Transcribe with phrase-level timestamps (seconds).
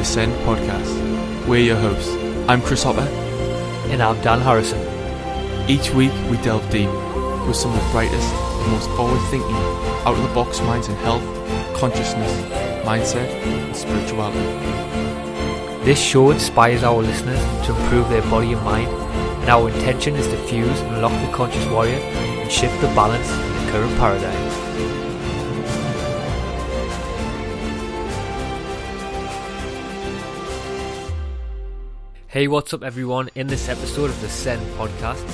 [0.00, 1.46] Welcome to the Ascend podcast.
[1.46, 2.08] We're your hosts.
[2.48, 3.06] I'm Chris Hopper.
[3.92, 4.80] And I'm Dan Harrison.
[5.68, 6.88] Each week we delve deep
[7.46, 9.54] with some of the brightest, and most forward thinking,
[10.06, 11.22] out of the box minds in health,
[11.76, 12.32] consciousness,
[12.82, 14.38] mindset, and spirituality.
[15.84, 20.26] This show inspires our listeners to improve their body and mind, and our intention is
[20.28, 24.49] to fuse and unlock the conscious warrior and shift the balance in the current paradigm.
[32.40, 33.28] Hey, what's up, everyone?
[33.34, 35.26] In this episode of the Ascend podcast,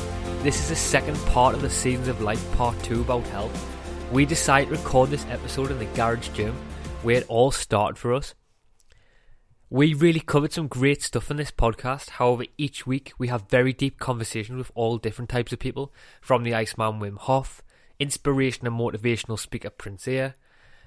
[0.43, 4.11] this is the second part of the Seasons of Life Part 2 about health.
[4.11, 6.57] We decided to record this episode in the garage gym
[7.05, 8.35] where it all started for us.
[9.71, 12.11] We really covered some great stuff in this podcast.
[12.11, 16.43] However, each week we have very deep conversations with all different types of people, from
[16.43, 17.63] the Iceman Wim Hof,
[18.01, 20.31] inspiration and motivational speaker Prince EA,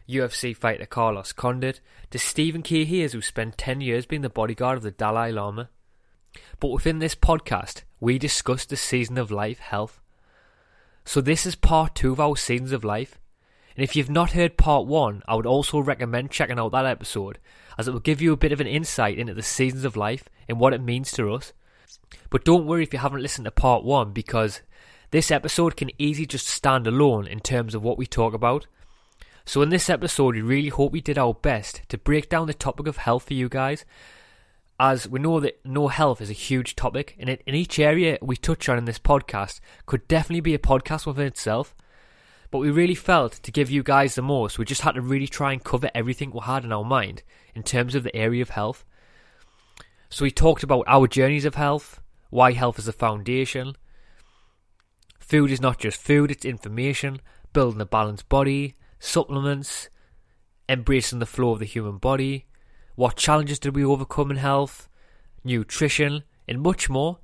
[0.09, 1.79] UFC fighter Carlos Condit,
[2.11, 2.83] to Stephen K.
[2.83, 5.69] Who spent 10 years being the bodyguard of the Dalai Lama.
[6.59, 9.99] But within this podcast, we discuss the season of life health.
[11.05, 13.19] So this is part two of our seasons of life.
[13.75, 17.39] And if you've not heard part one, I would also recommend checking out that episode,
[17.77, 20.27] as it will give you a bit of an insight into the seasons of life
[20.47, 21.53] and what it means to us.
[22.29, 24.61] But don't worry if you haven't listened to part one, because
[25.11, 28.67] this episode can easily just stand alone in terms of what we talk about.
[29.45, 32.53] So in this episode, we really hope we did our best to break down the
[32.53, 33.85] topic of health for you guys
[34.79, 38.37] as we know that no health is a huge topic, and in each area we
[38.37, 41.75] touch on in this podcast could definitely be a podcast within itself.
[42.49, 45.27] But we really felt to give you guys the most, we just had to really
[45.27, 47.23] try and cover everything we had in our mind
[47.53, 48.85] in terms of the area of health.
[50.09, 53.75] So we talked about our journeys of health, why health is a foundation.
[55.19, 57.21] Food is not just food, it's information,
[57.53, 59.89] building a balanced body, supplements,
[60.67, 62.47] embracing the flow of the human body,
[62.99, 64.89] what challenges did we overcome in health?
[65.45, 67.19] Nutrition, and much more.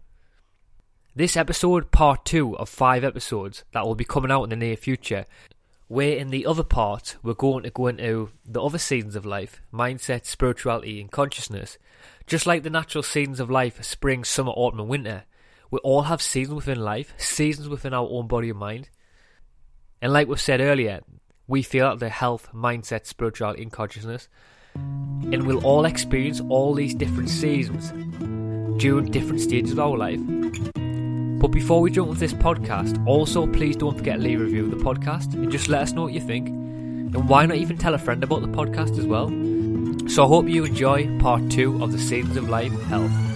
[1.13, 4.77] This episode, part two of five episodes that will be coming out in the near
[4.77, 5.25] future,
[5.89, 9.61] where in the other part we're going to go into the other seasons of life
[9.73, 11.77] mindset, spirituality, and consciousness.
[12.25, 15.25] Just like the natural seasons of life spring, summer, autumn, and winter,
[15.71, 18.87] we all have seasons within life, seasons within our own body and mind.
[20.01, 21.01] And like we said earlier,
[21.47, 24.29] we feel that the health, mindset, spirituality, and consciousness
[25.31, 27.91] and we'll all experience all these different seasons
[28.79, 30.19] during different stages of our life.
[31.39, 34.65] But before we jump into this podcast, also please don't forget to leave a review
[34.65, 36.47] of the podcast and just let us know what you think.
[36.47, 39.29] And why not even tell a friend about the podcast as well?
[40.09, 43.34] So I hope you enjoy part two of the Seasons of Life Health.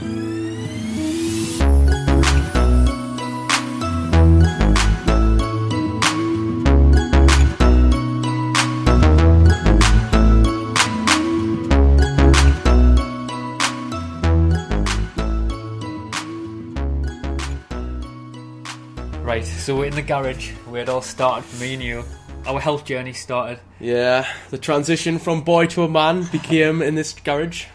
[19.39, 22.03] Right, so we're in the garage where it all started for me and you.
[22.45, 23.61] Our health journey started.
[23.79, 27.67] Yeah, the transition from boy to a man became in this garage.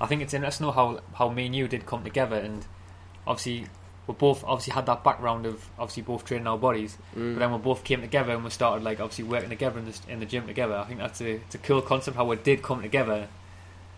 [0.00, 2.64] I think it's interesting how, how me and you did come together and
[3.26, 3.66] obviously
[4.06, 7.34] we both obviously had that background of obviously both training our bodies, Mm.
[7.34, 9.98] but then we both came together and we started like obviously working together in the,
[10.08, 10.76] in the gym together.
[10.76, 13.26] I think that's a it's a cool concept how we did come together.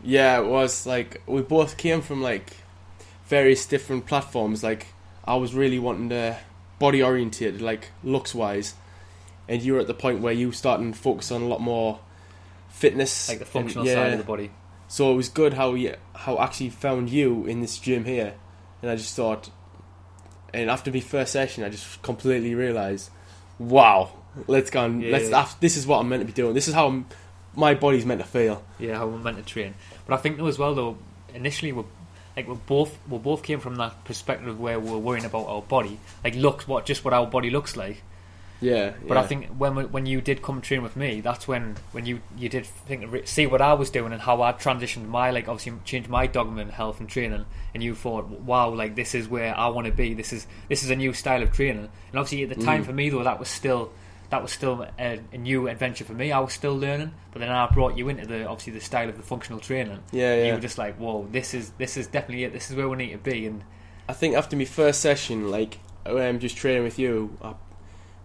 [0.02, 2.56] Yeah, it was like we both came from like
[3.26, 4.62] various different platforms.
[4.62, 4.86] Like
[5.26, 6.38] I was really wanting to
[6.80, 8.74] body oriented, like looks wise,
[9.48, 12.00] and you're at the point where you starting to focus on a lot more
[12.70, 13.94] fitness, Like the and- functional yeah.
[13.94, 14.50] side of the body.
[14.88, 18.34] So it was good how you how I actually found you in this gym here,
[18.82, 19.50] and I just thought,
[20.52, 23.10] and after my first session, I just completely realised,
[23.60, 24.10] wow,
[24.48, 25.30] let's go and Yeah, let's.
[25.30, 25.48] yeah.
[25.60, 26.54] This is what I'm meant to be doing.
[26.54, 27.06] This is how I'm,
[27.54, 28.64] my body's meant to feel.
[28.80, 29.74] Yeah, how we're meant to train.
[30.06, 30.98] But I think though as well though,
[31.34, 31.84] initially we
[32.40, 35.98] like we both we both came from that perspective where we're worrying about our body,
[36.24, 38.02] like looks what just what our body looks like.
[38.62, 39.20] Yeah, But yeah.
[39.20, 42.20] I think when we- when you did come train with me, that's when when you
[42.36, 45.72] you did think see what I was doing and how I transitioned my like obviously
[45.86, 49.56] changed my dogma in health and training, and you thought, wow, like this is where
[49.56, 50.12] I want to be.
[50.12, 51.88] This is this is a new style of training.
[52.10, 52.86] And obviously at the time Mm.
[52.86, 53.92] for me though, that was still
[54.30, 56.30] that was still a, a new adventure for me.
[56.30, 59.16] I was still learning, but then I brought you into the obviously the style of
[59.16, 60.02] the functional training.
[60.12, 60.46] yeah, yeah.
[60.46, 62.52] You were just like, whoa, this is this is definitely it.
[62.52, 63.46] This is where we need to be.
[63.46, 63.64] And
[64.08, 67.54] I think after my first session, like when I'm just training with you, I,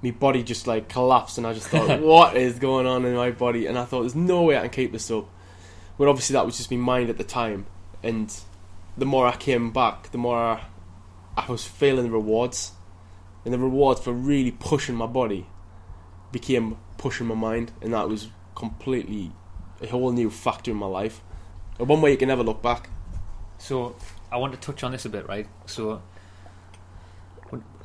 [0.04, 3.32] my body just like collapsed, and I just thought, what is going on in my
[3.32, 3.66] body?
[3.66, 5.28] And I thought, there's no way I can keep this up.
[5.98, 7.66] But obviously, that was just my mind at the time,
[8.04, 8.32] and
[8.96, 10.66] the more I came back, the more I,
[11.36, 12.74] I was feeling the rewards,
[13.44, 15.48] and the rewards for really pushing my body
[16.40, 19.32] became pushing my mind, and that was completely
[19.82, 21.22] a whole new factor in my life.
[21.78, 22.90] One way you can never look back.
[23.58, 23.96] So
[24.32, 25.48] I want to touch on this a bit, right?
[25.66, 26.02] So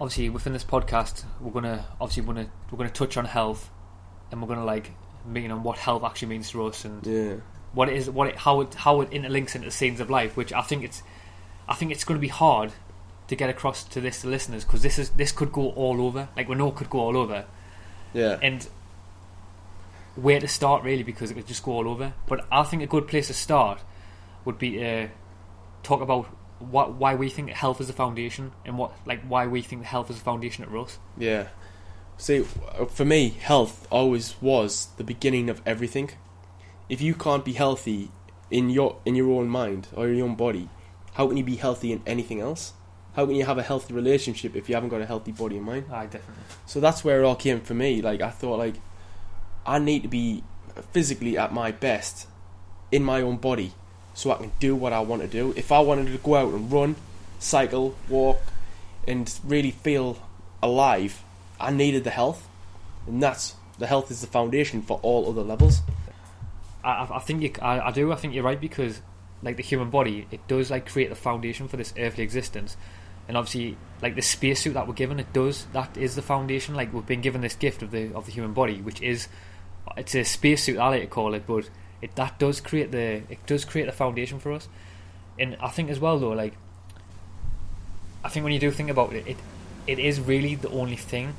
[0.01, 3.71] obviously within this podcast, we're gonna obviously we're gonna we're gonna touch on health,
[4.31, 4.93] and we're gonna like
[5.25, 7.35] mean on what health actually means to us and Yeah.
[7.73, 10.37] what it is, what it, how it how it interlinks into the scenes of life.
[10.37, 11.03] Which I think it's
[11.69, 12.73] I think it's going to be hard
[13.29, 16.29] to get across to this to listeners because this is this could go all over.
[16.37, 17.45] Like we know it could go all over,
[18.13, 18.39] Yeah.
[18.43, 18.67] and
[20.17, 22.13] where to start really because it could just go all over.
[22.27, 23.81] But I think a good place to start
[24.45, 25.09] would be to
[25.83, 26.27] talk about
[26.59, 30.11] what why we think health is a foundation and what like why we think health
[30.11, 30.99] is a foundation at Russ.
[31.17, 31.49] Yeah.
[32.19, 32.45] See,
[32.79, 36.11] uh, for me, health always was the beginning of everything.
[36.89, 38.11] If you can't be healthy
[38.51, 40.69] in your in your own mind or your own body,
[41.15, 42.75] how can you be healthy in anything else?
[43.17, 45.67] How can you have a healthy relationship if you haven't got a healthy body and
[45.67, 45.87] mind?
[45.93, 46.45] I definitely.
[46.67, 48.01] So that's where it all came for me.
[48.01, 48.77] Like I thought, like
[49.67, 50.45] I need to be
[50.93, 52.27] physically at my best
[52.93, 53.73] in my own body,
[54.15, 55.53] so I can do what I want to do.
[55.57, 56.97] If I wanted to go out and run,
[57.39, 58.41] cycle, walk,
[59.07, 60.19] and really feel
[60.63, 61.23] alive,
[61.59, 62.49] I needed the health,
[63.07, 65.81] and that's the health is the foundation for all other levels.
[66.85, 68.13] I, I- think you, I, I do.
[68.13, 69.01] I think you're right because,
[69.43, 72.77] like the human body, it does like create the foundation for this earthly existence,
[73.31, 75.67] and obviously, like the spacesuit that we're given, it does.
[75.73, 76.75] That is the foundation.
[76.75, 79.29] Like we've been given this gift of the of the human body, which is,
[79.97, 80.79] it's a spacesuit.
[80.79, 81.71] I like to call it, but
[82.03, 84.69] it that does create the it does create the foundation for us,
[85.39, 86.55] and I think as well though, like,
[88.25, 89.37] I think when you do think about it, it
[89.87, 91.35] it is really the only thing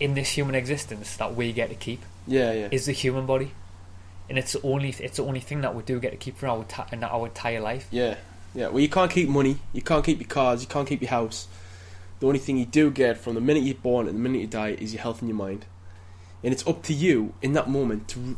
[0.00, 3.52] in this human existence that we get to keep Yeah, yeah, is the human body,
[4.30, 6.46] and it's the only it's the only thing that we do get to keep for
[6.48, 7.88] our in our entire life.
[7.90, 8.16] yeah,
[8.54, 8.68] yeah.
[8.68, 11.48] Well, you can't keep money, you can't keep your cars, you can't keep your house.
[12.20, 14.46] The only thing you do get from the minute you're born and the minute you
[14.46, 15.66] die is your health and your mind,
[16.42, 18.36] and it's up to you in that moment to,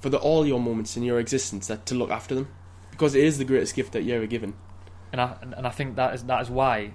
[0.00, 2.48] for the all your moments in your existence, that to look after them,
[2.90, 4.54] because it is the greatest gift that you're ever given.
[5.12, 6.94] And I and I think that is that is why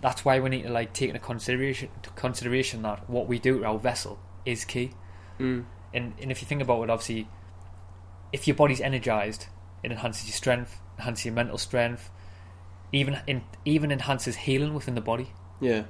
[0.00, 3.60] that's why we need to like take into consideration to consideration that what we do
[3.60, 4.92] to our vessel is key.
[5.38, 5.64] Mm.
[5.94, 7.28] And and if you think about it, obviously,
[8.32, 9.46] if your body's energized,
[9.82, 12.10] it enhances your strength, enhances your mental strength,
[12.92, 15.32] even in, even enhances healing within the body.
[15.60, 15.84] Yeah.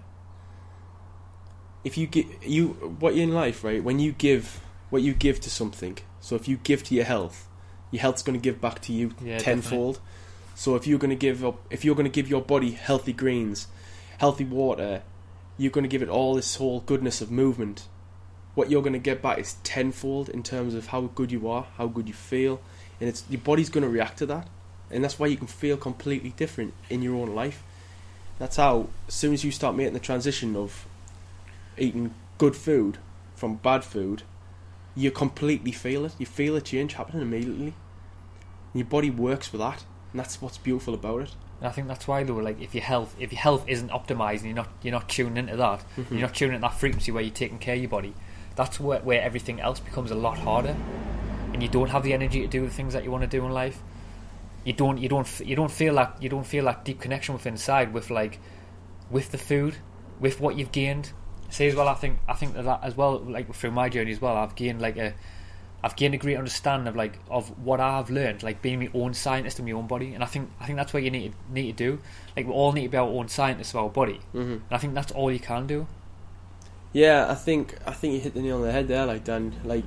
[1.84, 2.68] If you give you
[3.00, 3.82] what you in life, right?
[3.82, 4.60] When you give
[4.90, 7.48] what you give to something, so if you give to your health,
[7.90, 10.00] your health's going to give back to you Yeah, tenfold.
[10.54, 13.12] So if you're going to give up, if you're going to give your body healthy
[13.12, 13.66] greens,
[14.18, 15.02] healthy water,
[15.58, 17.88] you're going to give it all this whole goodness of movement.
[18.54, 21.66] What you're going to get back is tenfold in terms of how good you are,
[21.78, 22.60] how good you feel,
[23.00, 24.48] and it's your body's going to react to that,
[24.92, 27.62] and that's why you can feel completely different in your own life.
[28.38, 30.86] That's how, as soon as you start making the transition of
[31.78, 32.98] eating good food
[33.34, 34.22] from bad food,
[34.94, 36.14] you completely feel it.
[36.18, 37.74] You feel a change happening immediately.
[38.74, 41.30] Your body works with that, and that's what's beautiful about it.
[41.60, 44.38] And I think that's why though, like if your health if your health isn't optimized
[44.38, 46.14] and you're not you're not tuning into that, Mm-hmm.
[46.14, 48.14] you're not tuning into that frequency where you're taking care of your body,
[48.56, 50.76] that's where where everything else becomes a lot harder,
[51.52, 53.44] and you don't have the energy to do the things that you want to do
[53.46, 53.80] in life.
[54.64, 57.46] You don't you don't you don't feel that you don't feel that deep connection with
[57.46, 58.38] inside with like
[59.10, 59.76] with the food,
[60.20, 61.12] with what you've gained.
[61.50, 64.20] Say as well, I think I think that, as well, like through my journey as
[64.20, 65.14] well, I've gained like a
[65.84, 69.14] I've gained a great understanding of like of what I've learned, like being my own
[69.14, 71.52] scientist in my own body, and I think I think that's what you need to,
[71.52, 71.98] need to do.
[72.36, 74.52] Like we all need to be our own scientists of our body, Mm-hmm.
[74.52, 75.86] and I think that's all you can do.
[76.92, 79.54] Yeah, I think I think you hit the nail on the head there, like Dan.
[79.64, 79.84] Like,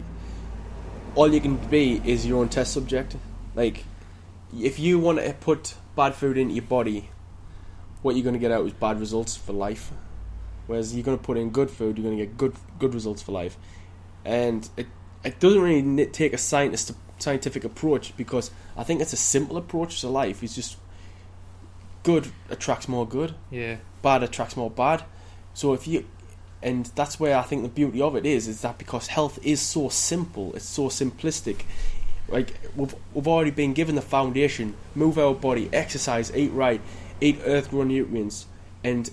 [1.15, 3.15] all you can be is your own test subject.
[3.55, 3.85] Like,
[4.53, 7.09] if you want to put bad food into your body,
[8.01, 9.91] what you're going to get out is bad results for life.
[10.67, 13.21] Whereas you're going to put in good food, you're going to get good good results
[13.21, 13.57] for life.
[14.23, 14.87] And it
[15.23, 20.01] it doesn't really take a scientist scientific approach because I think it's a simple approach
[20.01, 20.43] to life.
[20.43, 20.77] It's just
[22.03, 25.03] good attracts more good Yeah, bad attracts more bad.
[25.53, 26.05] So if you,
[26.61, 29.61] and that's where I think the beauty of it is, is that because health is
[29.61, 31.63] so simple, it's so simplistic.
[32.27, 36.81] Like we've we've already been given the foundation: move our body, exercise, eat right,
[37.21, 38.47] eat earth-grown nutrients,
[38.83, 39.09] and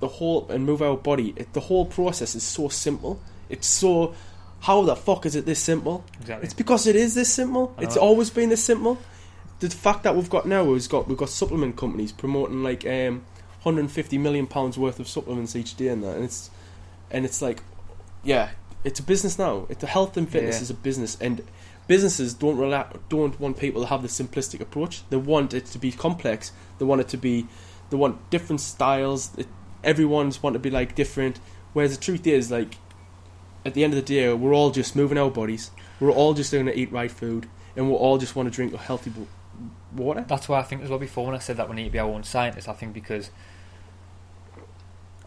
[0.00, 1.32] the whole and move our body.
[1.36, 3.20] It, the whole process is so simple.
[3.48, 4.14] It's so.
[4.60, 6.04] How the fuck is it this simple?
[6.20, 6.44] exactly.
[6.44, 7.74] It's because it is this simple.
[7.78, 8.98] It's always been this simple.
[9.60, 13.24] The fact that we've got now is got we've got supplement companies promoting like um,
[13.62, 16.50] 150 million pounds worth of supplements each day and that, and it's
[17.10, 17.62] and it's like,
[18.22, 18.50] yeah,
[18.84, 19.66] it's a business now.
[19.68, 20.62] It's the health and fitness Yeah.
[20.62, 21.42] is a business, and
[21.86, 22.58] businesses don't
[23.08, 25.08] don't want people to have the simplistic approach.
[25.10, 26.52] They want it to be complex.
[26.78, 27.46] They want it to be,
[27.90, 29.36] they want different styles.
[29.36, 29.46] It,
[29.82, 31.38] everyone's want to be like different.
[31.72, 32.76] Whereas the truth is, like,
[33.64, 35.70] at the end of the day, we're all just moving our bodies.
[36.00, 38.74] We're all just going to eat right food, and we're all just want to drink
[38.74, 39.12] healthy,
[39.94, 40.24] water.
[40.26, 41.98] That's why I think as well before when I said that we need to be
[41.98, 42.68] our own scientists.
[42.68, 43.30] I think because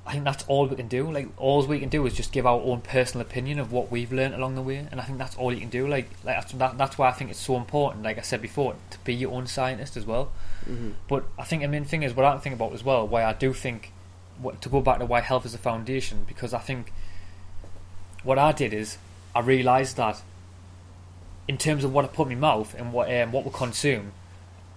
[0.08, 1.12] I think that's all we can do.
[1.12, 4.14] Like all we can do is just give our own personal opinion of what we've
[4.14, 5.86] learned along the way, and I think that's all you can do.
[5.86, 8.04] Like, like that's, that, that's why I think it's so important.
[8.04, 10.32] Like I said before, to be your own scientist as well.
[10.64, 10.92] Mm-hmm.
[11.10, 13.06] But I think the main thing is what I think about as well.
[13.06, 13.92] Why I do think
[14.40, 16.94] what, to go back to why health is a foundation because I think
[18.24, 18.98] what I did is
[19.36, 20.22] I realised that
[21.48, 24.14] in terms of what I put in my mouth and what um, what we consume,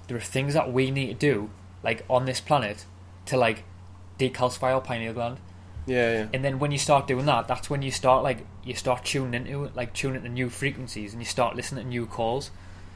[0.08, 1.50] there are things that we need to do
[1.82, 2.84] like on this planet
[3.26, 3.62] to like
[4.21, 5.39] decalcify our pineal gland.
[5.87, 6.27] Yeah, yeah.
[6.33, 9.35] And then when you start doing that, that's when you start like you start tuning
[9.35, 12.50] into it, like tuning into new frequencies, and you start listening to new calls,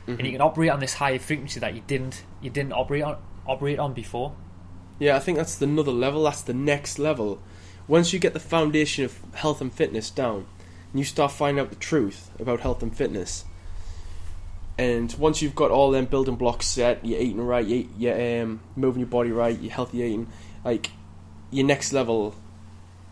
[0.07, 3.16] and you can operate on this higher frequency that you didn't you didn't operate on
[3.47, 4.35] operate on before.
[4.99, 6.25] Yeah, I think that's another level.
[6.25, 7.40] That's the next level.
[7.88, 10.47] Once you get the foundation of health and fitness down,
[10.93, 13.45] and you start finding out the truth about health and fitness,
[14.78, 18.61] and once you've got all them building blocks set, you're eating right, you you're um,
[18.76, 20.28] moving your body right, you're healthy eating,
[20.64, 20.90] like
[21.54, 22.34] your next level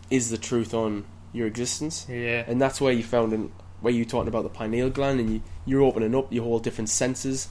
[0.09, 4.05] is the truth on your existence, Yeah, and that's where you found in where you
[4.05, 7.47] talking about the pineal gland, and you you're opening up your whole different senses,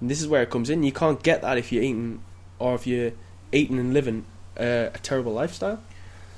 [0.00, 0.82] and this is where it comes in.
[0.82, 2.22] You can't get that if you're eating
[2.58, 3.12] or if you're
[3.52, 4.24] eating and living
[4.58, 5.80] uh, a terrible lifestyle.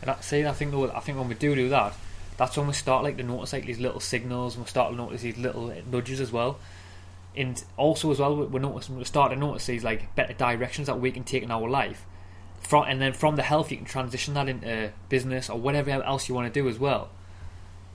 [0.03, 0.45] and I see.
[0.45, 1.93] I think though, I think when we do do that,
[2.37, 4.97] that's when we start like to notice like these little signals, and we start to
[4.97, 6.59] notice these little nudges as well.
[7.37, 10.87] And also as well, we- we're noticing we start to notice these like better directions
[10.89, 12.05] that we can take in our life.
[12.69, 16.29] From and then from the health, you can transition that into business or whatever else
[16.29, 17.09] you want to do as well.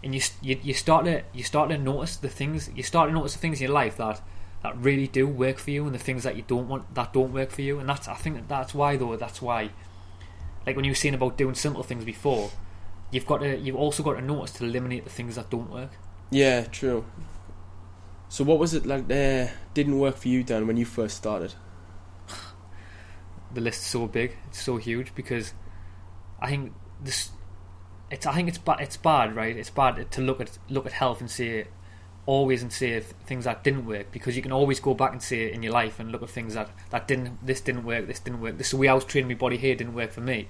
[0.03, 3.13] And you you, you start to you start to notice the things you start to
[3.13, 4.19] notice the things in your life that
[4.63, 7.31] that really do work for you, and the things that you don't want that don't
[7.31, 7.77] work for you.
[7.77, 9.69] And that's I think that's why though that's why
[10.65, 12.49] like when you were saying about doing simple things before,
[13.11, 15.91] you've got to you've also got to notice to eliminate the things that don't work.
[16.31, 17.05] Yeah, true.
[18.27, 19.07] So what was it like?
[19.07, 21.53] there didn't work for you, Dan, when you first started?
[23.53, 25.53] The list's so big, it's so huge because
[26.41, 27.29] I think this
[28.09, 30.91] it's I think it's bad it's bad right it's bad to look at look at
[30.93, 31.65] health and say
[32.25, 35.21] always and say th- things that didn't work because you can always go back and
[35.21, 38.07] say it in your life and look at things that that didn't this didn't work
[38.07, 40.21] this didn't work this the way I was training my body here didn't work for
[40.21, 40.47] me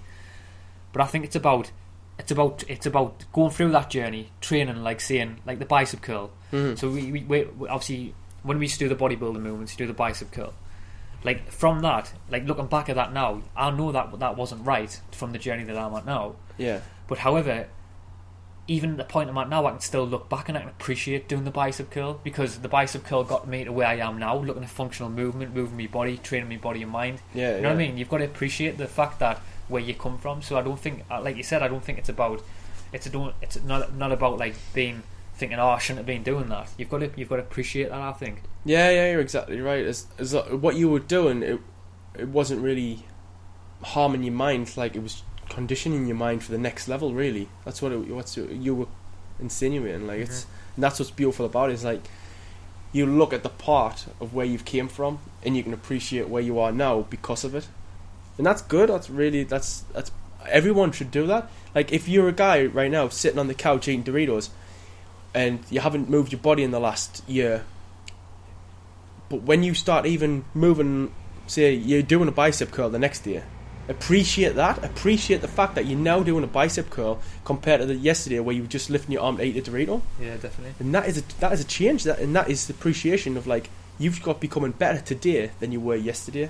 [0.92, 1.72] but I think it's about
[2.20, 6.32] it's about it's about going through that journey training like saying like the bicep curl
[6.52, 6.78] Mhm.
[6.78, 9.78] so we, we, we we- obviously when we used to do the bodybuilding movements, you
[9.78, 10.54] do the bicep curl.
[11.24, 15.00] Like from that, like looking back at that now, I know that that wasn't right
[15.12, 16.36] from the journey that I'm at now.
[16.58, 17.68] Yeah, But however,
[18.68, 20.70] even at the point I'm at now, I can still look back and I can
[20.70, 24.18] appreciate doing the bicep curl because the bicep curl got me to where I am
[24.20, 27.22] now, looking at functional movement, moving my body, training my body and mind.
[27.34, 27.98] yeah, You know what I mean?
[27.98, 30.42] You've got to appreciate the fact that where you come from.
[30.42, 32.42] So I don't think, uh, like you said, I don't think it's about
[32.94, 35.02] it's a don't it's not not about like being
[35.36, 36.70] thinking, oh, I shouldn't have been doing that.
[36.78, 38.00] You've got to you've got to appreciate that.
[38.00, 38.42] I think.
[38.66, 39.86] Yeah, yeah, you're exactly right.
[39.86, 41.60] As, as uh, what you were doing, it
[42.18, 43.06] it wasn't really
[43.82, 44.76] harming your mind.
[44.78, 47.14] Like it was conditioning your mind for the next level.
[47.14, 48.88] Really, that's what it, what's you were
[49.40, 50.08] insinuating.
[50.08, 51.74] Like it's and that's what's beautiful about it.
[51.74, 52.02] Is like
[52.92, 56.42] you look at the part of where you've came from, and you can appreciate where
[56.42, 57.68] you are now because of it.
[58.38, 58.90] And that's good.
[58.90, 60.12] That's really that's that's
[60.48, 61.50] everyone should do that.
[61.76, 64.50] Like if you're a guy right now sitting on the couch eating Doritos,
[65.34, 67.66] and you haven't moved your body in the last year,
[69.30, 71.14] but when you start even moving,
[71.48, 73.46] say you're doing a bicep curl the next year,
[73.88, 74.84] appreciate that.
[74.84, 78.56] Appreciate the fact that you're now doing a bicep curl compared to the yesterday where
[78.56, 80.02] you were just lifting your arm to eat a Dorito.
[80.20, 80.74] Yeah, definitely.
[80.80, 82.04] And that is a, that is a change.
[82.04, 85.80] That and that is the appreciation of like you've got becoming better today than you
[85.80, 86.50] were yesterday.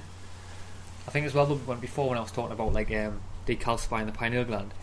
[1.08, 4.12] I think as well when before when I was talking about like um, decalcifying the
[4.12, 4.74] pineal gland,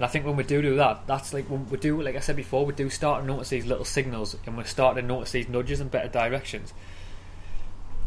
[0.00, 2.20] and I think when we do do that, that's like when we do, like I
[2.20, 5.32] said before, we do start to notice these little signals, and we're starting to notice
[5.32, 6.72] these nudges in better directions.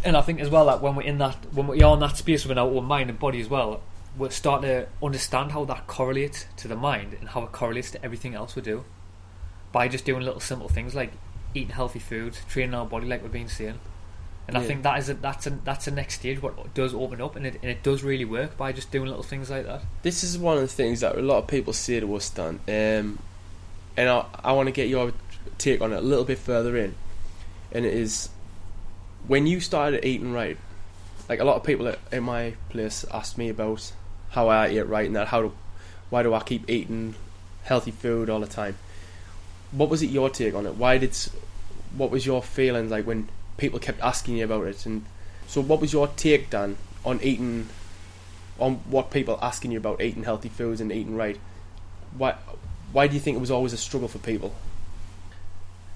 [0.03, 2.45] And I think as well that when we're in that, when we're in that space
[2.45, 3.81] within our own mind and body as well,
[4.17, 8.03] we're starting to understand how that correlates to the mind and how it correlates to
[8.03, 8.85] everything else we do
[9.71, 11.12] by just doing little simple things like
[11.53, 13.79] eating healthy foods, training our body like we've been saying.
[14.47, 16.41] And I think that is a, that's a, that's the next stage.
[16.41, 19.23] What does open up, and it and it does really work by just doing little
[19.23, 19.83] things like that.
[20.01, 22.59] This is one of the things that a lot of people say to us, Dan.
[22.67, 23.19] Um,
[23.95, 25.13] and I, I want to get your
[25.57, 26.95] take on it a little bit further in.
[27.71, 28.29] And it is
[29.27, 30.57] when you started eating right.
[31.29, 33.93] Like a lot of people at, at my place asked me about
[34.31, 35.29] how I eat right and that.
[35.29, 35.53] How do,
[36.09, 37.15] why do I keep eating
[37.63, 38.77] healthy food all the time?
[39.71, 40.75] What was it your take on it?
[40.75, 41.15] Why did
[41.95, 44.86] what was your feelings like when people kept asking you about it?
[44.86, 45.05] And
[45.48, 47.69] so, what was your take, Dan, on eating
[48.60, 51.39] on what people asking you about eating healthy foods and eating right.
[52.17, 52.36] Why
[52.91, 54.53] why do you think it was always a struggle for people?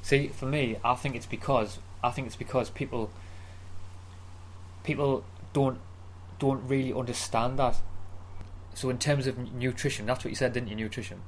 [0.02, 3.12] See, for me, I think it's because I think it's because people
[4.84, 5.24] people
[5.54, 5.80] don't
[6.40, 7.78] don't really understand that.
[8.74, 10.76] So in terms of nutrition, that's what you said, didn't you?
[10.76, 11.22] Nutrition.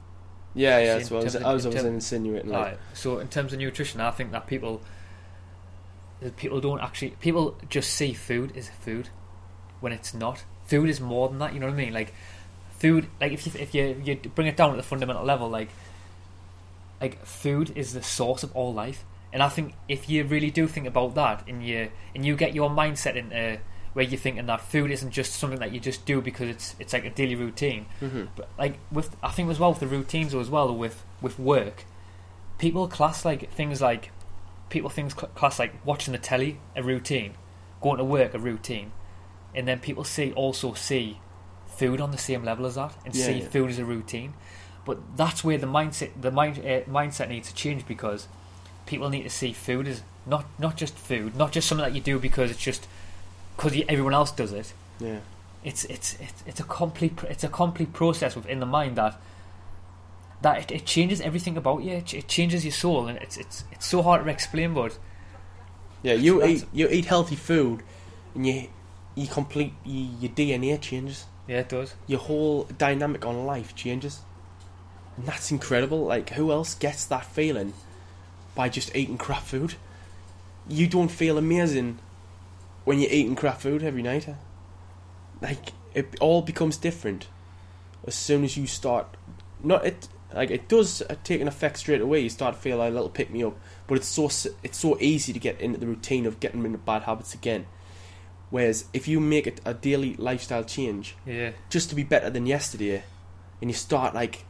[0.56, 0.96] Yeah, yeah.
[0.96, 2.50] What I was, I was, I in term- insinuating.
[2.50, 2.78] Like, Right.
[2.94, 4.82] So in terms of nutrition, I think that people
[6.38, 9.10] people don't actually people just see food as food
[9.80, 10.44] when it's not.
[10.66, 11.54] Food is more than that.
[11.54, 11.94] You know what I mean?
[11.94, 12.14] Like
[12.78, 13.08] food.
[13.20, 15.70] Like if you if you you bring it down to the fundamental level, like
[17.02, 19.06] like food is the source of all life.
[19.32, 22.54] And I think if you really do think about that, and you and you get
[22.54, 23.60] your mindset into
[23.94, 26.94] where you're thinking that food isn't just something that you just do because it's it's
[26.94, 28.28] like a daily routine, mhm.
[28.36, 31.86] but like with I think as well with the routines as well with with work,
[32.58, 34.12] people class like things like
[34.70, 37.34] people things cl- class like watching the telly a routine,
[37.82, 38.92] going to work a routine,
[39.56, 41.20] and then people see also see
[41.68, 43.48] food on the same level as that and Yeah, see yeah.
[43.48, 44.34] food as a routine.
[44.86, 48.28] But that's where the mindset the mind uh, mindset needs to change because
[48.86, 52.02] people need to see food as not not just food, not just something that you
[52.02, 52.88] do because it's just
[53.56, 55.20] because everyone else does it Yeah.
[55.64, 59.20] it's it's it's it's a complete it's a complete process within the mind that
[60.42, 61.94] that it, it changes everything about you.
[61.94, 64.74] It, it changes your soul, and it's it's it's so hard to explain.
[64.74, 64.98] But
[66.04, 67.84] Yeah, you eat you eat healthy food,
[68.36, 68.70] and you
[69.16, 71.26] you complete you, your DNA changes.
[71.48, 71.94] yeah, it does.
[72.08, 74.22] Your whole dynamic on life changes,
[75.18, 76.06] and that's incredible.
[76.06, 77.74] Like who else gets that feeling
[78.56, 79.76] by just eating crap food?
[80.68, 82.00] You don't feel amazing
[82.86, 84.28] when you're eating crap food every night.
[85.42, 87.28] Like it all becomes different
[88.06, 89.08] as soon as you start.
[89.64, 92.20] Not it like it does take an effect straight away.
[92.20, 94.26] You start to feel like a little pick me up, but it's so
[94.64, 97.66] it's so easy to get into the routine of getting into bad habits again.
[98.50, 102.46] Whereas if you make it a daily lifestyle change, Yeah, just to be better than
[102.46, 103.04] yesterday,
[103.62, 104.46] and you start like,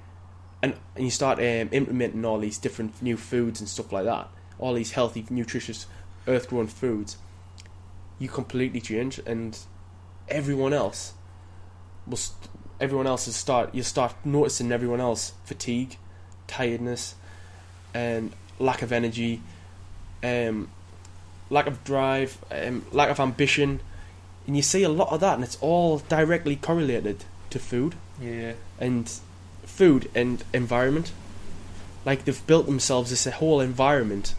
[0.62, 4.30] and, and you start um, implementing all these different new foods and stuff like that,
[4.58, 5.86] all these healthy, nutritious,
[6.28, 7.18] earth-grown foods,
[8.20, 9.60] you completely change, and
[10.30, 11.14] everyone else
[12.08, 12.18] will.
[12.18, 12.49] St-
[12.80, 13.74] everyone else will start.
[13.74, 15.98] You start noticing everyone else fatigue,
[16.48, 17.16] tiredness,
[17.94, 19.42] and lack of energy,
[20.24, 20.70] um,
[21.50, 23.82] lack of drive, um, lack of ambition,
[24.48, 28.54] and you see a lot of that, and it's all directly correlated to food yeah,
[28.80, 29.12] and
[29.64, 31.12] food and environment.
[32.06, 34.34] Like they've built themselves this whole environment,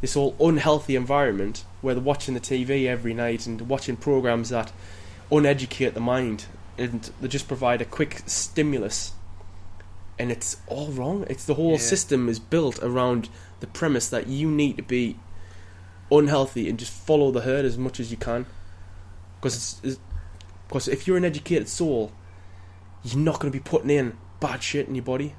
[0.00, 4.72] this whole unhealthy environment where they're watching the TV every night and watching programs that
[5.30, 6.46] uneducate the mind
[6.78, 9.12] and they just provide a quick stimulus.
[10.18, 11.26] And it's all wrong.
[11.28, 11.78] It's the whole Yeah.
[11.78, 13.28] system is built around
[13.60, 15.18] the premise that you need to be
[16.10, 18.46] unhealthy and just follow the herd as much as you can.
[19.40, 19.98] Because it's,
[20.68, 22.12] because if you're an educated soul,
[23.04, 25.34] you're not going to be putting in bad shit in your body.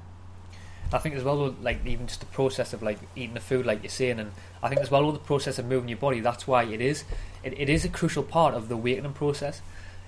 [0.92, 3.82] I think as well, like even just the process of like eating the food, like
[3.82, 6.20] you're saying, and I think as well with the process of moving your body.
[6.20, 7.04] That's why it is,
[7.42, 9.60] it, it is a crucial part of the awakening process.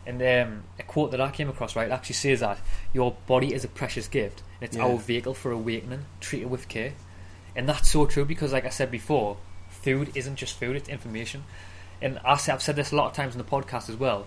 [0.06, 2.58] And um, a quote that I came across right actually says that
[2.92, 4.84] your body is a precious gift, and it's Yeah.
[4.84, 6.04] our vehicle for awakening.
[6.20, 6.94] Treat it with care,
[7.54, 9.36] and that's so true because, like I said before,
[9.68, 11.44] food isn't just food; it's information.
[12.02, 14.26] And I say, I've said this a lot of times in the podcast as well.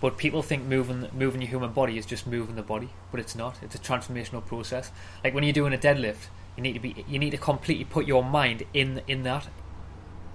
[0.00, 3.34] But people think moving moving your human body is just moving the body, but it's
[3.34, 3.56] not.
[3.62, 4.90] It's a transformational process.
[5.24, 8.06] Like when you're doing a deadlift, you need to be you need to completely put
[8.06, 9.48] your mind in in that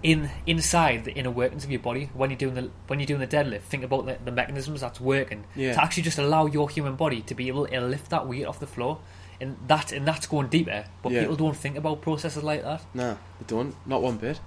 [0.02, 3.20] in inside the inner workings of your body when you're doing the when you're doing
[3.20, 5.74] the deadlift think about the, the mechanisms that's working Yeah.
[5.74, 8.60] to actually just allow your human body to be able to lift that weight off
[8.60, 9.00] the floor
[9.42, 11.22] and that and that's going deeper but Yeah.
[11.22, 13.76] people don't think about processes like that Nah, they don't.
[13.86, 14.40] Not one bit.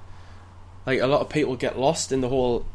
[0.86, 2.66] Like a lot of people get lost in the whole,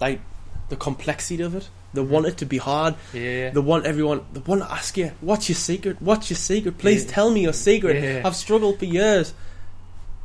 [0.00, 0.20] like,
[0.68, 1.68] the complexity of it.
[1.92, 2.10] They mm-hmm.
[2.10, 2.96] want it to be hard.
[3.12, 4.22] yeah They want everyone.
[4.32, 6.02] They want to ask you, "What's your secret?
[6.02, 6.78] What's your secret?
[6.78, 7.10] Please Yeah.
[7.12, 8.24] tell me your secret.
[8.26, 9.32] I've struggled for years."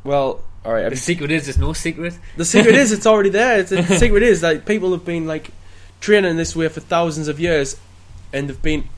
[0.02, 0.90] Well, all right.
[0.90, 3.60] the secret is there's no secret The secret is it's already there.
[3.60, 5.50] It's, the secret is that people have been like
[6.00, 7.76] training this way for thousands of years,
[8.32, 8.88] and they've been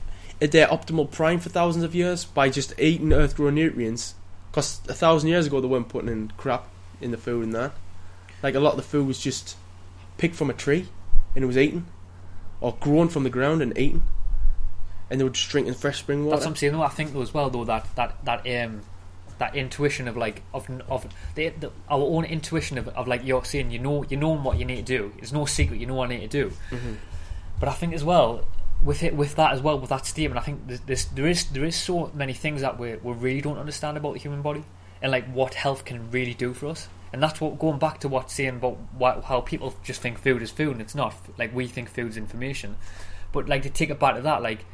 [0.41, 4.15] at their optimal prime for thousands of years by just eating earth-grown nutrients.
[4.51, 6.67] Because a thousand years ago they weren't putting in crap
[7.01, 7.71] in the food and that.
[8.43, 9.55] Like a lot of the food was just
[10.17, 10.87] picked from a tree
[11.35, 11.87] and it was eaten,
[12.61, 14.03] or grown from the ground and eaten,
[15.09, 16.37] and they were just drinking fresh spring water.
[16.37, 16.73] That's what I'm saying.
[16.73, 18.81] Though I think though as well though that that that um
[19.39, 23.43] that intuition of like of of the, the our own intuition of, of like you're
[23.45, 25.13] saying you know you know what you need to do.
[25.17, 25.79] It's no secret.
[25.79, 26.53] You know what I need to do.
[26.71, 26.97] Mhm.
[27.59, 28.45] But I think as well
[28.83, 31.45] with it with that as well with that statement, I think there's, there's, there is
[31.51, 34.63] there is so many things that we we really don't understand about the human body
[35.01, 36.87] and like what health can really do for us.
[37.11, 40.41] And that's what going back to what saying about what, how people just think food
[40.41, 41.13] is food and it's not.
[41.37, 42.75] Like we think food's information,
[43.31, 44.65] but like to take it back to that, like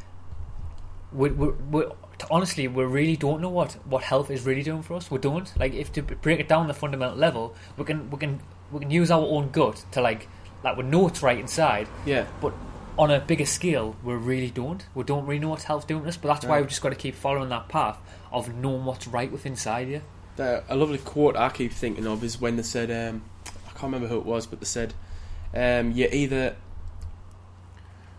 [1.12, 1.86] we we we
[2.30, 5.10] honestly we really don't know what what health is really doing for us.
[5.10, 8.42] We don't like if to break it down the fundamental level, we can we can
[8.72, 10.28] we can use our own gut to like
[10.64, 12.26] like we know it's right inside, Yeah.
[12.42, 12.54] but
[12.98, 14.86] on a bigger scale, we really don't.
[14.94, 16.18] We don't really know what health's doing to us.
[16.18, 17.98] But that's why we've just got to keep following that path
[18.30, 20.02] of knowing what's right with inside you.
[20.36, 23.22] The, a lovely quote I keep thinking of is when they said, um,
[23.68, 24.94] I can't remember who it was, but they said,
[25.56, 26.58] um, you're either,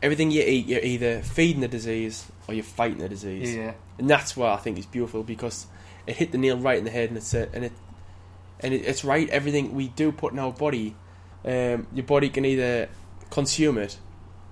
[0.03, 3.54] everything you eat, you're either feeding the disease or you're fighting the disease.
[3.54, 5.66] Yeah, And that's why I think it's beautiful because
[6.06, 7.72] it hit the nail right in the head and it's, uh, and it,
[8.58, 10.96] and it, it's right, everything we do put in our body,
[11.44, 12.88] um, your body can either
[13.30, 13.98] consume it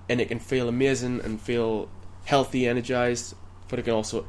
[0.07, 1.89] and it can feel amazing and feel
[2.23, 3.35] healthy, energized,
[3.67, 4.25] but it can also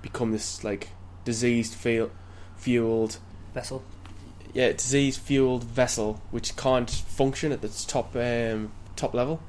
[0.00, 0.88] become this like
[1.26, 2.10] diseased, feel,
[2.56, 3.18] fueled,
[3.52, 3.84] vessel.
[4.54, 9.42] yeah, disease fueled vessel which can't function at its top um, top level.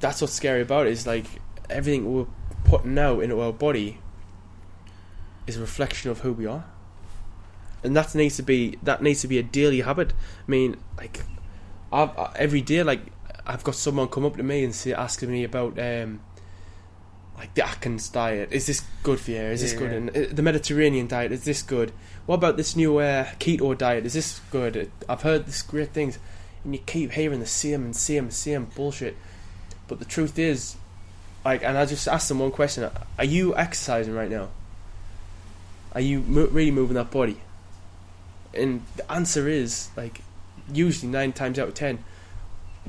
[0.00, 1.26] That's what's scary about it is like
[1.70, 2.26] everything we're
[2.64, 3.98] putting out into our body
[5.46, 6.64] is a reflection of who we are,
[7.82, 10.12] and that needs to be that needs to be a daily habit.
[10.46, 11.22] I mean, like
[11.92, 13.00] I've, I, every day, like
[13.46, 16.20] I've got someone come up to me and say, asking me about um,
[17.36, 18.52] like the Atkins diet.
[18.52, 19.38] Is this good for you?
[19.38, 19.78] Is this Yeah.
[19.78, 19.92] good?
[19.92, 21.92] And uh, the Mediterranean diet is this good?
[22.26, 24.06] What about this new uh, keto diet?
[24.06, 24.90] Is this good?
[25.08, 26.18] I've heard this great things,
[26.62, 29.16] and you keep hearing the same and same and same bullshit.
[29.88, 30.76] But the truth is,
[31.44, 34.48] like, and I just asked them one question: Are you exercising right now?
[35.94, 37.40] Are you mo- really moving that body?
[38.54, 40.20] And the answer is like,
[40.72, 42.04] usually nine times out of ten.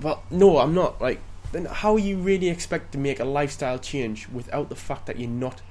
[0.02, 1.02] Well, no, I'm not.
[1.02, 5.20] Like, then how you really expect to make a lifestyle change without the fact that
[5.20, 5.62] you're not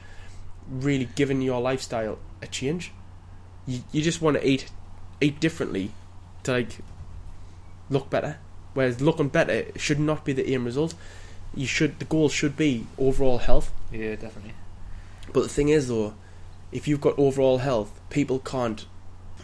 [0.68, 2.92] really giving your lifestyle a change?
[3.66, 4.70] You, you just want to eat
[5.20, 5.92] eat differently
[6.42, 6.78] to like
[7.90, 8.38] look better.
[8.74, 10.94] Whereas looking better should not be the aim result.
[11.54, 13.72] You should the goal should be overall health.
[13.90, 14.54] Yeah, definitely.
[15.32, 16.14] But the thing is though,
[16.70, 18.86] if you've got overall health, people can't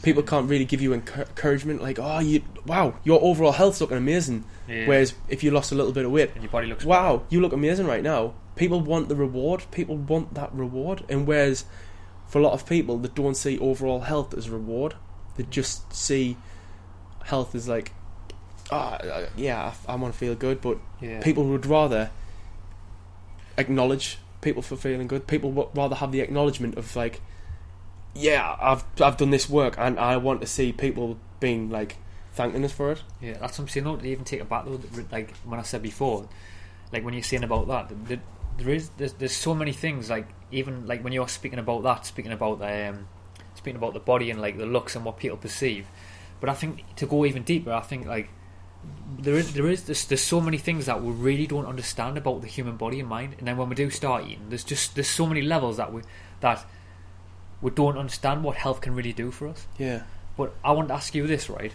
[0.03, 0.29] people mm.
[0.29, 4.45] can't really give you encour- encouragement like, "Oh, you wow, your overall health's looking amazing."
[4.67, 4.87] Yeah.
[4.87, 7.41] Whereas if you lost a little bit of weight, and your body looks wow, you
[7.41, 8.35] look amazing right now.
[8.57, 9.65] People want the reward.
[9.71, 11.05] People want that reward.
[11.09, 11.65] And whereas
[12.27, 14.95] for a lot of people, they don't see overall health as a reward.
[15.37, 16.37] They just see
[17.25, 17.93] health as like,
[18.71, 20.61] uh, yeah, I, I want to feel good.
[20.61, 21.21] But Yeah.
[21.21, 22.11] people would rather
[23.57, 25.27] acknowledge people for feeling good.
[25.27, 27.21] People would rather have the acknowledgement of like,
[28.15, 31.97] yeah, I've I've done this work, and I want to see people being like
[32.33, 33.03] thanking us for it.
[33.21, 33.85] Yeah, that's what I'm saying.
[33.85, 34.81] Not even take it back though.
[35.11, 36.29] Like when I said before,
[36.93, 38.21] like when you're saying about that, the,
[38.59, 40.11] there is there's, there's so many things.
[40.11, 43.07] Like even like when you're speaking about that, speaking about um,
[43.55, 45.87] speaking about the body and like the looks and what people perceive.
[46.41, 48.29] But I think to go even deeper, I think like
[49.19, 52.41] there is there is there's, there's so many things that we really don't understand about
[52.41, 53.35] the human body and mind.
[53.39, 56.03] And then when we do start eating, there's just there's so many levels that we
[56.41, 56.65] that
[57.61, 59.67] we don't understand what health can really do for us.
[59.79, 60.03] Yeah.
[60.37, 61.73] But I want to ask you this, right?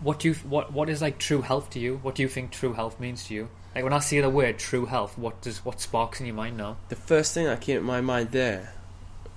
[0.00, 1.98] What do you what what is like true health to you?
[2.02, 3.48] What do you think true health means to you?
[3.74, 6.56] Like when I say the word true health, what does what sparks in your mind
[6.56, 6.76] now?
[6.88, 8.74] the first thing that came to my mind there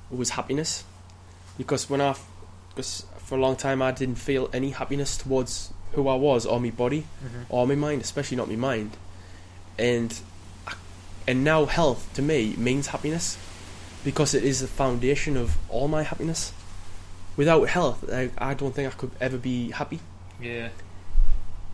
[0.10, 0.84] was happiness,
[1.58, 2.16] because when I,
[2.70, 6.60] because for a long time I didn't feel any happiness towards who I was or
[6.60, 7.42] my body Mm-hmm.
[7.50, 8.92] or my mind, especially not my mind,
[9.78, 10.20] and
[11.28, 13.38] and now health to me means happiness,
[14.04, 16.54] because it is the foundation of all my happiness.
[17.38, 20.00] Without health, I, I don't think I could ever be happy,
[20.42, 20.70] Yeah,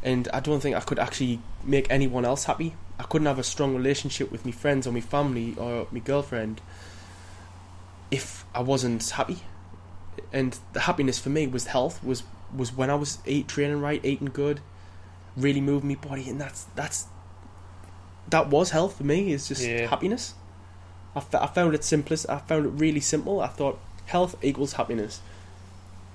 [0.04, 2.76] and I don't think I could actually make anyone else happy.
[3.00, 6.62] I couldn't have a strong relationship with my friends or my family or my girlfriend
[8.12, 9.40] if I wasn't happy.
[10.34, 12.24] And the happiness for me was health was
[12.56, 14.60] was when I was eat training right, eating good,
[15.36, 17.06] really moving my body, and that's that's
[18.30, 19.32] that was health for me.
[19.32, 19.88] Is just Yeah.
[19.88, 20.34] happiness.
[21.16, 22.30] I, f- I found it simplest.
[22.30, 23.42] I found it really simple.
[23.42, 25.22] I thought health equals happiness.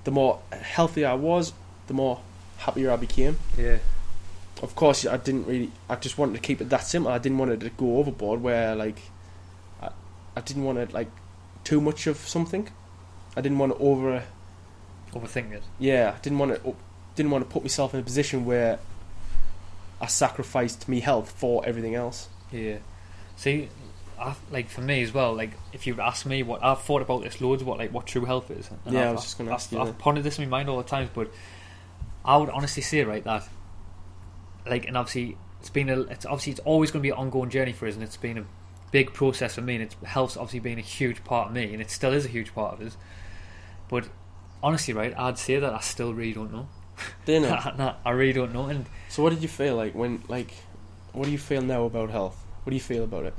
[0.03, 1.53] The more healthy I was,
[1.87, 2.19] the more
[2.57, 3.79] happier I became yeah,
[4.61, 7.37] of course I didn't really I just wanted to keep it that simple I didn't
[7.37, 8.99] want it to go overboard where like
[9.81, 9.89] I,
[10.37, 11.09] I didn't want it like
[11.65, 12.69] too much of something
[13.35, 14.23] I didn't want to over
[15.13, 15.63] overthink it.
[15.79, 16.75] yeah I didn't want to oh,
[17.15, 18.79] didn't want to put myself in a position where
[20.01, 22.77] I sacrificed me health for everything else Yeah.
[23.35, 23.69] See,
[24.19, 25.33] I, like for me as well.
[25.33, 28.25] Like if you ask me what I've thought about this loads, what like what true
[28.25, 28.69] health is.
[28.85, 29.97] And Yeah, I've, I was just gonna I've, ask you I've that.
[29.97, 31.31] pondered this in my mind all the times, but
[32.23, 33.47] I would honestly say right that,
[34.65, 37.49] like, and obviously it's been a, it's obviously it's always going to be an ongoing
[37.49, 38.45] journey for us, and it's been a
[38.91, 41.81] big process for me, and it's health's obviously been a huge part of me, and
[41.81, 42.97] it still is a huge part of us.
[43.89, 44.07] But
[44.63, 46.67] honestly, right, I'd say that I still really don't know.
[47.25, 49.93] do you know Nah, I really don't know, and so what did you feel like
[49.93, 50.53] when like
[51.11, 53.35] what do you feel now about health what do you feel about it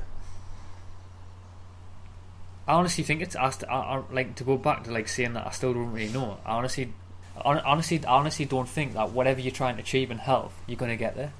[2.67, 5.45] I honestly think it's I, I, I like to go back to like saying that
[5.45, 6.37] I still don't really know.
[6.45, 6.91] I honestly,
[7.37, 10.77] hon- honestly, I honestly don't think that whatever you're trying to achieve in health, you're
[10.77, 11.31] going to get there.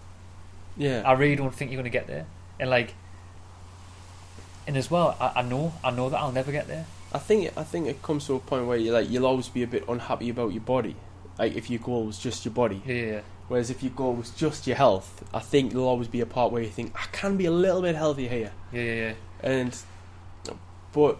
[0.77, 1.01] Yeah.
[1.03, 2.27] I really don't think you're going to get there.
[2.59, 2.93] And like,
[4.67, 6.85] and as well, I, I know, I know that I'll never get there.
[7.15, 9.63] I think I think it comes to a point where you like you'll always be
[9.63, 10.95] a bit unhappy about your body.
[11.39, 12.81] Like if your goal was just your body.
[12.85, 16.25] Yeah, Whereas if your goal was just your health, I think there'll always be a
[16.25, 18.51] part where you think I can be a little bit healthier here.
[18.73, 18.93] yeah, yeah.
[18.95, 19.13] yeah.
[19.55, 19.77] And
[20.93, 21.17] but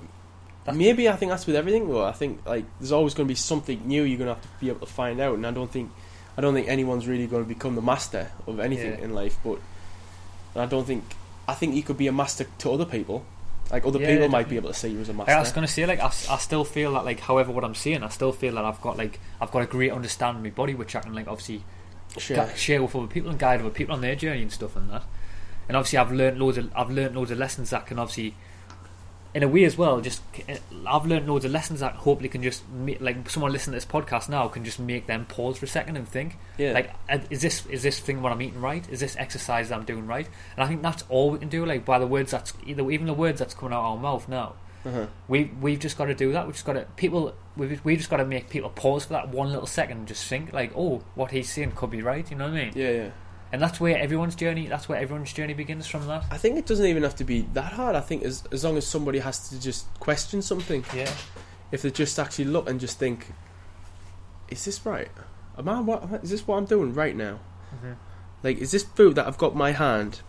[0.66, 2.06] That's- maybe I think that's with everything though.
[2.06, 4.50] I think like there's always going to be something new you're going to have to
[4.60, 5.92] be able to find out, and I don't think
[6.38, 9.06] I don't think anyone's really going to become the master of anything Yeah.
[9.06, 9.38] in life.
[9.44, 9.60] But
[10.54, 11.04] and I don't think
[11.48, 13.26] I think you could be a master to other people.
[13.72, 15.52] Like other Yeah, people might be able to see you as a Like, I was
[15.52, 18.32] gonna say, like, I, I still feel that, like, however, what I'm saying, I still
[18.32, 21.00] feel that I've got, like, I've got a great understanding of my body, which I
[21.02, 21.64] can, like, obviously
[22.36, 24.90] ga- share with other people and guide other people on their journey and stuff and
[24.92, 25.04] that.
[25.68, 28.36] And obviously, I've learned loads of, I've learned loads of lessons that can obviously,
[29.36, 30.22] in a way as well, just
[30.88, 33.86] I've learned loads of lessons that hopefully can just make, like someone listening to this
[33.86, 36.72] podcast now can just make them pause for a second and think, Yeah.
[36.72, 38.88] like, uh, is this is this thing what I'm eating right?
[38.90, 40.28] Is this exercise that I'm doing right?
[40.56, 43.06] And I think that's all we can do, like by the words that's either even
[43.08, 44.54] the words that's coming out of our mouth now.
[44.86, 45.08] uh-huh.
[45.28, 46.46] We we've just got to do that.
[46.46, 47.34] We've just got to people.
[47.58, 50.26] We've we just got to make people pause for that one little second and just
[50.28, 52.30] think like, oh, what he's saying could be right.
[52.32, 52.74] You know what I mean?
[52.76, 53.10] Yeah, yeah.
[53.56, 54.68] And that's where everyone's journey.
[54.68, 56.06] That's where everyone's journey begins from.
[56.08, 56.26] That.
[56.30, 57.96] I think it doesn't even have to be that hard.
[57.96, 61.10] I think as as long as somebody has to just question something, Yeah.
[61.72, 63.32] if they just actually look and just think,
[64.50, 65.08] is this right?
[65.58, 67.40] Am I what is this what I'm doing right now?
[67.80, 67.94] hmm
[68.44, 70.20] Like, is this food that I've got in my hand?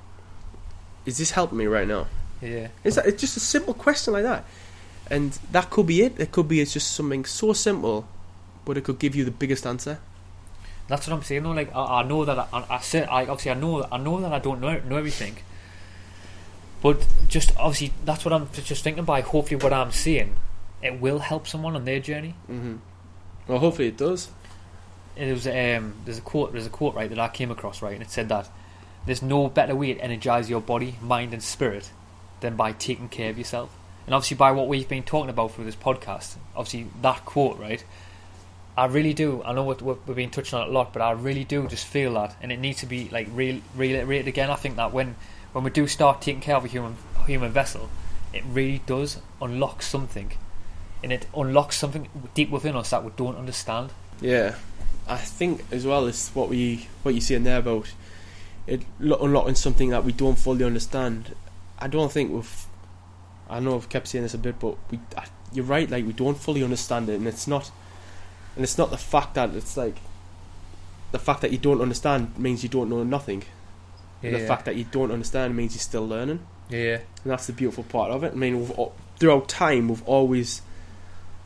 [1.04, 2.06] Is this helping me right now?
[2.40, 2.68] Yeah.
[2.84, 4.44] Is that it's just a simple question like that,
[5.10, 6.14] and that could be it.
[6.20, 8.06] It could be it's just something so simple,
[8.64, 9.98] but it could give you the biggest answer.
[10.88, 11.42] That's what I'm saying.
[11.42, 13.98] Though, like I, I know that I, I, I said, I obviously I know I
[13.98, 15.36] know that I don't know know everything.
[16.82, 19.04] But just obviously, that's what I'm just thinking.
[19.04, 20.36] By hopefully, what I'm saying,
[20.82, 22.34] it will help someone on their journey.
[22.46, 22.76] hmm
[23.48, 24.28] Well, hopefully it does.
[25.16, 27.94] it was um, there's a quote there's a quote right that I came across right
[27.94, 28.48] and it said that
[29.06, 31.90] there's no better way to energize your body, mind and spirit
[32.40, 33.70] than by taking care of yourself.
[34.04, 37.82] And obviously by what we've been talking about through this podcast, obviously that quote right,
[38.76, 39.42] I really do.
[39.44, 42.14] I know we've been touching on it a lot, but I really do just feel
[42.14, 44.50] that, and it needs to be like re- reiterated again.
[44.50, 45.16] I think that when
[45.52, 47.88] when we do start taking care of a human human vessel,
[48.32, 50.32] it really does unlock something,
[51.02, 53.90] and it unlocks something deep within us that we don't understand.
[54.20, 54.56] Yeah,
[55.08, 57.92] I think as well as what we what you saying there about
[58.66, 61.34] it unlocking something that we don't fully understand.
[61.78, 62.66] I don't think we've.
[63.48, 64.98] I know I've kept saying this a bit, but we.
[65.16, 65.88] I, you're right.
[65.88, 67.70] Like we don't fully understand it, and it's not.
[68.56, 69.96] And it's not the fact that it's like.
[71.12, 73.44] The fact that you don't understand means you don't know nothing.
[74.22, 76.98] And the fact that you don't understand means you're still learning, yeah.
[77.22, 78.32] and that's the beautiful part of it.
[78.32, 78.72] I mean, we've,
[79.18, 80.62] throughout time, we've always,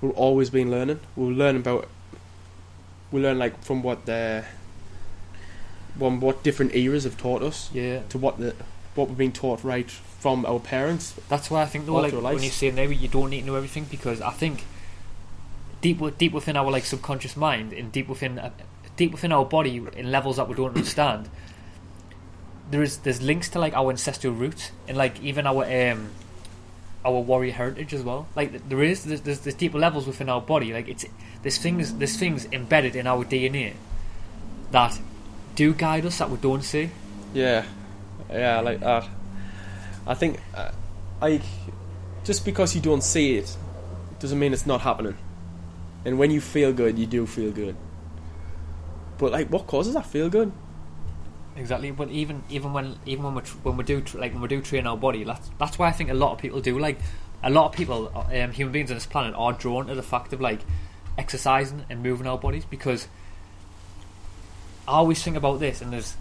[0.01, 1.01] we've always been learning.
[1.14, 1.88] We'll learn about
[3.12, 4.44] we learn like from what the
[5.99, 8.55] from what different eras have taught us Yeah, to what the
[8.94, 11.14] what we've been taught right from our parents.
[11.29, 12.42] that's why I think though, like when life.
[12.44, 14.64] you say now you don't need to know everything because I think
[15.81, 18.51] deep deep within our like subconscious mind and deep within uh,
[18.97, 21.29] deep within our body in levels that we don't understand,
[22.71, 26.11] there is there's links to like our ancestral roots and like even our um
[27.05, 28.29] our warrior heritage as well.
[28.37, 30.73] Like there is there's, there's, there's deeper levels within our body.
[30.73, 31.05] Like it's
[31.43, 33.75] there's things there's things embedded in our DNA
[34.71, 35.01] that
[35.55, 36.90] do guide us that we don't see.
[37.33, 37.64] Yeah,
[38.31, 39.09] yeah, I like that.
[40.07, 40.71] I think uh,
[42.25, 43.57] just because you don't see it
[44.19, 45.16] doesn't mean it's not happening.
[46.05, 47.77] And when you feel good, you do feel good.
[49.19, 50.53] But like, what causes that feel good?
[51.57, 54.41] Exactly, but even even when even when we tr- when we do tr- like when
[54.41, 56.79] we do train our body, that's that's why I think a lot of people do
[56.79, 56.99] like
[57.43, 60.33] a lot of people, um, human beings on this planet, are drawn to the fact
[60.33, 60.61] of like
[61.19, 63.09] exercising and moving our bodies because
[64.87, 66.17] I always think about this, and there's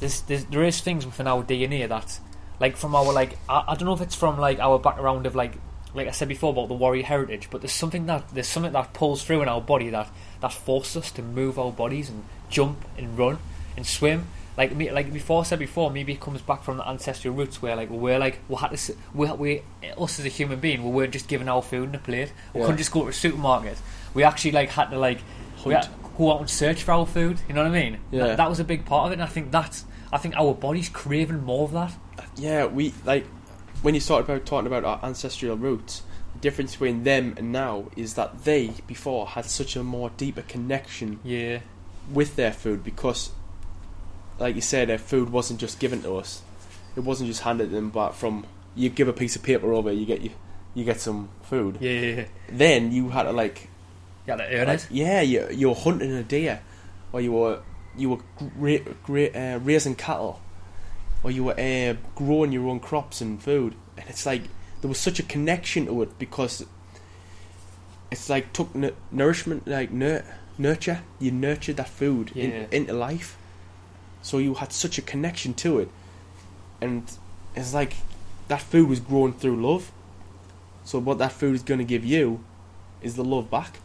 [0.00, 2.20] there's, there's there is things within our DNA that
[2.60, 5.34] like from our like I, I don't know if it's from like our background of
[5.34, 5.54] like
[5.94, 8.92] like I said before about the warrior heritage, but there's something that there's something that
[8.92, 12.84] pulls through in our body that that forces us to move our bodies and jump
[12.96, 13.38] and run
[13.76, 14.26] and swim.
[14.56, 17.62] Like me, like before I said before, maybe it comes back from the ancestral roots
[17.62, 19.62] where like we're like we had to we we
[19.96, 22.32] us as a human being we weren't just given our food in a plate.
[22.52, 22.66] We Yeah.
[22.66, 23.78] couldn't just go to a supermarket.
[24.14, 25.18] We actually like had to like
[25.64, 27.38] we had go out and search for our food.
[27.48, 27.98] You know what I mean?
[28.10, 28.26] Yeah.
[28.28, 30.52] That, that was a big part of it, and I think that's I think our
[30.54, 31.92] bodies craving more of that.
[32.36, 33.26] Yeah, we like
[33.82, 36.02] when you started about talking about our ancestral roots.
[36.34, 40.42] The difference between them and now is that they before had such a more deeper
[40.42, 41.60] connection Yeah,
[42.12, 43.30] with their food because,
[44.38, 46.42] like you said, their food wasn't just given to us.
[46.96, 49.90] It wasn't just handed to them, but from you give a piece of paper over,
[49.92, 50.30] you get you
[50.74, 51.78] you get some food.
[51.80, 52.14] yeah, yeah.
[52.16, 52.24] yeah.
[52.50, 53.68] Then you had to like,
[54.26, 54.90] You had to earn like it.
[54.90, 56.60] yeah, you you were hunting a deer,
[57.12, 57.60] or you were
[57.96, 58.18] you were
[58.60, 60.40] gra- gra- uh, raising cattle.
[61.22, 64.42] Or you were uh, growing your own crops and food, and it's like
[64.80, 66.64] there was such a connection to it because
[68.10, 70.24] it's like took n- nourishment, like nur-
[70.56, 71.02] nurture.
[71.18, 73.36] You nurtured that food in- into life,
[74.22, 75.88] so you had such a connection to it,
[76.80, 77.10] and
[77.54, 77.94] it's like
[78.48, 79.90] that food was grown through love.
[80.84, 82.42] So what that food is going to give you
[83.02, 83.80] is the love back.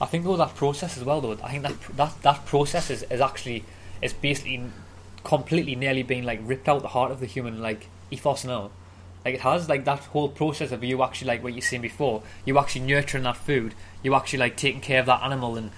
[0.00, 3.02] I think though that process as well though I think that that that process is,
[3.04, 3.64] is actually
[4.02, 4.62] is basically
[5.26, 8.70] completely nearly being like ripped out the heart of the human like ethos now.
[9.24, 12.22] Like it has like that whole process of you actually like what you're saying before,
[12.44, 15.72] you actually nurturing that food, you actually like taking care of that animal and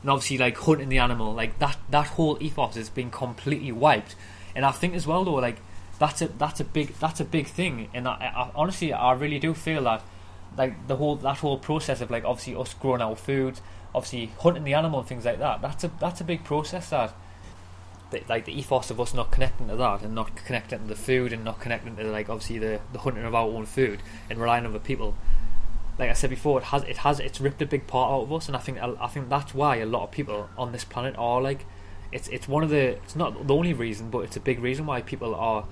[0.00, 4.16] and obviously like hunting the animal, like that that whole ethos has been completely wiped.
[4.54, 5.58] And I think as well though, like
[5.98, 7.90] that's a that's a big that's a big thing.
[7.92, 10.02] And I, I honestly I really do feel that
[10.56, 13.60] like the whole that whole process of like obviously us growing our food,
[13.94, 15.60] obviously hunting the animal and things like that.
[15.60, 17.12] That's a that's a big process that.
[18.10, 20.96] That, Like the ethos of us not connecting to that and not connecting to the
[20.96, 24.38] food and not connecting to like obviously the, the hunting of our own food and
[24.38, 25.16] relying on other people.
[25.98, 28.32] Like I said before, it has it has it's ripped a big part out of
[28.32, 31.14] us, and I think I think that's why a lot of people on this planet
[31.18, 31.66] are like,
[32.10, 34.86] it's it's one of the it's not the only reason, but it's a big reason
[34.86, 35.66] why people are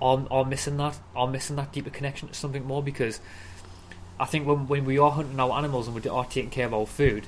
[0.00, 3.20] are, are missing that are missing that deeper connection to something more because
[4.18, 6.74] I think when when we are hunting our animals and we are taking care of
[6.74, 7.26] our food,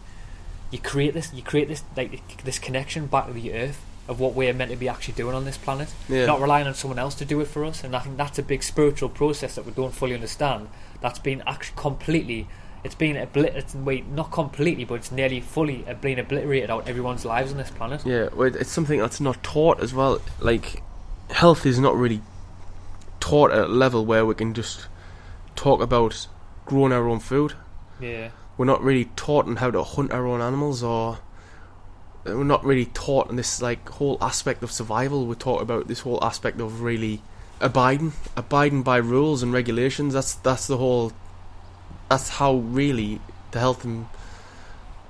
[0.71, 4.35] you create this you create this like this connection back to the earth of what
[4.35, 6.27] we're meant to be actually doing on this planet, Yeah.
[6.27, 7.85] not relying on someone else to do it for us.
[7.85, 10.69] And I think that's a big spiritual process that we don't fully understand.
[11.01, 12.49] That's been actually completely.
[12.85, 17.25] It's been obli- it's, wait, not completely, but it's nearly fully been obliterated out everyone's
[17.25, 18.03] lives on this planet.
[18.05, 20.21] Yeah, well, it's something that's not taught as well.
[20.41, 20.83] Like,
[21.31, 22.21] health is not really
[23.21, 24.89] taught at a level where we can just
[25.55, 26.27] talk about
[26.67, 27.55] growing our own food.
[28.01, 31.19] Yeah, We're not really taught on how to hunt our own animals, or
[32.25, 35.27] we're not really taught on this like whole aspect of survival.
[35.27, 37.23] We're taught about this whole aspect of really
[37.61, 40.15] abiding, abiding by rules and regulations.
[40.15, 41.13] That's that's the whole.
[42.09, 44.07] That's how really the health and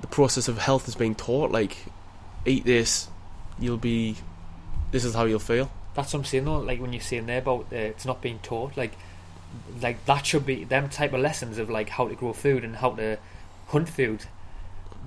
[0.01, 1.51] the process of health is being taught.
[1.51, 1.77] Like,
[2.47, 3.09] eat this,
[3.59, 4.17] you'll be.
[4.91, 5.71] This is how you'll feel.
[5.95, 6.59] that's what I'm saying though.
[6.59, 8.93] Like when you're saying there about uh, it's not being taught, like
[9.81, 12.77] like that should be them type of lessons of like how to grow food and
[12.77, 13.19] how to
[13.69, 14.25] hunt food.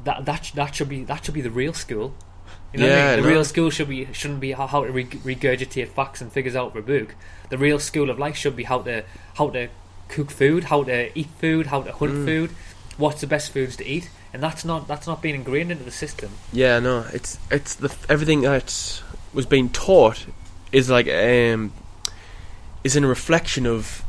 [0.03, 2.13] That that that should be that should be the real school.
[2.73, 3.15] You know what I mean?
[3.23, 3.33] The no.
[3.35, 6.67] real school should be shouldn't be how, how to reg- regurgitate facts and figures out
[6.71, 7.15] of a book.
[7.49, 9.03] The real school of life should be how to
[9.35, 9.69] how to
[10.09, 12.25] cook food, how to eat food, how to hunt Mm.
[12.25, 12.49] food,
[12.97, 15.91] what's the best foods to eat, and that's not that's not being ingrained into the
[15.91, 16.31] system.
[16.51, 19.01] Yeah, no, it's it's the everything that
[19.33, 20.25] was being taught
[20.71, 21.71] is like um
[22.83, 24.03] is in a reflection of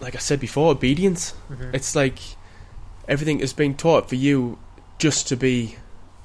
[0.00, 1.34] like I said before, obedience.
[1.50, 1.74] Mhm.
[1.74, 2.18] It's like
[3.06, 4.58] everything is being taught for you
[4.98, 5.76] just to be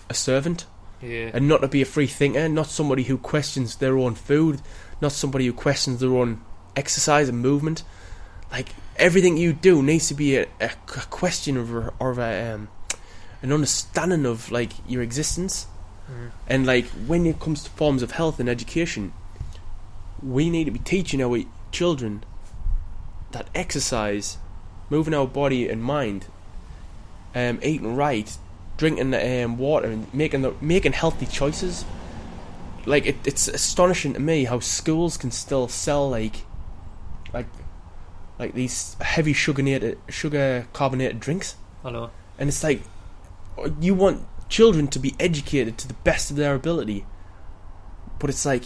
[0.10, 0.66] a servant
[1.02, 4.62] Yeah, and not to be a free thinker, not somebody who questions their own food,
[5.02, 6.42] not somebody who questions their own
[6.76, 7.84] exercise and movement.
[8.52, 10.70] Like everything you do needs to be a, a,
[11.10, 12.70] question of or a, um,
[13.42, 15.68] an understanding of like your existence.
[16.10, 16.32] Mhm.
[16.48, 19.14] And like when it comes to forms of health and education,
[20.22, 22.24] we need to be teaching our children
[23.32, 24.38] that exercise,
[24.90, 26.28] moving our body and mind,
[27.36, 28.38] um, eating right,
[28.78, 31.86] drinking um, water, and making the, making healthy choices.
[32.86, 36.46] Like it, it's astonishing to me how schools can still sell like,
[37.34, 37.48] like,
[38.38, 42.12] like these heavy sugar sugar carbonated drinks, I know.
[42.38, 42.82] and it's like
[43.80, 47.06] you want children to be educated to the best of their ability,
[48.20, 48.64] but it's like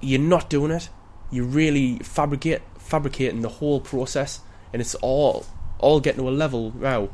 [0.00, 0.88] you're not doing it.
[1.30, 4.40] You're really fabricate fabricating the whole process,
[4.72, 5.44] and it's all
[5.78, 7.10] all getting to a level now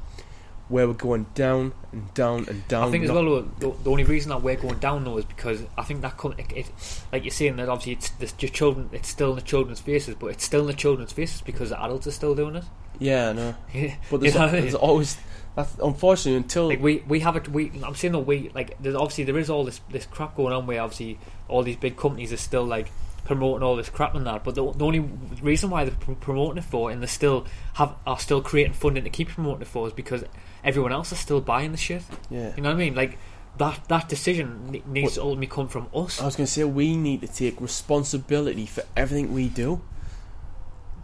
[0.68, 2.88] where we're going down and down and down.
[2.88, 5.62] I think as well, the, the only reason that we're going down though is because
[5.76, 6.70] I think that come, it, it,
[7.12, 10.14] like you're saying that obviously it's the, your children, it's still in the children's faces,
[10.14, 12.64] but it's still in the children's faces because the adults are still doing it.
[12.98, 13.54] Yeah, no.
[14.10, 15.18] But You know I there's always
[15.54, 17.48] that's unfortunately until Like we we have it.
[17.48, 20.52] We I'm saying that we like there's obviously there is all this this crap going
[20.52, 22.90] on where obviously all these big companies are still like
[23.24, 24.44] promoting all this crap and that.
[24.44, 25.00] But the, the only
[25.42, 29.10] reason why they're promoting it for and they still have are still creating funding to
[29.10, 30.24] keep promoting it for is because
[30.64, 32.02] everyone else is still buying the shit.
[32.30, 32.52] yeah.
[32.56, 32.94] You know what I mean?
[32.94, 33.18] Like
[33.58, 36.20] that that decision ne- needs to ultimately come from us.
[36.20, 39.80] I was going to say we need to take responsibility for everything we do.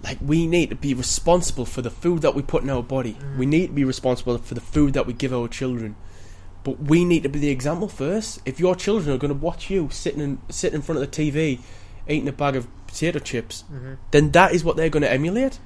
[0.02, 3.14] Like we need to be responsible for the food that we put in our body.
[3.14, 3.36] Mm.
[3.36, 5.94] We need to be responsible for the food that we give our children.
[6.64, 8.40] But we need to be the example first.
[8.44, 11.16] If your children are going to watch you sitting in, sitting in front of the
[11.16, 11.60] TV,
[12.08, 15.58] eating a bag of potato chips, hmm then that is what they're going to emulate.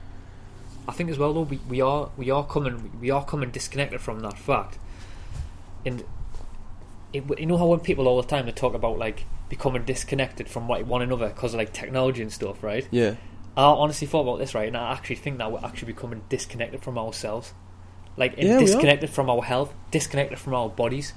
[0.86, 4.00] I think as well though we, we are we are coming we are coming disconnected
[4.00, 4.78] from that fact,
[5.84, 6.04] and
[7.12, 10.48] it, you know how when people all the time they talk about like becoming disconnected
[10.48, 12.86] from like one another because of like technology and stuff, right?
[12.90, 13.14] Yeah.
[13.56, 16.82] I honestly thought about this, right, and I actually think that we're actually becoming disconnected
[16.82, 17.54] from ourselves,
[18.16, 21.14] like Yeah, disconnected from our health, disconnected from our bodies.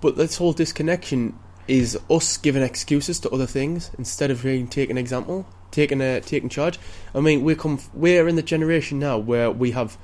[0.00, 1.38] But this whole disconnection
[1.68, 6.48] is us giving excuses to other things instead of really taking example, taking a taking
[6.48, 6.78] charge.
[7.14, 9.98] I mean, we come we're in the generation now where we have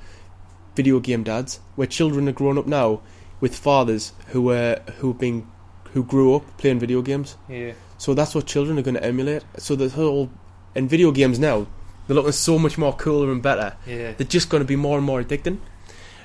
[0.75, 3.01] video game dads, where children are growing up now
[3.39, 5.47] with fathers who were who been
[5.93, 7.35] who grew up playing video games.
[7.47, 9.43] Yeah, So that's what children are going to emulate.
[9.57, 10.29] So the whole
[10.75, 11.65] in video games now,
[12.05, 13.75] they're looking so much more cooler and better.
[13.87, 15.57] yeah, They're just going to be more and more addicting,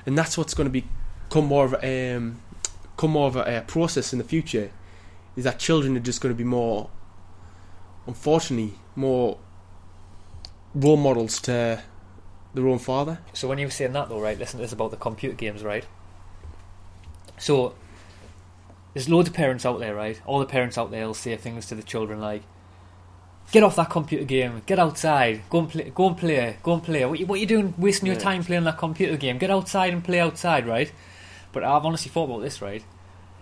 [0.05, 0.81] and that's what's going to
[1.29, 2.39] become more of a, um,
[2.95, 4.71] come more of a, a process in the future.
[5.35, 6.89] Is that children are just going to be more,
[8.07, 9.37] unfortunately, more
[10.73, 11.81] role models to
[12.53, 13.19] their own father.
[13.33, 15.63] So when you were saying that though, right, listen to this about the computer games,
[15.63, 15.85] right?
[17.37, 17.75] So
[18.93, 20.21] there's loads of parents out there, right?
[20.25, 22.43] All the parents out there will say things to the children like,
[23.51, 24.61] "Get off that computer game.
[24.65, 25.41] Get outside.
[25.49, 25.91] Go and play.
[25.93, 26.57] Go and play.
[26.63, 27.05] Go and play.
[27.05, 27.73] What you, what you doing?
[27.77, 28.21] Wasting your Yeah.
[28.21, 29.37] time playing that computer game.
[29.37, 30.91] Get outside and play outside, right?"
[31.51, 32.83] But I've honestly thought about this, right?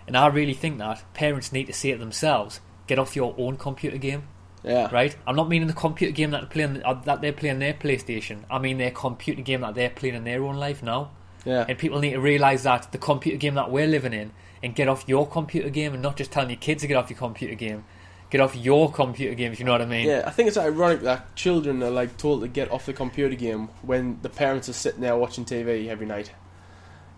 [0.06, 2.60] And I really think that parents need to say it themselves.
[2.86, 4.24] Get off your own computer game
[4.64, 5.14] Yeah, right?
[5.26, 8.44] I'm not meaning the computer game that they're playing uh, that they're playing their PlayStation.
[8.50, 11.10] I mean their computer game that they're playing in their own life now.
[11.44, 14.74] yeah, And people need to realise that the computer game that we're living in, and
[14.74, 17.18] get off your computer game, and not just telling your kids to get off your
[17.18, 17.84] computer game.
[18.30, 20.08] Get off your computer game, if you know what I mean.
[20.08, 20.24] yeah.
[20.26, 23.68] I think it's ironic that children are like told to get off the computer game
[23.82, 26.32] when the parents are sitting there watching TV every night.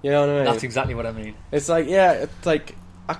[0.02, 0.44] You know what I mean?
[0.44, 1.34] That's exactly what I mean.
[1.52, 2.76] It's like, yeah, it's like,
[3.08, 3.16] I,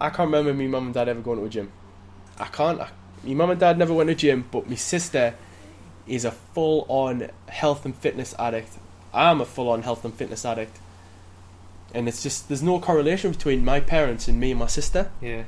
[0.00, 1.72] I can't remember me mum and dad ever going to a gym.
[2.38, 2.80] I can't.
[2.80, 2.90] I,
[3.24, 5.34] me mum and dad never went to gym, but my sister
[6.06, 8.78] is a full on health and fitness addict.
[9.14, 10.78] I'm a full on health and fitness addict.
[11.94, 15.10] And it's just, there's no correlation between my parents and me and my sister.
[15.20, 15.44] Yeah.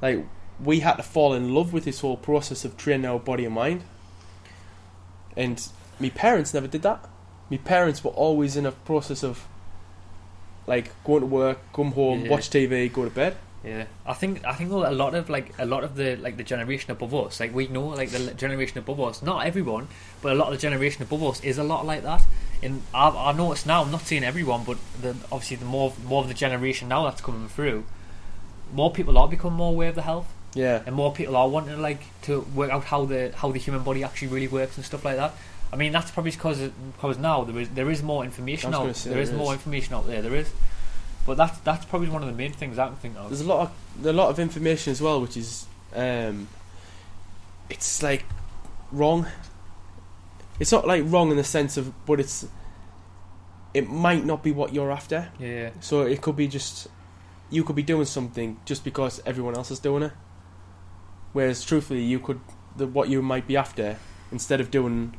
[0.00, 0.24] Like,
[0.62, 3.54] we had to fall in love with this whole process of training our body and
[3.54, 3.82] mind.
[5.36, 5.66] And
[6.00, 7.08] my parents never did that.
[7.50, 9.46] My parents were always in a process of,
[10.66, 12.30] like, going to work, come home, Yeah.
[12.30, 13.36] watch TV, go to bed.
[13.64, 16.36] Yeah, I think I think though, a lot of like a lot of the like
[16.36, 19.86] the generation above us, like we know like the generation above us, not everyone,
[20.20, 22.26] but a lot of the generation above us is a lot like that.
[22.62, 26.22] And I've I noticed now, I'm not saying everyone, but the obviously the more more
[26.22, 27.84] of the generation now that's coming through,
[28.72, 30.82] more people are becoming more aware of the health, Yeah.
[30.84, 33.82] and more people are wanting to like to work out how the how the human
[33.84, 35.34] body actually really works and stuff like that.
[35.72, 36.58] I mean that's probably because
[36.96, 40.06] because now there is there is more information out there is there more information out
[40.06, 40.50] there there is,
[41.26, 43.30] but that's that's probably one of the main things I can think of.
[43.30, 46.48] There's a lot of a lot of information as well, which is um,
[47.70, 48.24] it's like
[48.90, 49.26] wrong.
[50.58, 52.46] It's not like wrong in the sense of, but it's
[53.74, 55.30] it might not be what you're after.
[55.38, 55.70] Yeah.
[55.80, 56.88] So it could be just
[57.50, 60.12] you could be doing something just because everyone else is doing it.
[61.32, 62.40] Whereas truthfully, you could
[62.76, 63.98] the what you might be after
[64.30, 65.14] instead of doing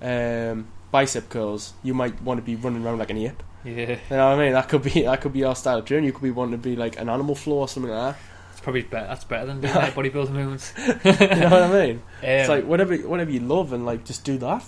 [0.00, 3.42] um, bicep curls, you might want to be running around like an ape.
[3.64, 4.52] Yeah, You know what I mean?
[4.52, 6.04] That could be that could be your style of training.
[6.06, 8.20] You could be wanting to be like an Animal Flow or something like that.
[8.52, 9.06] it's probably better.
[9.08, 10.72] That's better than doing like bodybuilding movements.
[10.78, 12.02] You know what I mean?
[12.22, 14.64] it's Um, like whatever whatever you love and like just do that.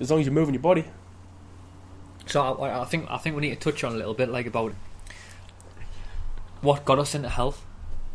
[0.00, 0.84] As long as you're moving your body.
[2.26, 4.46] so I, I think I think we need to touch on a little bit like
[4.46, 4.72] about
[6.60, 7.64] what got us into health,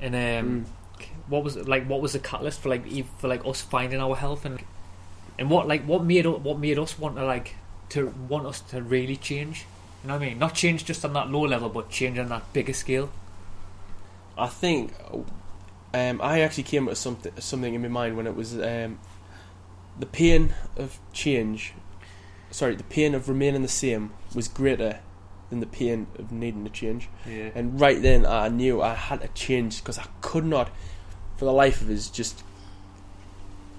[0.02, 0.66] and um,
[1.00, 1.08] Mm.
[1.28, 2.86] what was like what was the catalyst for like
[3.18, 4.60] for like us finding our health and
[5.40, 7.56] and what like what made what made us want to like
[7.90, 9.66] to want us to really change.
[10.04, 10.40] You know what I mean?
[10.40, 13.10] Not change just on that low level, but change on that bigger scale.
[14.38, 14.94] I think
[15.94, 19.00] um, I actually came up with something something in my mind when it was um,
[20.00, 21.74] the pain of change.
[22.52, 25.00] Sorry, the pain of remaining the same was greater
[25.50, 27.10] than the pain of needing to change.
[27.28, 27.50] Yeah.
[27.56, 30.70] And right then, I knew I had to change because I could not,
[31.38, 32.44] for the life of us, just.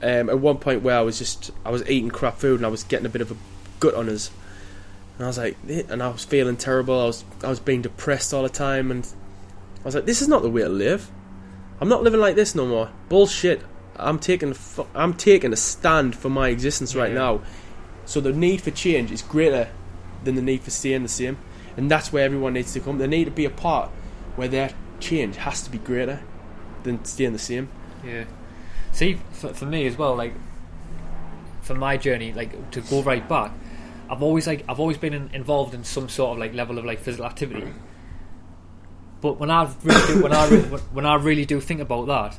[0.02, 2.68] Um, at one point where I was just I was eating crap food and I
[2.68, 3.36] was getting a bit of a
[3.80, 4.30] gut on us,
[5.16, 7.00] and I was like, "Eh," and I was feeling terrible.
[7.00, 9.06] I was I was being depressed all the time, and
[9.80, 11.10] I was like, this is not the way to live.
[11.80, 12.90] I'm not living like this no more.
[13.08, 13.60] Bullshit.
[13.96, 14.54] I'm taking
[14.94, 17.18] I'm taking a stand for my existence right Yeah.
[17.18, 17.40] now.
[18.06, 19.68] So the need for change is greater
[20.24, 21.36] than the need for staying the same,
[21.76, 22.98] and that's where everyone needs to come.
[22.98, 23.90] They need to be a part
[24.36, 24.70] where their
[25.00, 26.20] change has to be greater
[26.82, 27.68] than staying the same.
[28.04, 28.24] Yeah.
[28.92, 30.34] See, for, for me as well, like
[31.62, 33.52] for my journey, like to go right back,
[34.08, 36.84] I've always like I've always been in, involved in some sort of like level of
[36.84, 37.66] like physical activity.
[39.20, 40.60] But when I really do, when I re-
[40.92, 42.38] when I really do think about that,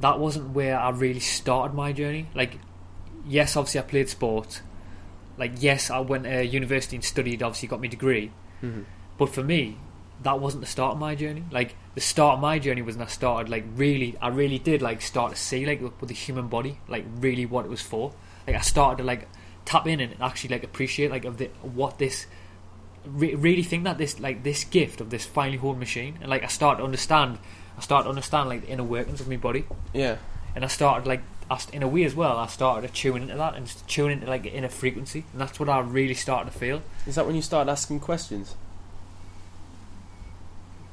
[0.00, 2.28] that wasn't where I really started my journey.
[2.34, 2.58] Like,
[3.26, 4.60] yes, obviously I played sport.
[5.38, 7.42] Like, yes, I went to university and studied.
[7.42, 8.30] Obviously, got my degree.
[8.62, 8.82] Mm-hmm.
[9.16, 9.78] But for me,
[10.22, 11.44] that wasn't the start of my journey.
[11.50, 14.82] Like the start of my journey was when I started like really, I really did
[14.82, 18.12] like start to see like with the human body, like really what it was for.
[18.46, 19.28] Like I started to like
[19.64, 22.26] tap in and actually like appreciate like of the what this
[23.06, 26.44] re- really think that this like this gift of this finely honed machine, and like
[26.44, 27.38] I start to understand,
[27.78, 30.16] I start to understand like the inner workings of my body, Yeah.
[30.54, 32.38] and I started like I, in a way as well.
[32.38, 35.68] I started to tune into that and tune into like inner frequency, and that's what
[35.68, 36.82] I really started to feel.
[37.06, 38.56] Is that when you started asking questions?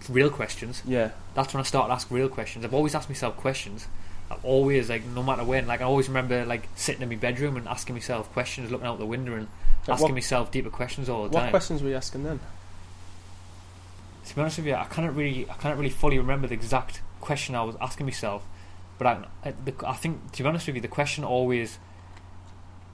[0.09, 0.82] Real questions.
[0.86, 1.11] Yeah.
[1.36, 2.65] That's when I started asking real questions.
[2.65, 3.88] I've always asked myself questions.
[4.32, 5.68] I've always like no matter when.
[5.68, 8.98] Like I always remember like sitting in my bedroom and asking myself questions, looking out
[9.00, 9.48] the window and
[9.88, 11.44] Like, asking what, myself deeper questions all the what time.
[11.48, 12.40] What questions were you asking then?
[14.26, 17.02] to be honest with you, I can't really, I can't really fully remember the exact
[17.20, 18.44] question I was asking myself,
[18.98, 21.80] but I, I, the, I think to be honest with you, the question always,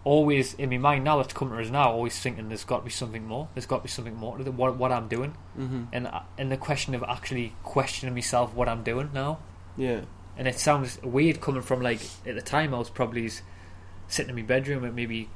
[0.04, 2.86] always in my mind now that's coming to us now, always thinking there's got to
[2.86, 3.50] be something more.
[3.54, 5.84] There's got to be something more to the, what what I'm doing, Mm-hmm.
[5.92, 9.40] and uh, and the question of actually questioning myself what I'm doing now,
[9.76, 10.02] Yeah.
[10.38, 13.30] And it sounds weird coming from like at the time I was probably
[14.08, 15.30] sitting in my bedroom at maybe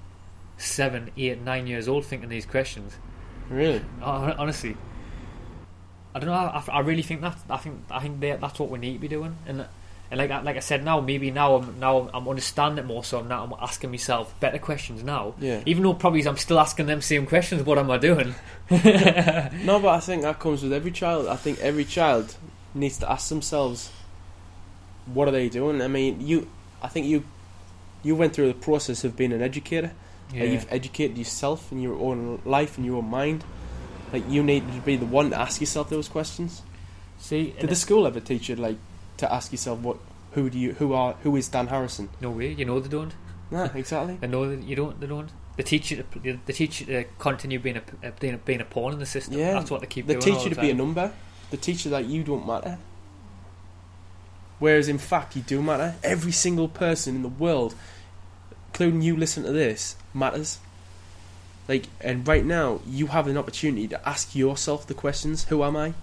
[0.57, 2.93] seven, eight, nine years old thinking these questions.
[3.49, 3.81] Really?
[4.01, 4.77] Honestly,
[6.13, 6.33] I don't know.
[6.33, 7.37] I, I really think that.
[7.49, 9.35] I think I think that that's what we need to be doing.
[9.47, 9.65] And
[10.11, 13.03] and like I- like I said, now maybe now I'm now I'm understanding it more.
[13.03, 15.35] So I'm now I'm asking myself better questions now.
[15.39, 15.61] Yeah.
[15.65, 17.63] Even though probably I'm still asking them same questions.
[17.63, 18.35] What am I doing?
[18.69, 21.27] No, but I think that comes with every child.
[21.27, 22.35] I think every child
[22.73, 23.89] needs to ask themselves,
[25.05, 25.81] what are they doing?
[25.81, 26.49] I mean, you,
[26.81, 27.23] I think you,
[28.03, 29.91] you went through the process of being an educator.
[30.33, 30.43] Yeah.
[30.43, 33.43] Like, you've educated yourself in your own life and your own mind.
[34.13, 36.61] Like you need to be the one to ask yourself those questions.
[37.17, 38.77] See, Did the school ever teach you like
[39.17, 39.97] to ask yourself what,
[40.31, 42.09] who do you, who are, who is Dan Harrison?
[42.19, 42.51] no way.
[42.51, 43.13] You know they don't.
[43.51, 44.17] Nah, exactly.
[44.19, 44.99] They know that you don't.
[44.99, 45.29] They don't.
[45.57, 46.39] They teach you to.
[46.45, 49.37] They teach you to continue being a being a, being a pawn in the system.
[49.37, 49.53] Yeah.
[49.53, 51.11] That's what they keep They teach you the to be a number.
[51.51, 52.77] They teach you that you don't matter.
[54.61, 55.95] Whereas in fact you do matter.
[56.03, 57.73] Every single person in the world,
[58.69, 60.59] including you listen to this, matters.
[61.67, 65.75] Like and right now you have an opportunity to ask yourself the questions, who am
[65.75, 65.93] I?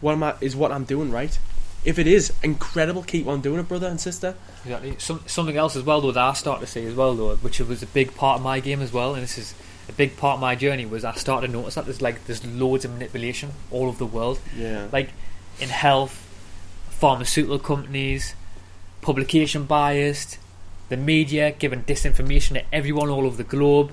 [0.00, 1.38] What am I is what I'm doing right?
[1.84, 4.34] If it is incredible, keep on doing it, brother and sister.
[4.64, 4.96] Exactly.
[4.98, 7.60] Some, something else as well, though, that I started to see as well, though, which
[7.60, 9.54] was a big part of my game as well, and this is
[9.88, 12.44] a big part of my journey, was I started to notice that there's like there's
[12.44, 14.88] loads of manipulation all over the world, Yeah.
[14.90, 15.10] like
[15.60, 16.25] in health,
[16.98, 18.34] pharmaceutical companies,
[19.02, 20.38] publication biased,
[20.88, 23.92] the media giving disinformation to everyone all over the globe.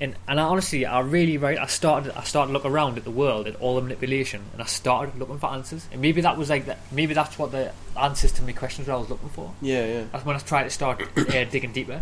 [0.00, 3.04] And, and I honestly, I really, right, I started, I started to look around at
[3.04, 5.86] the world at all the manipulation, and I started looking for answers.
[5.92, 8.94] And maybe that was like, that, maybe that's what the answers to my questions were
[8.94, 9.52] I was looking for.
[9.60, 10.04] yeah, yeah.
[10.10, 12.00] That's when I tried to start uh, digging deeper.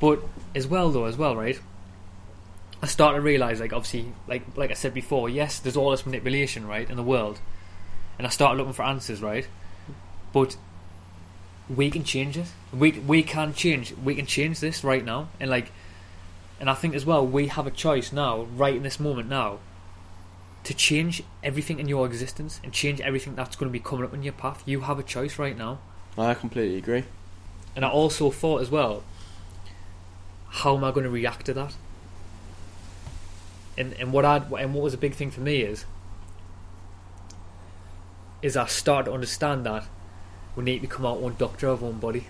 [0.00, 0.20] But
[0.54, 1.60] as well, though, as well, right?
[2.82, 6.06] I started to realize, like, obviously, like, like I said before, yes, there's all this
[6.06, 7.40] manipulation, right, in the world,
[8.18, 9.46] and I started looking for answers, right?
[10.32, 10.56] But
[11.68, 12.46] we can change it.
[12.72, 13.94] We we can change.
[13.96, 15.72] We can change this right now, and like,
[16.60, 19.58] and I think as well, we have a choice now, right in this moment now,
[20.64, 24.14] to change everything in your existence and change everything that's going to be coming up
[24.14, 24.62] in your path.
[24.66, 25.78] You have a choice right now.
[26.16, 27.04] I completely agree.
[27.74, 29.02] And I also thought as well,
[30.48, 31.74] how am I going to react to that?
[33.76, 35.84] And and what I and what was a big thing for me is,
[38.44, 39.84] is I start to understand that
[40.54, 42.26] we need to come out own doctor of our own body.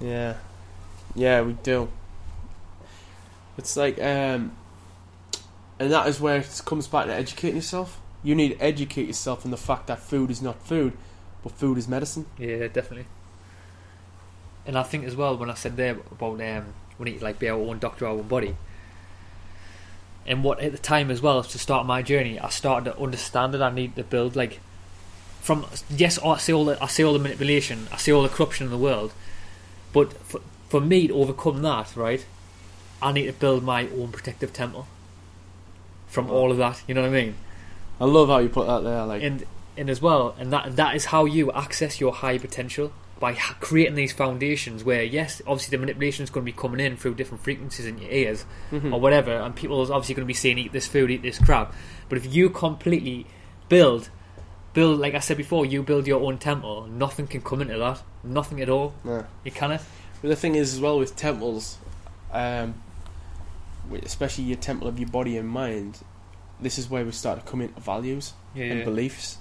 [0.00, 0.34] Yeah,
[1.14, 1.88] yeah, we do.
[3.56, 4.56] It's like, um,
[5.78, 8.00] and that is where it comes back to educating yourself.
[8.24, 10.94] You need to educate yourself on the fact that food is not food,
[11.44, 12.26] but food is medicine.
[12.36, 13.06] Yeah, definitely.
[14.66, 17.38] And I think as well when I said there about um, we need to like
[17.38, 18.56] be our own doctor, our own body.
[20.26, 23.54] And what at the time as well to start my journey, I started to understand
[23.54, 24.58] that I need to build like
[25.40, 28.28] from yes, I see all the I see all the manipulation, I see all the
[28.28, 29.12] corruption in the world,
[29.92, 32.24] but for, for me to overcome that, right,
[33.02, 34.86] I need to build my own protective temple
[36.06, 36.82] from all of that.
[36.86, 37.34] You know what I mean?
[38.00, 39.04] I love how you put that there.
[39.06, 39.44] Like, and
[39.76, 43.94] and as well, and that that is how you access your high potential by creating
[43.94, 44.84] these foundations.
[44.84, 47.98] Where yes, obviously the manipulation is going to be coming in through different frequencies in
[47.98, 48.92] your ears mhm.
[48.92, 51.38] or whatever, and people is obviously going to be saying eat this food, eat this
[51.38, 51.74] crap.
[52.08, 53.26] But if you completely
[53.68, 54.10] build,
[54.72, 56.86] build like I said before, you build your own temple.
[56.86, 58.02] Nothing can come into that.
[58.22, 58.94] Nothing at all.
[59.04, 59.24] Yeah.
[59.44, 59.82] You cannot.
[60.22, 61.78] But the thing is, as well, with temples,
[62.32, 62.74] um,
[64.04, 65.98] especially your temple of your body and mind,
[66.60, 68.84] this is where we start to come into values Yeah, and yeah.
[68.84, 69.38] beliefs.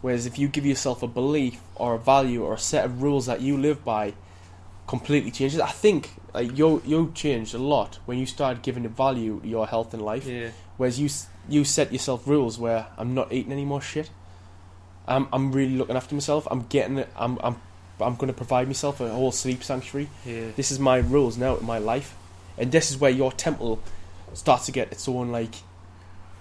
[0.00, 3.26] Whereas if you give yourself a belief or a value or a set of rules
[3.26, 4.14] that you live by,
[4.86, 5.60] completely changes.
[5.60, 9.46] I think like you you changed a lot when you started giving a value to
[9.48, 10.26] your health and life.
[10.26, 10.50] Yeah.
[10.78, 11.10] Whereas you
[11.48, 14.08] you set yourself rules where I'm not eating any more shit.
[15.08, 16.46] I'm I'm really looking after myself.
[16.50, 17.08] I'm getting it.
[17.16, 17.56] I'm I'm
[18.00, 20.08] I'm going to provide myself a whole sleep sanctuary.
[20.24, 20.50] Yeah.
[20.54, 22.14] This is my rules now in my life,
[22.56, 23.80] and this is where your temple
[24.34, 25.54] starts to get its own like.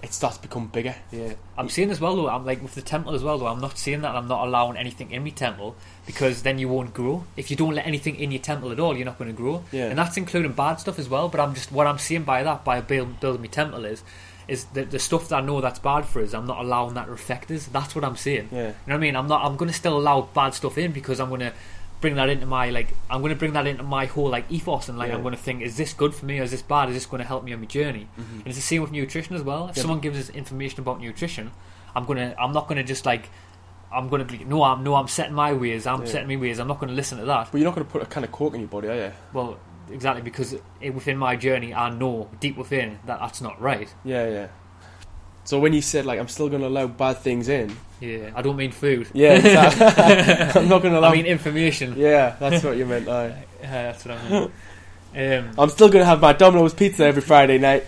[0.03, 0.95] It starts to become bigger.
[1.11, 2.29] Yeah, I'm seeing as well though.
[2.29, 3.47] I'm like with the temple as well though.
[3.47, 4.15] I'm not seeing that.
[4.15, 7.23] I'm not allowing anything in my temple because then you won't grow.
[7.35, 9.63] If you don't let anything in your temple at all, you're not going to grow.
[9.71, 9.85] Yeah.
[9.87, 11.29] and that's including bad stuff as well.
[11.29, 14.03] But I'm just what I'm seeing by that by build, building my temple is
[14.47, 16.33] is the the stuff that I know that's bad for us.
[16.33, 17.65] I'm not allowing that to affect us.
[17.65, 18.49] That's what I'm saying.
[18.51, 18.57] Yeah.
[18.59, 19.15] You know what I mean?
[19.15, 19.43] I'm not.
[19.45, 21.53] I'm going to still allow bad stuff in because I'm going to
[21.99, 22.93] bring that into my like.
[23.09, 25.15] I'm going to bring that into my whole like ethos and like Yeah.
[25.15, 26.89] I'm going to think: is this good for me or is this bad?
[26.89, 28.07] Is this going to help me on my journey?
[28.19, 28.37] Mm-hmm.
[28.39, 29.67] And it's the same with nutrition as well.
[29.67, 29.81] If Yeah.
[29.81, 31.51] someone gives us information about nutrition,
[31.95, 32.33] I'm gonna.
[32.39, 33.29] I'm not gonna just like.
[33.89, 34.63] I'm gonna be no.
[34.63, 34.95] I'm no.
[34.95, 35.87] I'm setting my ways.
[35.87, 36.59] I'm setting my ways.
[36.59, 37.49] I'm not going to listen to that.
[37.51, 39.11] But you're not going to put a kind of coke in your body, are you?
[39.31, 39.57] Well,
[39.91, 43.93] exactly because it, within my journey, I know deep within that that's not right.
[44.03, 44.47] Yeah, yeah.
[45.43, 48.41] So when you said like I'm still going to allow bad things in, Yeah, I
[48.41, 49.07] don't mean food.
[49.13, 49.85] yeah, exactly.
[50.61, 51.09] I'm not going to allow.
[51.11, 51.95] I mean information.
[51.97, 53.07] yeah, that's what you meant.
[53.07, 53.43] aye.
[53.57, 54.51] Uh, that's what I mean.
[55.47, 57.85] Um, I'm still going to have my Domino's pizza every Friday night.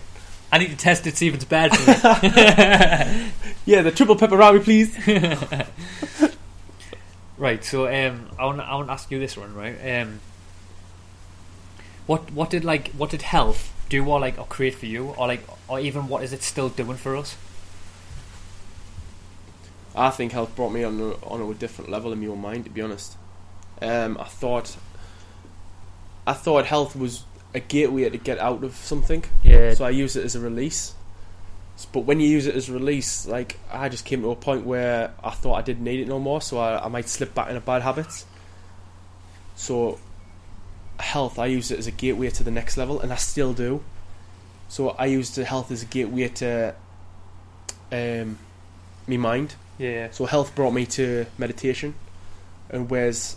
[0.50, 1.86] I need to test it see if it's bad for
[2.26, 3.30] me.
[3.66, 4.96] Yeah, the triple pepperoni, please.
[7.38, 9.76] Right, so um, I want I want to ask you this one, right?
[10.02, 10.20] Um,
[12.10, 15.28] what what did like what did health do or like or create for you, or
[15.28, 17.36] like or even what is it still doing for us?
[19.94, 22.64] I think health brought me on a, on a different level in my own mind.
[22.64, 23.16] To be honest,
[23.80, 24.76] um, I thought
[26.26, 27.22] I thought health was
[27.54, 30.94] a gateway to get out of something, Yeah, so I use it as a release.
[31.92, 34.66] But when you use it as a release, like I just came to a point
[34.66, 37.50] where I thought I didn't need it no more, so I, I might slip back
[37.50, 38.26] into bad habits.
[39.54, 40.00] So
[41.02, 43.82] health, I use it as a gateway to the next level, and I still do.
[44.68, 46.74] So I use the health as a gateway to
[47.92, 48.38] um,
[49.06, 49.54] me mind.
[49.78, 51.94] yeah, So health brought me to meditation,
[52.68, 53.36] and whereas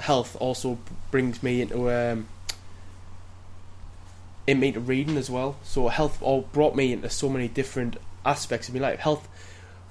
[0.00, 0.78] health also
[1.10, 2.26] brings me into um,
[4.46, 5.56] me to reading as well.
[5.62, 9.00] So health all brought me into so many different aspects of my life.
[9.00, 9.28] Health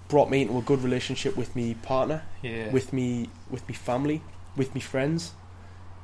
[0.08, 4.22] brought me into a good relationship with me partner, yeah, with me with me family,
[4.56, 5.32] with me friends,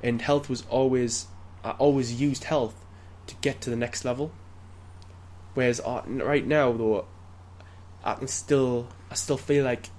[0.03, 1.27] and health was always
[1.63, 2.85] I always used health
[3.27, 4.31] to get to the next level.
[5.53, 7.05] Whereas uh, right now though,
[8.03, 9.89] I can still I still feel like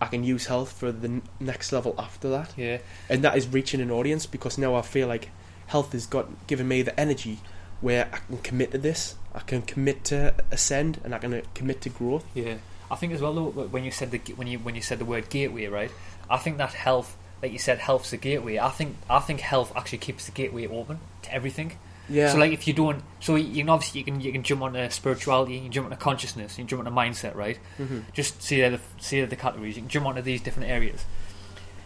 [0.00, 3.48] I can use health for the n- next level after that, yeah, and that is
[3.48, 5.30] reaching an audience because now I feel like
[5.68, 7.40] health has got given me the energy
[7.80, 9.14] where I can commit to this.
[9.34, 12.26] I can commit to ascend, and I can uh, commit to growth.
[12.34, 12.56] yeah.
[12.88, 15.04] I think as well though when you said the when you when you said the
[15.04, 15.90] word gateway, right?
[16.30, 18.58] I think that health, like you said, health's a gateway.
[18.58, 21.72] I think I think health actually keeps the gateway open to everything.
[22.08, 22.30] Yeah.
[22.32, 24.88] So like if you don't, so you can obviously you can you can jump onto
[24.90, 27.58] spirituality, you can jump onto consciousness, you can jump onto mindset, right?
[27.80, 28.02] Mhm.
[28.12, 29.76] Just see the see the categories.
[29.76, 31.04] You can jump onto these different areas.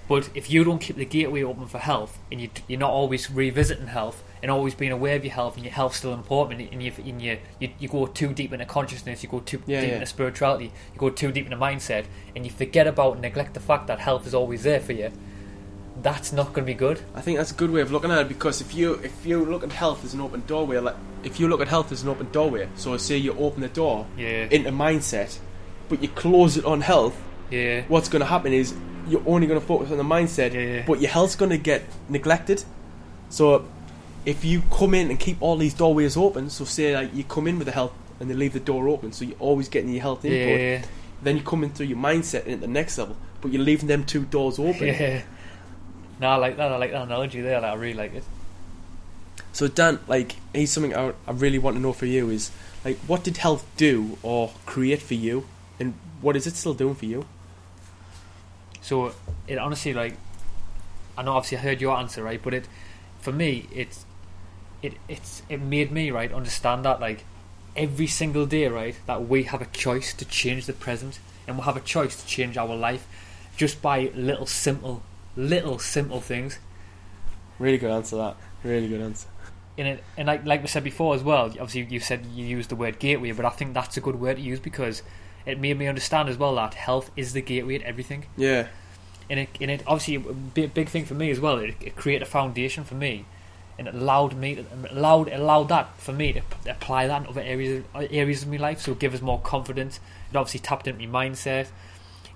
[0.08, 3.30] But if you don't keep the gateway open for health, and you, you're not always
[3.30, 6.82] revisiting health and always being aware of your health, and your health's still important, and
[6.82, 9.88] you and you, you you go too deep into consciousness, you go too Yeah, deep
[9.90, 9.94] yeah.
[9.94, 13.61] into spirituality, you go too deep into mindset, and you forget about and neglect the
[13.61, 15.12] fact that health is always there for you.
[16.03, 17.01] That's not going to be good.
[17.14, 19.45] I think that's a good way of looking at it because if you if you
[19.45, 22.09] look at health as an open doorway, like if you look at health as an
[22.09, 24.47] open doorway, so say you open the door Yeah.
[24.51, 25.38] into mindset,
[25.88, 27.20] but you close it on health,
[27.51, 27.82] yeah.
[27.88, 28.72] what's going to happen is
[29.09, 30.84] you're only going to focus on the mindset, Yeah, yeah.
[30.86, 32.64] but your health's going to get neglected.
[33.28, 33.66] So
[34.24, 37.47] if you come in and keep all these doorways open, so say like you come
[37.47, 40.03] in with the health and they leave the door open, so you're always getting your
[40.03, 40.61] health input.
[40.61, 40.82] Yeah.
[41.22, 43.88] Then you come in through your mindset and at the next level, but you're leaving
[43.88, 44.86] them two doors open.
[44.86, 45.22] Yeah.
[46.20, 46.70] No, I like that.
[46.70, 47.60] I like that analogy there.
[47.60, 48.24] Like, I really like it.
[49.52, 52.50] So Dan, like, here's something I, I really want to know for you is
[52.84, 55.46] like, what did health do or create for you,
[55.78, 57.26] and what is it still doing for you?
[58.80, 59.14] So
[59.48, 60.14] it honestly, like,
[61.16, 62.40] I know obviously I heard your answer, right?
[62.42, 62.68] But it,
[63.20, 64.04] for me, it's,
[64.82, 67.24] it, it's, it made me right understand that like,
[67.74, 71.64] every single day, right, that we have a choice to change the present, and we'll
[71.64, 73.06] have a choice to change our life,
[73.56, 75.02] just by little simple,
[75.37, 76.59] little simple things.
[77.59, 78.16] Really good answer.
[78.16, 79.28] That really good answer.
[79.76, 81.47] in it, and like like we said before as well.
[81.47, 84.37] Obviously, you said you used the word gateway, but I think that's a good word
[84.37, 85.03] to use because
[85.47, 88.26] it made me understand as well that health is the gateway to everything.
[88.37, 88.68] Yeah,
[89.31, 91.57] And it, and it obviously a big, big thing for me as well.
[91.59, 93.24] It, it created a foundation for me,
[93.78, 97.41] and it allowed me to, allowed allowed that for me to apply that in other
[97.41, 98.81] areas areas of my life.
[98.81, 100.01] So give us more confidence.
[100.31, 101.68] It obviously tapped into my mindset.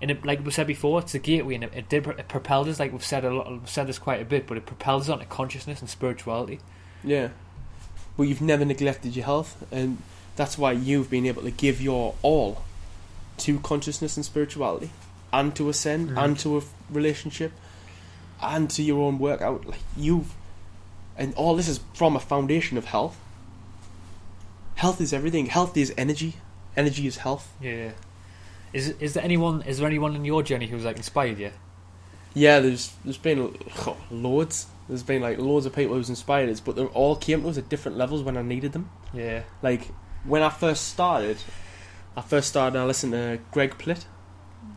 [0.02, 2.68] And it, like we said before, it's a gateway, and it, it did it propelled
[2.68, 2.78] us.
[2.78, 5.08] Like we've said a lot, we've said this quite a bit, but it propelled us
[5.08, 6.60] onto consciousness and spirituality.
[7.02, 7.28] Yeah.
[8.16, 9.98] But you've never neglected your health, and
[10.36, 12.62] that's why you've been able to give your all
[13.38, 14.90] to consciousness and spirituality,
[15.32, 16.24] and to ascend, Mhm.
[16.24, 17.52] and to a relationship,
[18.40, 19.66] and to your own workout.
[19.66, 20.32] Like you've,
[21.16, 23.16] and all this is from a foundation of health.
[24.76, 25.46] Health is everything.
[25.46, 26.34] Health is energy.
[26.76, 27.52] Energy is health.
[27.60, 27.90] Yeah.
[28.74, 29.62] Is is there anyone?
[29.62, 31.52] Is there anyone in your journey who's like inspired you?
[32.34, 33.56] Yeah, there's there's been
[33.86, 34.66] oh, loads.
[34.88, 37.56] There's been like loads of people who's inspired us, but they all came to us
[37.56, 38.90] at different levels when I needed them.
[39.14, 39.44] Yeah.
[39.62, 39.86] Like
[40.24, 41.38] when I first started,
[42.16, 42.78] I first started.
[42.78, 44.06] I listened to Greg Plitt.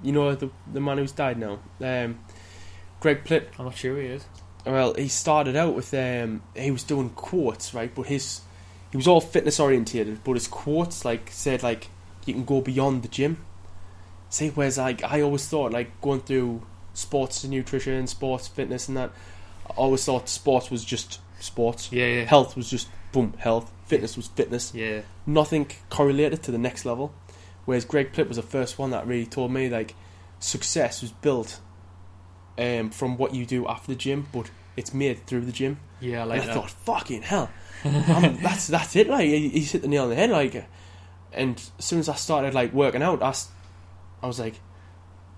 [0.03, 1.59] You know the the man who's died now.
[1.81, 2.19] Um,
[2.99, 3.47] Greg Plitt.
[3.57, 4.25] I'm not sure who he is.
[4.63, 7.93] Well, he started out with um, he was doing quotes, right?
[7.93, 8.41] But his
[8.91, 11.87] he was all fitness orientated, but his quotes like said like
[12.27, 13.43] you can go beyond the gym.
[14.29, 16.61] See, whereas like I always thought like going through
[16.93, 19.11] sports and nutrition, sports fitness, and that.
[19.69, 21.91] I always thought sports was just sports.
[21.91, 22.23] Yeah, yeah.
[22.23, 23.71] Health was just boom, health.
[23.85, 25.01] Fitness was fitness Yeah.
[25.25, 27.13] nothing correlated to the next level.
[27.65, 29.93] Whereas Greg Plitt was the first one that really told me like
[30.39, 31.59] success was built
[32.57, 35.79] um, from what you do after the gym, but it's made through the gym.
[35.99, 36.61] Yeah, I like and I that.
[36.61, 37.49] thought, fucking hell,
[37.83, 39.07] I'm, that's that's it.
[39.09, 40.29] Like he, he's hit the nail on the head.
[40.29, 40.65] Like,
[41.33, 43.33] and as soon as I started like working out, I,
[44.23, 44.55] I was like,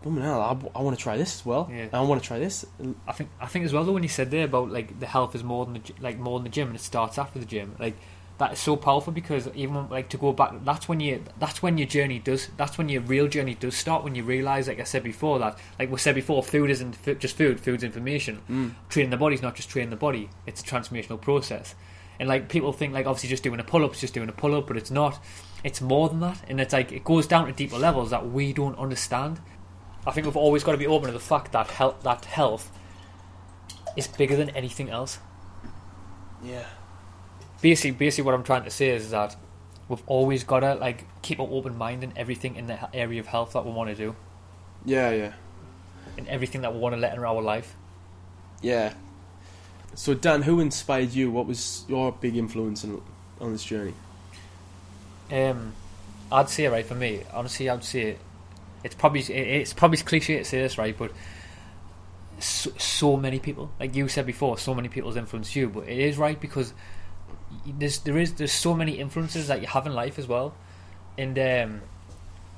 [0.04, 0.42] "Boom, hell,
[0.76, 1.70] I, want to try this as well.
[1.72, 1.88] Yeah.
[1.92, 2.66] I want to try this."
[3.08, 5.36] I think I think as well though when you said there about like the health
[5.36, 7.76] is more than the, like more than the gym and it starts after the gym
[7.80, 7.96] like
[8.38, 11.78] that is so powerful because even like to go back that's when you that's when
[11.78, 14.86] your journey does that's when your real journey does start when you realize like I
[14.86, 18.76] said before that like we said before food isn't just food food's information Mm.
[18.88, 21.76] training the body's not just training the body it's a transformational process
[22.18, 24.32] and like people think like obviously just doing a pull up is just doing a
[24.32, 25.20] pull up but it's not
[25.64, 28.54] it's more than that and it's like it goes down to deeper levels that we
[28.54, 29.40] don't understand
[30.08, 32.72] I think we've always got to be open to the fact that health that health
[33.98, 35.20] is bigger than anything else
[36.44, 36.66] Yeah.
[37.62, 39.36] basically basically what I'm trying to say is that
[39.90, 43.28] we've always got to like keep an open mind in everything in the area of
[43.28, 44.16] health that we want to do
[44.86, 45.34] Yeah, yeah,
[46.18, 47.76] in everything that we want to let in our life
[48.62, 48.94] yeah.
[49.96, 51.32] So Dan, who inspired you?
[51.32, 53.02] What was your big influence in,
[53.42, 53.94] on this journey?
[55.32, 55.74] Um,
[56.32, 58.18] I'd say right for me, honestly, I'd say
[58.84, 61.12] it's probably it's probably cliche to say this right, but
[62.40, 65.98] so, so many people, like you said before, so many people's influenced you, but it
[66.00, 66.74] is right because
[67.66, 70.54] there's there is there's so many influences that you have in life as well,
[71.18, 71.82] and um,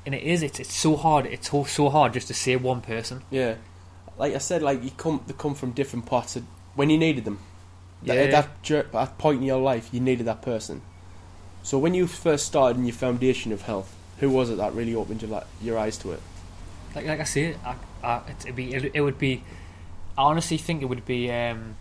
[0.05, 2.81] and it is it's it's so hard it's so so hard just to say one
[2.81, 3.23] person.
[3.31, 3.55] Yeah,
[4.17, 6.43] like I said, like you come they come from different parts of
[6.75, 7.39] when you needed them.
[8.03, 8.21] That- Yeah.
[8.23, 10.81] At that, jer- that point in your life, you needed that person.
[11.63, 14.95] So when you first started in your foundation of health, who was it that really
[14.95, 16.21] opened your your eyes to it?
[16.95, 19.43] Like like I say, I, I, it'd be it, it would be.
[20.17, 21.31] I honestly think it would be.
[21.31, 21.75] Um,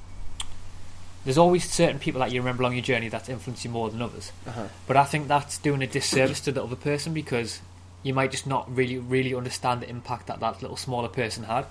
[1.25, 4.01] there's always certain people that you remember along your journey that influence you more than
[4.01, 4.33] others.
[4.47, 4.69] Uh-huh.
[4.87, 7.61] But I think that's doing a disservice to the other person because
[8.03, 11.67] you might just not really, really understand the impact that that little smaller person had.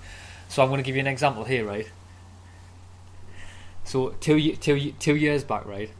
[0.48, 1.90] So I'm going to give you an example here, right?
[3.84, 5.90] So two, two, two years back, right?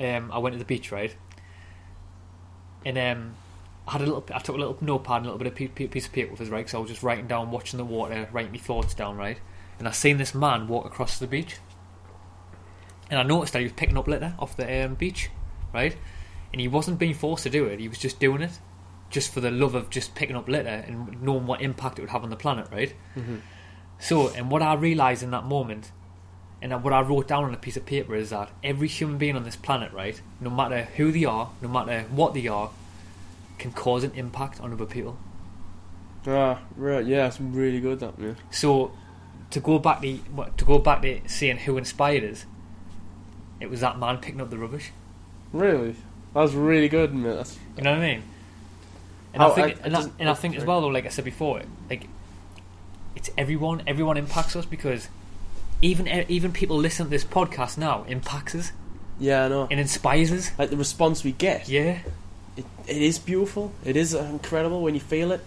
[0.00, 1.14] Um, I went to the beach, right?
[2.84, 3.34] And um,
[3.86, 5.68] I had a little, I took a little notepad and a little bit of pe-
[5.68, 6.68] pe- piece of paper with us, right?
[6.68, 9.40] So I was just writing down, watching the water, writing my thoughts down, right?
[9.78, 11.56] And I seen this man walk across the beach,
[13.10, 15.30] and I noticed that he was picking up litter off the um, beach,
[15.72, 15.96] right?
[16.52, 18.58] And he wasn't being forced to do it; he was just doing it,
[19.10, 22.10] just for the love of just picking up litter and knowing what impact it would
[22.10, 22.94] have on the planet, right?
[23.16, 23.36] Mm-hmm.
[23.98, 25.92] So, and what I realised in that moment,
[26.60, 29.36] and what I wrote down on a piece of paper is that every human being
[29.36, 32.70] on this planet, right, no matter who they are, no matter what they are,
[33.58, 35.18] can cause an impact on other people.
[36.26, 37.04] Ah, right.
[37.06, 38.00] Yeah, it's really good.
[38.00, 38.34] That yeah.
[38.50, 38.92] So,
[39.50, 42.44] to go back to what- to go back to seeing who inspired us,
[43.60, 44.90] it was that man picking up the rubbish.
[45.52, 45.92] Really,
[46.34, 47.14] that was really good.
[47.14, 47.36] Man.
[47.36, 48.22] That's, You know what I mean?
[49.32, 51.08] And Oh, I think, I- and, I, and I think as well, though, like I
[51.10, 52.06] said before, like
[53.16, 53.82] it's everyone.
[53.86, 55.08] Everyone impacts us because
[55.82, 58.72] even even people listening to this podcast now impacts us
[59.20, 59.66] yeah, I know.
[59.70, 60.50] and inspires us.
[60.58, 61.98] Like the response we get, Yeah,
[62.56, 63.72] it, it is beautiful.
[63.84, 65.40] It is uh, incredible when you feel it.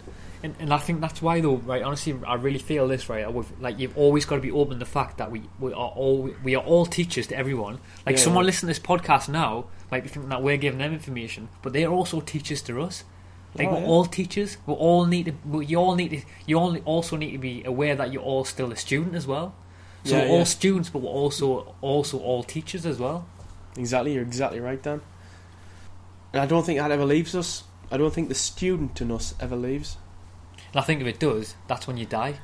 [0.43, 1.82] and, and I think that's why, though, right?
[1.84, 3.25] Honestly, I really feel this, right?
[3.61, 6.29] Like you've always got to be open to the fact that we, we are all
[6.43, 7.79] we are all teachers to everyone.
[8.05, 8.23] Like Yeah.
[8.23, 11.71] someone listening to this podcast now might be thinking that we're giving them information, but
[11.73, 13.03] they're also teachers to us.
[13.55, 13.86] Like Oh, we're yeah.
[13.88, 14.57] all teachers.
[14.65, 15.34] We all need to.
[15.45, 16.21] we- You all need to.
[16.45, 19.53] You all also need to be aware that you're all still a student as well.
[20.03, 20.43] So Yeah, we're all yeah.
[20.45, 23.25] students, but we're also also all teachers as well.
[23.77, 25.01] Exactly, you're exactly right, Dan.
[26.33, 27.63] And I don't think that ever leaves us.
[27.91, 29.97] I don't think the student in us ever leaves.
[30.73, 32.35] And I think if it does, that's when you die.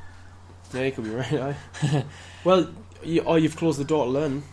[0.73, 1.33] Yeah, you could be right.
[1.33, 2.03] aye.
[2.43, 2.69] well,
[3.03, 4.43] you, or you've closed the door to learn.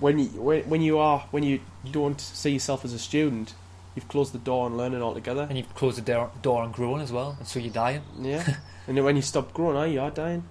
[0.00, 1.60] When you when, when you are when you
[1.90, 3.54] don't see yourself as a student,
[3.94, 5.46] you've closed the door on learning altogether.
[5.48, 8.02] And you've closed the door, door on growing as well, and so you're dying.
[8.20, 8.56] Yeah,
[8.86, 10.44] and when you stop growing, aye, you are dying,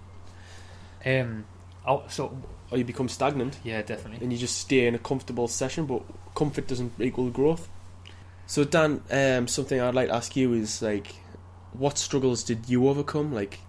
[1.05, 1.45] Um,
[1.86, 2.38] oh, so
[2.72, 4.24] or you become stagnant, yeah, definitely.
[4.24, 5.86] and you just stay in a comfortable session.
[5.86, 6.04] But
[6.36, 7.70] comfort doesn't equal growth.
[8.48, 11.16] So Dan, um, something I'd like to ask you is like,
[11.74, 13.34] what struggles did you overcome?
[13.34, 13.60] Like,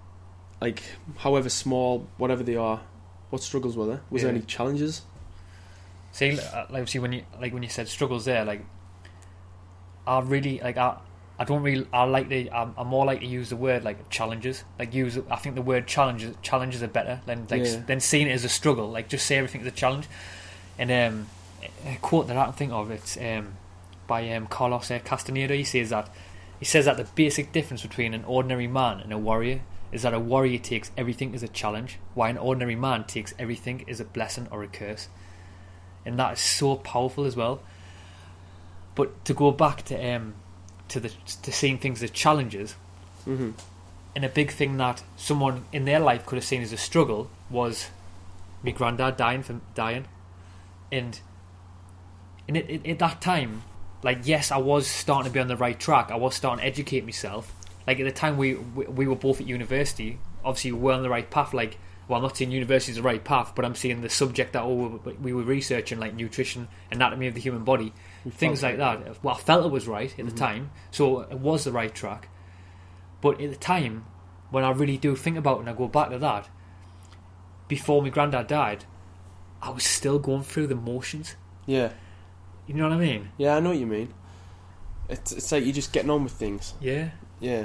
[0.60, 0.82] like
[1.18, 2.80] however small, whatever they are,
[3.30, 4.00] what struggles were there?
[4.10, 5.02] Was there any challenges?
[6.12, 8.64] See, uh, like, see when you like when you said struggles there, like,
[10.06, 10.98] I really like I,
[11.42, 12.50] I don't really I like the.
[12.52, 14.62] I'm, I'm more like to use the word like challenges.
[14.78, 17.82] Like use I think the word challenges challenges are better than like Yeah.
[17.86, 18.88] than seeing it as a struggle.
[18.90, 20.06] Like just say everything as a challenge.
[20.78, 21.26] And um,
[21.84, 23.54] a quote that I can think of it's um
[24.06, 25.54] by um Carlos Castaneda.
[25.54, 26.08] He says that
[26.58, 30.14] he says that the basic difference between an ordinary man and a warrior is that
[30.14, 34.04] a warrior takes everything as a challenge, while an ordinary man takes everything as a
[34.04, 35.08] blessing or a curse
[36.04, 37.62] and that is so powerful as well.
[38.94, 40.34] But to go back to um
[40.92, 41.10] to the
[41.42, 42.76] to seeing things as challenges,
[43.26, 43.50] Mm-hmm.
[44.16, 47.30] and a big thing that someone in their life could have seen as a struggle
[47.50, 47.88] was
[48.64, 50.06] my granddad dying from dying,
[50.90, 51.20] and
[52.48, 53.62] and it, it, at that time,
[54.02, 56.10] like yes, I was starting to be on the right track.
[56.10, 57.54] I was starting to educate myself.
[57.86, 61.02] Like at the time we we, we were both at university, obviously we were on
[61.02, 61.52] the right path.
[61.54, 61.78] Like
[62.08, 64.62] well, I'm not saying university is the right path, but I'm seeing the subject that
[64.64, 67.92] all we- we were researching, like nutrition, anatomy of the human body,
[68.30, 69.22] things like that.
[69.22, 70.36] Well, I felt it was right at the Mhm.
[70.36, 72.28] time, so it was the right track.
[73.20, 74.04] But at the time,
[74.50, 76.48] when I really do think about it and I go back to that,
[77.68, 78.84] before my granddad died,
[79.62, 81.36] I was still going through the motions.
[81.66, 81.92] Yeah,
[82.66, 83.30] You know what I mean?
[83.38, 84.12] yeah, I know what you mean.
[85.08, 86.74] It's it's like you're just getting on with things.
[86.80, 87.10] Yeah.
[87.40, 87.64] Yeah,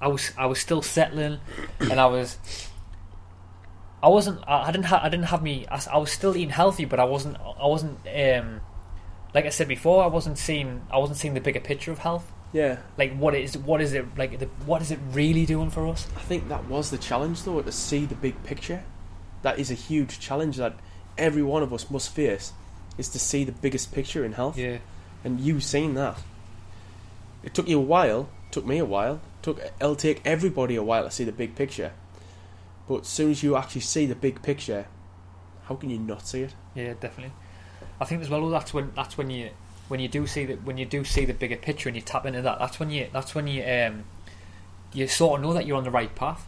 [0.00, 1.40] I was I was still settling,
[1.80, 2.38] and I was.
[4.02, 4.40] I wasn't.
[4.46, 4.84] I I didn't.
[4.86, 5.66] Ha- I didn't have me.
[5.68, 7.36] I was still eating healthy, but I wasn't.
[7.40, 7.98] I wasn't.
[8.06, 8.60] Um,
[9.34, 10.82] like I said before, I wasn't seeing.
[10.90, 12.30] I wasn't seeing the bigger picture of health.
[12.52, 12.78] yeah.
[12.96, 14.38] Like what is what is it like?
[14.38, 16.06] The, what is it really doing for us?
[16.16, 18.82] I think that was the challenge, though, to see the big picture.
[19.42, 20.74] That is a huge challenge that
[21.16, 22.52] every one of us must face,
[22.96, 24.56] is to see the biggest picture in health.
[24.58, 24.78] Yeah.
[25.24, 26.18] And you seen that.
[27.42, 28.28] It took you a while.
[28.50, 29.20] Took me a while.
[29.42, 31.92] Took it'll take everybody a while to see the big picture.
[32.88, 34.86] But as soon as you actually see the big picture,
[35.64, 36.54] how can you not see it?
[36.74, 37.32] Yeah, definitely.
[38.00, 38.48] I think as well.
[38.48, 39.50] That's when that's when you
[39.88, 42.26] when you do see that when you do see the bigger picture and you tap
[42.26, 42.58] into that.
[42.58, 44.04] That's when you that's when you um
[44.92, 46.46] you sort of know that you're on the right path.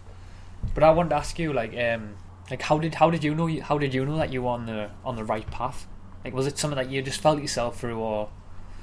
[0.75, 2.15] But I wanted to ask you like um
[2.51, 4.51] like how did how did you know you, how did you know that you were
[4.51, 5.87] on the on the right path?
[6.25, 8.29] Like was it something that you just felt yourself through or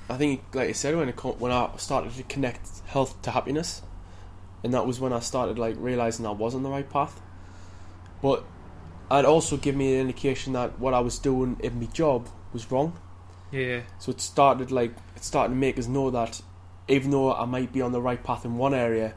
[0.10, 3.82] I think, like I said, when it when I started to connect health to happiness,
[4.64, 7.20] and that was when I started like realizing I was on the right path.
[8.22, 8.46] But
[9.12, 12.72] it also give me an indication that what I was doing in my job was
[12.72, 12.90] wrong.
[13.52, 16.42] yeah So it started like it started to make us know that
[16.88, 19.14] even though I might be on the right path in one area,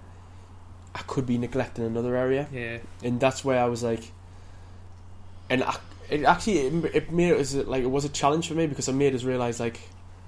[0.95, 4.05] I could be neglecting another area, yeah and that's where I was like,
[5.49, 5.77] and I,
[6.09, 8.89] it actually it, it made it was like it was a challenge for me because
[8.89, 9.79] it made us realize like,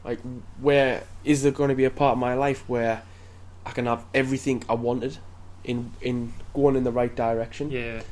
[0.04, 0.20] like
[0.60, 3.02] where is there going to be a part of my life where
[3.66, 5.18] I can have everything I wanted
[5.64, 7.70] in in going in the right direction.
[7.70, 8.02] yeah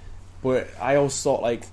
[0.42, 1.64] But I always thought like,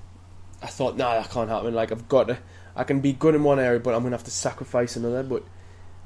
[0.61, 1.73] I thought, nah, that can't happen.
[1.73, 2.37] Like I've got to,
[2.77, 5.23] I can be good in one area, but I'm gonna have to sacrifice another.
[5.23, 5.43] But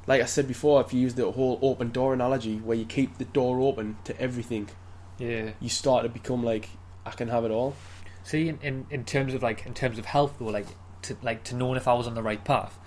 [0.06, 3.18] like I said before, if you use the whole open door analogy, where you keep
[3.18, 4.70] the door open to everything,
[5.18, 5.50] yeah.
[5.60, 6.70] you start to become like,
[7.04, 7.76] I can have it all.
[8.24, 10.66] See, in, in, in terms of like in terms of health though, like
[11.02, 12.78] to like to knowing if I was on the right path.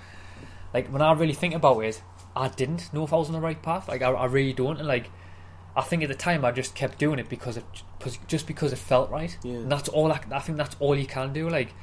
[0.74, 2.02] Like when I really think about it,
[2.36, 3.88] I didn't know if I was on the right path.
[3.88, 4.80] Like I, I really don't.
[4.80, 5.12] And like
[5.76, 7.66] I think at the time I just kept doing it because it
[8.28, 9.38] just because it felt right.
[9.44, 9.54] Yeah.
[9.54, 11.50] And that's all I, I think that's all you can do.
[11.50, 11.74] Like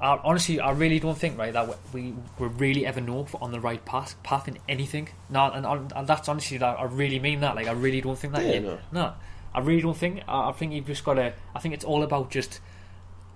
[0.00, 3.40] I, honestly, I really don't think right that we were really ever know if we're
[3.40, 5.08] on the right path path in anything.
[5.28, 7.56] No, and, and that's honestly that I really mean that.
[7.56, 8.44] Like I really don't think that.
[8.46, 8.78] Yeah, no.
[8.92, 9.14] no,
[9.54, 10.22] I really don't think.
[10.28, 11.32] I, I think you've just got to.
[11.54, 12.60] I think it's all about just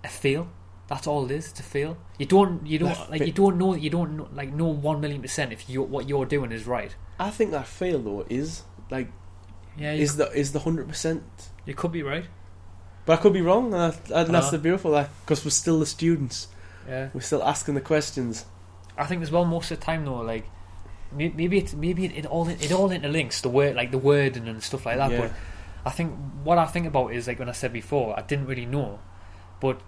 [0.05, 0.49] a feel.
[0.89, 1.51] That's all it is.
[1.51, 1.97] It's a feel.
[2.19, 2.65] You don't.
[2.67, 3.27] You don't That like.
[3.27, 3.75] You don't know.
[3.75, 6.95] You don't know, like know one million percent if you what you're doing is right.
[7.19, 9.09] I think that feel though is like
[9.77, 11.23] Yeah, is the is the hundred percent.
[11.67, 12.27] you could be right.
[13.05, 14.51] But I could be wrong, and that's Uh-huh.
[14.51, 16.47] the beautiful thing because we're still the students.
[16.89, 18.45] Yeah, We're still asking the questions.
[18.99, 19.45] I think as well.
[19.45, 20.45] Most of the time though, like
[21.13, 24.63] maybe it maybe it, it all it all interlinks the word like the wording and
[24.63, 25.11] stuff like that.
[25.11, 25.21] Yeah.
[25.23, 25.33] But
[25.85, 26.15] I think
[26.45, 28.99] what I think about is like when I said before, I didn't really know,
[29.61, 29.81] but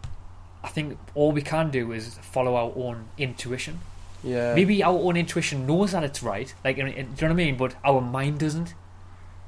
[0.62, 3.80] I think all we can do is follow our own intuition.
[4.22, 4.54] Yeah.
[4.54, 7.42] Maybe our own intuition knows that it's right, like, in- in- do you know what
[7.42, 7.56] I mean?
[7.58, 8.72] But our mind doesn't.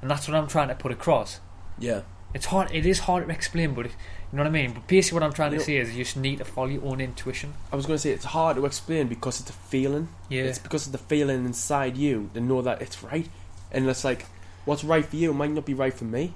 [0.02, 1.40] and that's what I'm trying to put across.
[1.78, 2.02] Yeah.
[2.34, 2.70] It's hard.
[2.70, 3.92] It is hard to explain, but it,
[4.36, 4.72] you know what I mean.
[4.74, 7.00] But basically, what I'm trying to say is you just need to follow your own
[7.00, 7.54] intuition.
[7.72, 10.08] I was going to say it's hard to explain because it's a feeling.
[10.28, 13.28] Yeah, It's because of the feeling inside you to know that it's right.
[13.72, 14.26] And it's like,
[14.66, 16.34] what's right for you might not be right for me.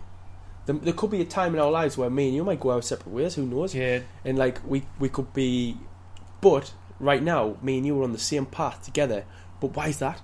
[0.64, 2.70] There, there could be a time in our lives where me and you might go
[2.70, 3.74] our separate ways, who knows?
[3.74, 5.76] yeah, And like, we, we could be.
[6.40, 9.24] But right now, me and you are on the same path together.
[9.60, 10.22] But why is that?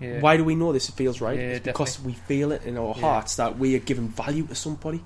[0.00, 0.20] yeah.
[0.20, 1.38] Why do we know this feels right?
[1.38, 3.00] Yeah, it's because we feel it in our Yeah.
[3.00, 5.04] hearts that we are giving value to somebody.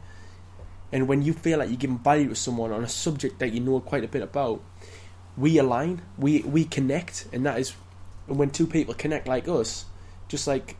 [0.96, 3.60] And when you feel like you're giving value to someone on a subject that you
[3.60, 4.62] know quite a bit about,
[5.36, 7.74] we align, we we connect, and that is
[8.26, 9.84] and when two people connect like us,
[10.26, 10.78] just like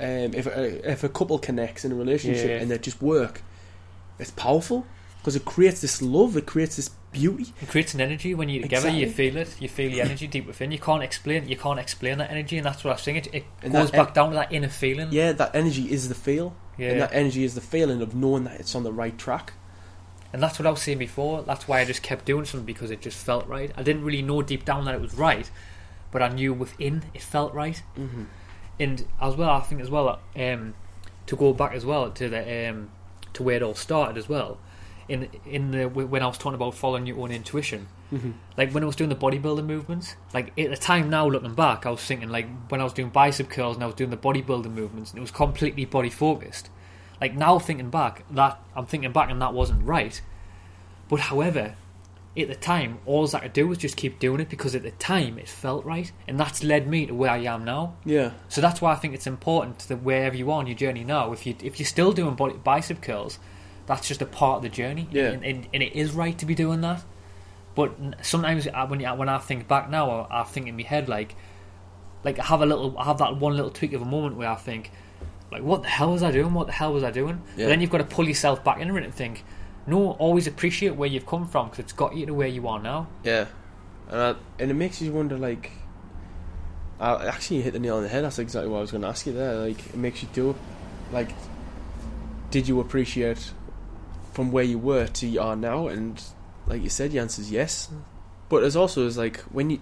[0.00, 2.56] um, if a, if a couple connects in a relationship Yeah.
[2.56, 3.42] and they just work,
[4.18, 4.86] it's powerful
[5.18, 7.52] because it creates this love, it creates this beauty.
[7.60, 8.88] It creates an energy when you're together.
[8.90, 9.56] You feel it.
[9.60, 10.72] You feel the energy deep within.
[10.72, 11.48] You can't explain.
[11.48, 13.18] You can't explain that energy, and that's what I was saying.
[13.18, 15.08] It, it And goes back down to that inner feeling.
[15.12, 16.90] Yeah, that energy is the feel, Yeah.
[16.90, 19.52] and that energy is the feeling of knowing that it's on the right track.
[20.32, 21.42] And that's what I was saying before.
[21.42, 23.70] That's why I just kept doing something because it just felt right.
[23.76, 25.50] I didn't really know deep down that it was right,
[26.10, 27.82] but I knew within it felt right.
[27.98, 28.24] Mm-hmm.
[28.80, 30.74] And as well, I think as well, um,
[31.26, 32.90] to go back as well to the um,
[33.34, 34.58] to where it all started as well.
[35.08, 38.32] In in the when I was talking about following your own intuition, Mm-hmm.
[38.58, 41.86] like when I was doing the bodybuilding movements, like at the time now looking back,
[41.86, 44.18] I was thinking like when I was doing bicep curls and I was doing the
[44.18, 46.68] bodybuilding movements, and it was completely body focused.
[47.22, 50.20] Like now thinking back, that I'm thinking back and that wasn't right.
[51.08, 51.74] But however,
[52.36, 54.90] at the time, all I could do was just keep doing it because at the
[54.92, 57.94] time it felt right, and that's led me to where I am now.
[58.04, 61.04] Yeah, So that's why I think it's important that wherever you are on your journey
[61.04, 63.38] now, if you if you're still doing body, bicep curls,
[63.86, 65.08] that's just a part of the journey.
[65.10, 65.28] Yeah.
[65.30, 67.02] and, and, and it is right to be doing that.
[67.74, 70.82] But sometimes I- when you, when I think back now, I, I think in my
[70.82, 71.34] head like,
[72.24, 74.48] like I have a little, I have that one little tweak of a moment where
[74.48, 74.90] I think,
[75.50, 76.54] like, what the hell was I doing?
[76.54, 77.42] What the hell was I doing?
[77.56, 77.64] Yeah.
[77.66, 79.44] But then you've got to pull yourself back into it and think,
[79.86, 82.78] no, always appreciate where you've come from because it's got you to where you are
[82.80, 83.08] now.
[83.24, 83.46] yeah,
[84.08, 85.36] and I, and it makes you wonder.
[85.36, 85.72] Like,
[87.00, 88.22] I actually hit the nail on the head.
[88.24, 89.54] That's exactly what I was going to ask you there.
[89.56, 90.54] Like, it makes you do,
[91.10, 91.30] like,
[92.50, 93.52] did you appreciate
[94.32, 95.88] from where you were to you are now?
[95.88, 96.22] And
[96.66, 97.90] like you said, the answer is yes.
[98.48, 99.80] But there's also is like when you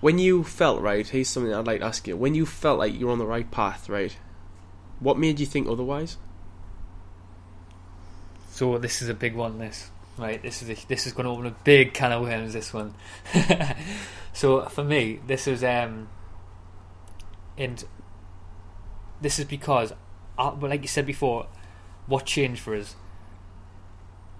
[0.00, 1.06] when you felt right.
[1.06, 2.16] Here's something I'd like to ask you.
[2.16, 4.16] When you felt like you're on the right path, right?
[5.00, 6.16] What made you think otherwise?
[8.50, 9.58] So this is a big one.
[9.58, 10.42] This right.
[10.42, 12.52] This is a, this is going to open a big can of worms.
[12.52, 12.94] This one.
[14.32, 16.08] so for me, this is um,
[17.56, 17.84] and
[19.20, 19.92] this is because,
[20.36, 21.46] I, well, like you said before,
[22.06, 22.96] what changed for us.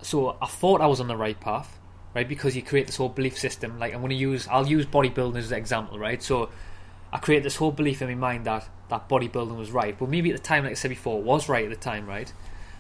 [0.03, 1.79] So I thought I was on the right path,
[2.15, 2.29] right?
[2.29, 3.79] Because you create this whole belief system.
[3.79, 6.23] Like I'm going to use, I'll use bodybuilding as an example, right?
[6.23, 6.51] So
[7.13, 10.31] I create this whole belief in my mind that that bodybuilding was right, but maybe
[10.31, 12.33] at the time, like I said before, it was right at the time, right?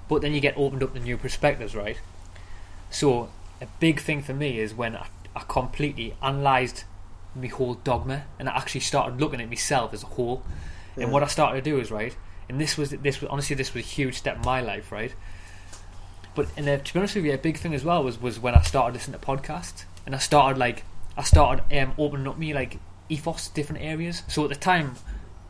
[0.08, 1.98] But then you get opened up to new perspectives, right?
[2.90, 6.84] So a big thing for me is when I, I completely analysed
[7.34, 10.42] my whole dogma and I actually started looking at myself as a whole.
[10.96, 11.04] Yeah.
[11.04, 12.14] And what I started to do is right,
[12.48, 15.14] and this was this was honestly this was a huge step in my life, right?
[16.35, 18.39] But and uh, to be honest with you, a big thing as well was was
[18.39, 20.85] when I started listening to podcasts and I started like
[21.16, 22.78] I started um, opening up me like
[23.09, 24.22] ethos to different areas.
[24.28, 24.97] So at the time,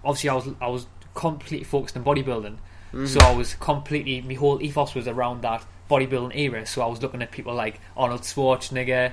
[0.04, 2.56] obviously I was I was completely focused on bodybuilding.
[2.92, 3.06] Mm-hmm.
[3.06, 6.66] So I was completely my whole ethos was around that bodybuilding era.
[6.66, 9.12] So I was looking at people like Arnold Schwarzenegger,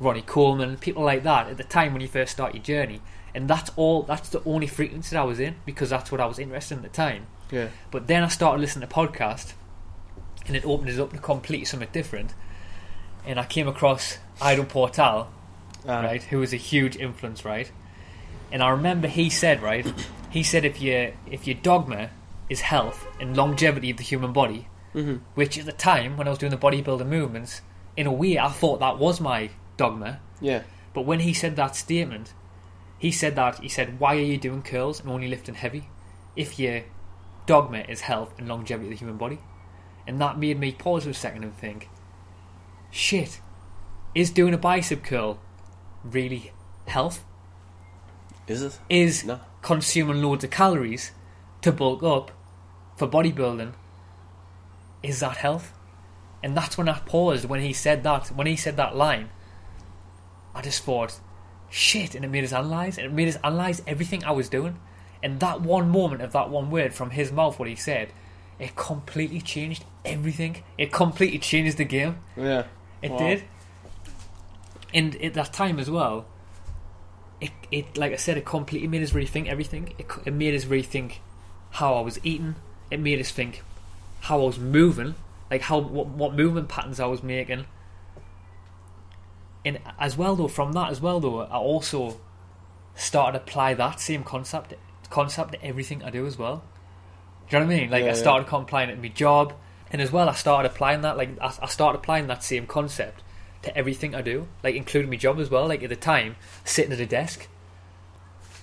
[0.00, 3.00] Ronnie Coleman, people like that at the time when you first start your journey.
[3.34, 4.02] And that's all.
[4.02, 6.84] That's the only frequency that I was in because that's what I was interested in
[6.84, 7.26] at the time.
[7.50, 9.54] yeah, But then I started listening to podcasts,
[10.46, 12.34] and it opened us up to completely something different.
[13.26, 15.28] And I came across Ido Portal,
[15.86, 17.70] Ah, right, who was a huge influence, right?
[18.52, 19.86] And I remember he said, right,
[20.30, 22.10] he said if your if your dogma
[22.48, 25.16] is health and longevity of the human body, Mm-hmm.
[25.34, 27.62] which at the time when I was doing the bodybuilding movements,
[27.96, 30.20] in a way I thought that was my dogma.
[30.40, 32.32] Yeah, But when he said that statement,
[32.98, 35.88] he said that he said, "Why are you doing curls and only lifting heavy
[36.36, 36.82] if your
[37.46, 39.38] dogma is health and longevity of the human body?"
[40.06, 41.88] And that made me pause for a second and think,
[42.90, 43.40] "Shit,
[44.14, 45.38] is doing a bicep curl
[46.02, 46.52] really
[46.86, 47.24] health?
[48.46, 48.78] is it?
[48.90, 49.40] Is No.
[49.62, 51.12] consuming loads of calories
[51.62, 52.30] to bulk up
[52.96, 53.72] for bodybuilding
[55.02, 55.72] is that health?"
[56.42, 58.28] And that's when I paused when he said that.
[58.28, 59.30] When he said that line,
[60.54, 61.18] I just thought,
[61.70, 62.98] shit, and it made us analyse.
[62.98, 64.78] And it made us analyse everything I was doing.
[65.22, 68.12] And that one moment of that one word from his mouth, what he said,
[68.58, 70.62] it completely changed everything.
[70.78, 72.18] It completely changed the game.
[72.36, 72.64] Yeah,
[73.02, 73.18] It Wow.
[73.18, 73.44] did.
[74.92, 76.26] And at that time as well,
[77.40, 79.92] it, it like I said, it completely made us rethink everything.
[79.98, 81.16] It, it made us rethink
[81.72, 82.54] how I was eating.
[82.90, 83.62] It made us think
[84.20, 85.14] how I was moving,
[85.50, 87.66] like how what, what movement patterns I was making.
[89.64, 92.20] And as well though, from that as well though, I also
[92.94, 94.74] started to apply that same concept
[95.10, 96.62] concept to everything I do as well.
[97.48, 97.90] Do you know what I mean?
[97.90, 98.20] Like Yeah, I yeah.
[98.20, 99.54] started applying it in my job,
[99.94, 101.16] and as well I started applying that.
[101.16, 103.22] Like I, I started applying that same concept
[103.62, 105.68] to everything I do, like including my job as well.
[105.68, 106.34] Like at the time,
[106.64, 107.46] sitting at a desk,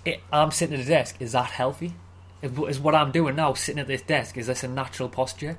[0.04, 1.16] it, I'm sitting at a desk.
[1.22, 1.94] Is that healthy?
[2.42, 5.56] Is, is what I'm doing now, sitting at this desk, is this a natural posture?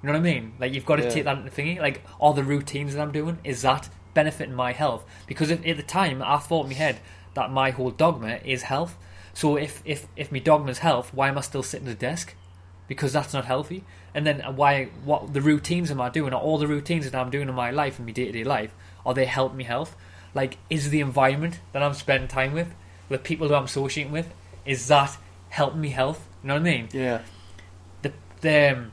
[0.00, 0.52] You know what I mean?
[0.60, 1.08] Like you've got to Yeah.
[1.10, 1.80] take that thingy.
[1.80, 5.04] Like all the routines that I'm doing, is that benefiting my health?
[5.26, 7.00] Because if, at the time I thought in my head
[7.34, 8.96] that my whole dogma is health.
[9.34, 11.96] So if if if my dogma is health, why am I still sitting at a
[11.96, 12.36] desk?
[12.88, 13.84] Because that's not healthy.
[14.14, 14.86] And then why?
[15.04, 16.32] What the routines am I doing?
[16.32, 18.44] Are all the routines that I'm doing in my life, in my day to day
[18.44, 18.74] life,
[19.04, 19.96] are they helping me health?
[20.34, 22.68] Like, is the environment that I'm spending time with,
[23.08, 24.32] the people that I'm associating with,
[24.64, 25.16] is that
[25.48, 26.28] helping me health?
[26.42, 26.88] You know what I mean?
[26.92, 27.22] Yeah.
[28.02, 28.92] the the um,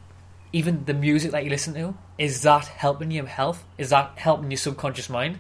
[0.51, 3.63] even the music that you listen to is that helping your health?
[3.77, 5.39] Is that helping your subconscious mind?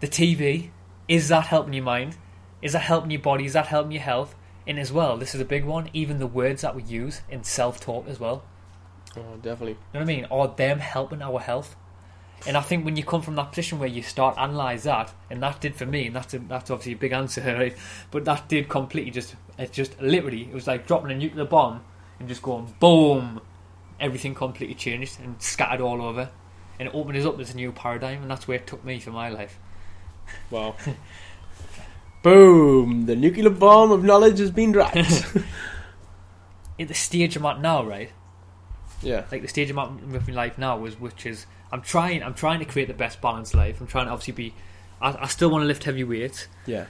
[0.00, 0.70] The TV
[1.08, 2.16] is that helping your mind?
[2.60, 3.46] Is that helping your body?
[3.46, 4.34] Is that helping your health?
[4.68, 5.88] And as well, this is a big one.
[5.94, 8.44] Even the words that we use in self talk as well.
[9.16, 9.72] Oh, definitely.
[9.72, 10.26] You know what I mean?
[10.30, 11.74] Are them helping our health?
[12.46, 15.42] And I think when you come from that position where you start analyze that, and
[15.42, 17.76] that did for me, and that's a, that's obviously a big answer, right?
[18.10, 21.82] But that did completely just it just literally it was like dropping a nuclear bomb
[22.20, 23.40] and just going boom,
[23.98, 26.30] everything completely changed and scattered all over,
[26.78, 29.10] and it opened us up a new paradigm, and that's where it took me for
[29.10, 29.58] my life.
[30.50, 30.76] Wow.
[32.22, 33.06] Boom!
[33.06, 34.96] The nuclear bomb of knowledge has been dropped.
[36.80, 38.10] At the stage I'm at now, right?
[39.02, 39.24] yeah.
[39.30, 42.34] like the stage I'm at with my life now is which is I'm trying I'm
[42.34, 43.80] trying to create the best balanced life.
[43.80, 44.54] I'm trying to obviously be
[45.00, 46.86] I, I still want to lift heavy weights, Yeah.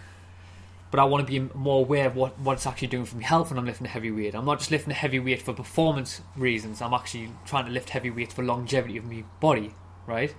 [0.91, 3.25] but I want to be more aware of what, what it's actually doing for my
[3.25, 4.35] health when I'm lifting a heavy weight.
[4.35, 6.81] I'm not just lifting a heavy weight for performance reasons.
[6.81, 9.75] I'm actually trying to lift heavy weights for longevity of my body,
[10.07, 10.35] right?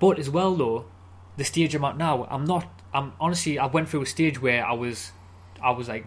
[0.00, 0.86] But as well though,
[1.36, 2.68] the stage I'm at now, I'm not.
[2.92, 5.12] I'm honestly, I went through a stage where I was,
[5.62, 6.04] I was like,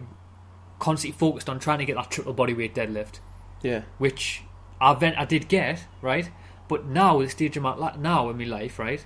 [0.78, 3.20] constantly focused on trying to get that triple body weight deadlift
[3.62, 3.82] Yeah.
[3.98, 4.42] which
[4.80, 6.30] I then I did get right,
[6.68, 9.04] but now the stage I'm at now in my life, right,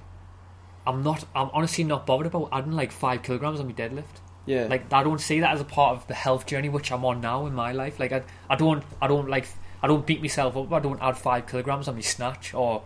[0.87, 1.25] I'm not.
[1.37, 4.23] I'm honestly not bothered about adding like five kilograms on my deadlift.
[4.47, 4.65] Yeah.
[4.65, 7.21] Like I don't see that as a part of the health journey which I'm on
[7.21, 8.01] now in my life.
[8.01, 9.47] Like I, I don't, I don't like,
[9.83, 10.73] I don't beat myself up.
[10.73, 12.83] I don't add five kilograms on my snatch or,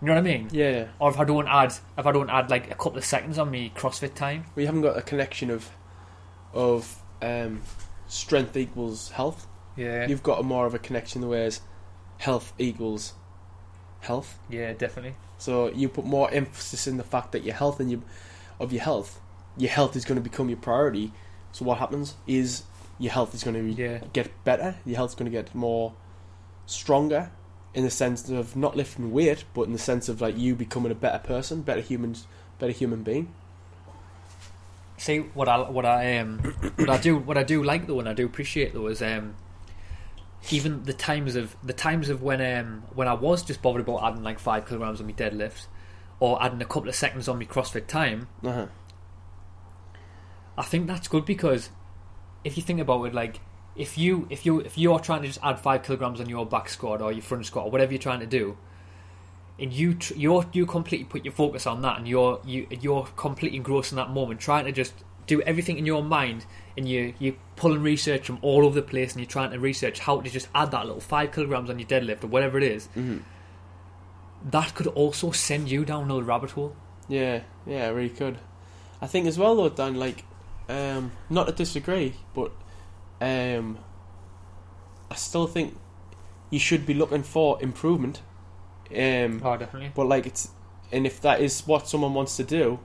[0.00, 0.48] you know what I mean?
[0.52, 0.88] yeah.
[0.98, 3.50] Or if I don't add, if I don't add like a couple of seconds on
[3.50, 4.44] my CrossFit time.
[4.54, 5.68] We haven't got a connection of
[6.52, 7.62] of um,
[8.08, 9.46] strength equals health.
[9.76, 11.60] Yeah, You've got a more of a connection the whereas
[12.18, 13.14] health equals
[14.00, 14.38] health.
[14.48, 15.14] yeah, definitely.
[15.38, 18.00] So you put more emphasis in the fact that your health and your
[18.58, 19.20] of your health,
[19.56, 21.12] your health is going to become your priority.
[21.52, 22.64] So what happens is
[22.98, 24.00] your health is going to be, Yeah.
[24.12, 24.76] get better.
[24.84, 25.94] Your health's going to get more
[26.66, 27.30] stronger
[27.74, 30.90] in the sense of not lifting weight, but in the sense of like you becoming
[30.90, 32.26] a better person, better humans,
[32.58, 33.32] better human being.
[34.98, 36.38] See what I what I um
[36.76, 39.34] what I do what I do like though and I do appreciate though is um
[40.50, 44.02] even the times of the times of when um when I was just bothered about
[44.02, 45.66] adding like five kilograms on my deadlift
[46.18, 48.66] or adding a couple of seconds on my CrossFit time, Uh-huh.
[50.58, 51.70] I think that's good because
[52.44, 53.40] if you think about it, like
[53.76, 56.68] if you if you if you're trying to just add five kilograms on your back
[56.68, 58.56] squat or your front squat or whatever you're trying to do,
[59.58, 63.04] and you tr- you're you completely put your focus on that and you're you you're
[63.16, 64.92] completely engrossed in that moment, trying to just
[65.26, 66.44] do everything in your mind
[66.76, 70.00] and you you pulling research from all over the place and you're trying to research
[70.00, 72.86] how to just add that little five kilograms on your deadlift or whatever it is,
[72.88, 73.18] hmm
[74.42, 76.74] that could also send you down another rabbit hole.
[77.08, 78.38] Yeah, yeah, it really could.
[79.02, 80.24] I think as well though, Dan, like,
[80.68, 82.52] um, not to disagree, but
[83.20, 83.78] um,
[85.10, 85.76] I still think
[86.50, 88.22] you should be looking for improvement.
[88.90, 89.92] Um, Oh, definitely.
[89.94, 90.48] but like it's,
[90.92, 92.78] and if that is what someone wants to do,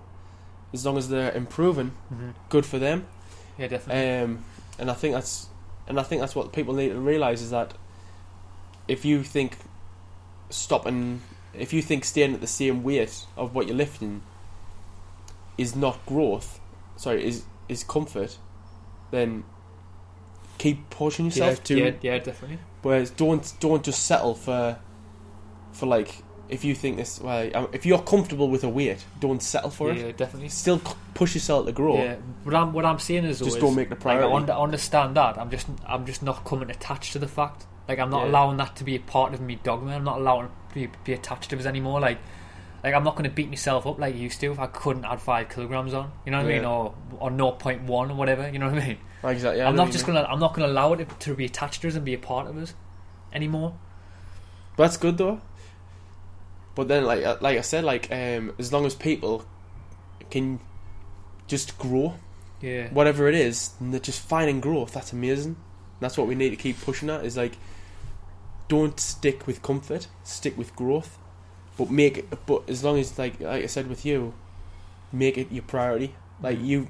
[0.73, 3.07] as long as they're improving, hmm good for them.
[3.57, 4.21] Yeah, definitely.
[4.21, 4.43] Um,
[4.77, 5.47] and I think that's,
[5.87, 7.73] and I think that's what people need to realize is that
[8.87, 9.57] if you think
[10.49, 11.21] stopping,
[11.53, 14.21] if you think staying at the same weight of what you're lifting
[15.57, 16.59] is not growth,
[16.97, 18.37] sorry, is is comfort,
[19.11, 19.43] then
[20.57, 21.77] keep pushing yourself yeah, to.
[21.77, 22.59] yeah, yeah, definitely.
[22.81, 24.77] Whereas don't don't just settle for
[25.71, 29.41] for like if you think this well um, if you're comfortable with a weight, don't
[29.41, 30.17] settle for yeah, it.
[30.17, 30.49] definitely.
[30.49, 30.79] Still
[31.13, 31.97] push yourself to grow.
[31.97, 34.51] Yeah, what I'm what I'm saying is Just don't make the like, priority.
[34.51, 35.37] I understand that.
[35.37, 37.65] I'm just I'm just not coming attached to the fact.
[37.87, 38.29] Like I'm not Yeah.
[38.31, 39.95] allowing that to be a part of me dogma.
[39.95, 41.99] I'm not allowing to be, be attached to it anymore.
[41.99, 42.19] Like
[42.83, 45.05] Like I'm not going to beat myself up like I used to if I couldn't
[45.05, 46.11] add five kilograms on.
[46.25, 46.65] You know what I mean?
[46.65, 48.47] Or or 0.1 or whatever.
[48.49, 48.97] You know what I mean?
[49.31, 49.61] Exactly.
[49.61, 50.23] I I'm not just gonna.
[50.23, 52.57] I'm not gonna allow it to be attached to us and be a part of
[52.57, 52.73] us
[53.33, 53.75] anymore.
[54.75, 55.41] But that's good though.
[56.75, 59.45] But then, like uh, like I said, like um, as long as people
[60.29, 60.59] can
[61.47, 62.15] just grow,
[62.61, 62.89] Yeah.
[62.89, 64.93] whatever it is, and they're just finding growth.
[64.93, 65.55] That's amazing.
[66.01, 67.23] That's what we need to keep pushing at.
[67.25, 67.53] Is like,
[68.67, 71.17] don't stick with comfort, stick with growth,
[71.77, 72.45] but make it.
[72.45, 74.33] But as long as like like I said with you,
[75.13, 76.15] make it your priority.
[76.41, 76.65] Like Mhm.
[76.65, 76.87] you,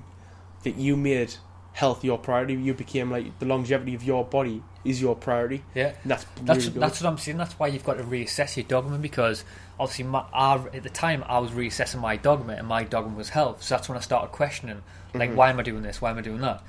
[0.64, 1.36] that you made
[1.76, 2.54] health your priority.
[2.54, 5.62] You became like the longevity of your body is your priority.
[5.74, 5.94] Yeah.
[6.04, 7.38] And that's That's really that's what I'm saying.
[7.38, 9.44] That's why you've got to reassess your dogma because
[9.78, 13.30] obviously, my, I, at the time, I was reassessing my dogma, and my dogma was
[13.30, 13.62] health.
[13.62, 14.84] So that's when I started questioning,
[15.14, 15.36] like, Mhm.
[15.36, 16.02] why am I doing this?
[16.02, 16.64] Why am I doing that?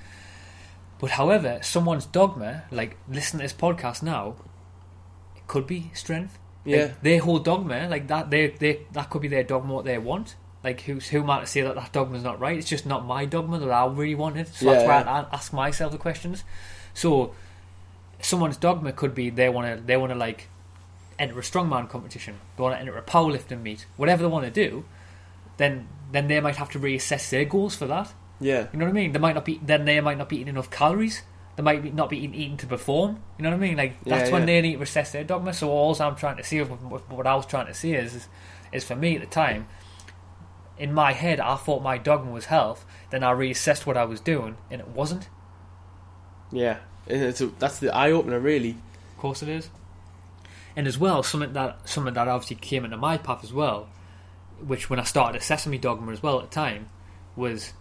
[0.98, 4.34] But however, someone's dogma, like, listen to this podcast now,
[5.36, 6.36] it could be strength.
[6.64, 6.88] Like, yeah.
[7.00, 10.34] their whole dogma, like that, they they that could be their dogma, what they want.
[10.66, 12.59] Like, who's who to say that that dogma's not right?
[12.59, 14.48] It's just not my dogma that I really wanted.
[14.48, 15.26] So that's Yeah, why yeah.
[15.30, 16.43] I ask myself the questions.
[16.93, 17.34] So,
[18.20, 20.48] someone's dogma could be they want to they want to like
[21.20, 24.51] enter a strongman competition, they want to enter a powerlifting meet, whatever they want to
[24.51, 24.84] do.
[25.56, 28.12] Then then they might have to reassess their goals for that.
[28.40, 28.66] Yeah.
[28.72, 29.12] You know what I mean?
[29.12, 31.22] They might not be then they might not be eating enough calories.
[31.55, 33.20] They might be, not be eating, eating to perform.
[33.38, 33.76] You know what I mean?
[33.76, 35.55] Like that's Yeah, when they need to assess their dogma.
[35.55, 38.28] So all I'm trying to see, what I was trying to see is, is,
[38.72, 39.68] is for me at the time.
[40.78, 42.84] In my head, I thought my dogma was health.
[43.10, 45.28] Then I reassessed what I was doing, and it wasn't.
[46.52, 46.78] Yeah.
[47.06, 48.70] It's a, that's the eye opener, really.
[48.70, 49.70] Of course, it is.
[50.74, 53.88] And as well, something that something that obviously came into my path as well,
[54.60, 56.90] which when I started assessing my dogma as well at the time,
[57.34, 57.72] was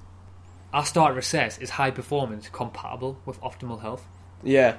[0.72, 4.06] I started to assess is high performance compatible with optimal health,
[4.44, 4.78] Yeah.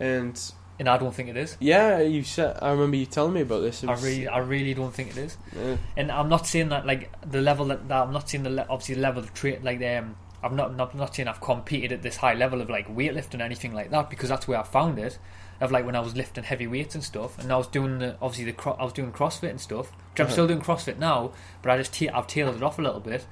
[0.00, 0.40] And
[0.78, 1.56] and I don't think it is.
[1.60, 2.58] yeah, you said.
[2.62, 3.84] I remember you telling me about this.
[3.84, 5.36] I really, I really don't think it is.
[5.56, 8.50] uh, And I'm not saying that like the level that, that I'm not saying the
[8.50, 11.92] le- obviously the level of tra- like um I'm not, not not saying I've competed
[11.92, 14.64] at this high level of like weightlifting or anything like that because that's where I
[14.64, 15.18] found it.
[15.60, 18.16] Of like when I was lifting heavy weights and stuff, and I was doing the
[18.20, 19.92] obviously the cro- I was doing CrossFit and stuff.
[20.10, 20.32] Which I'm Uh-huh.
[20.32, 21.30] still doing CrossFit now,
[21.62, 23.24] but I just ta- I've tailored it off a little bit.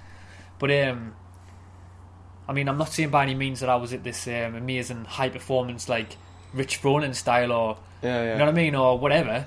[0.61, 1.15] But um,
[2.49, 5.05] I mean I'm not saying by any means that I was at this um, amazing
[5.07, 6.17] high performance like
[6.53, 8.33] Rich Froning style or yeah, yeah.
[8.33, 9.47] you know what I mean, or whatever.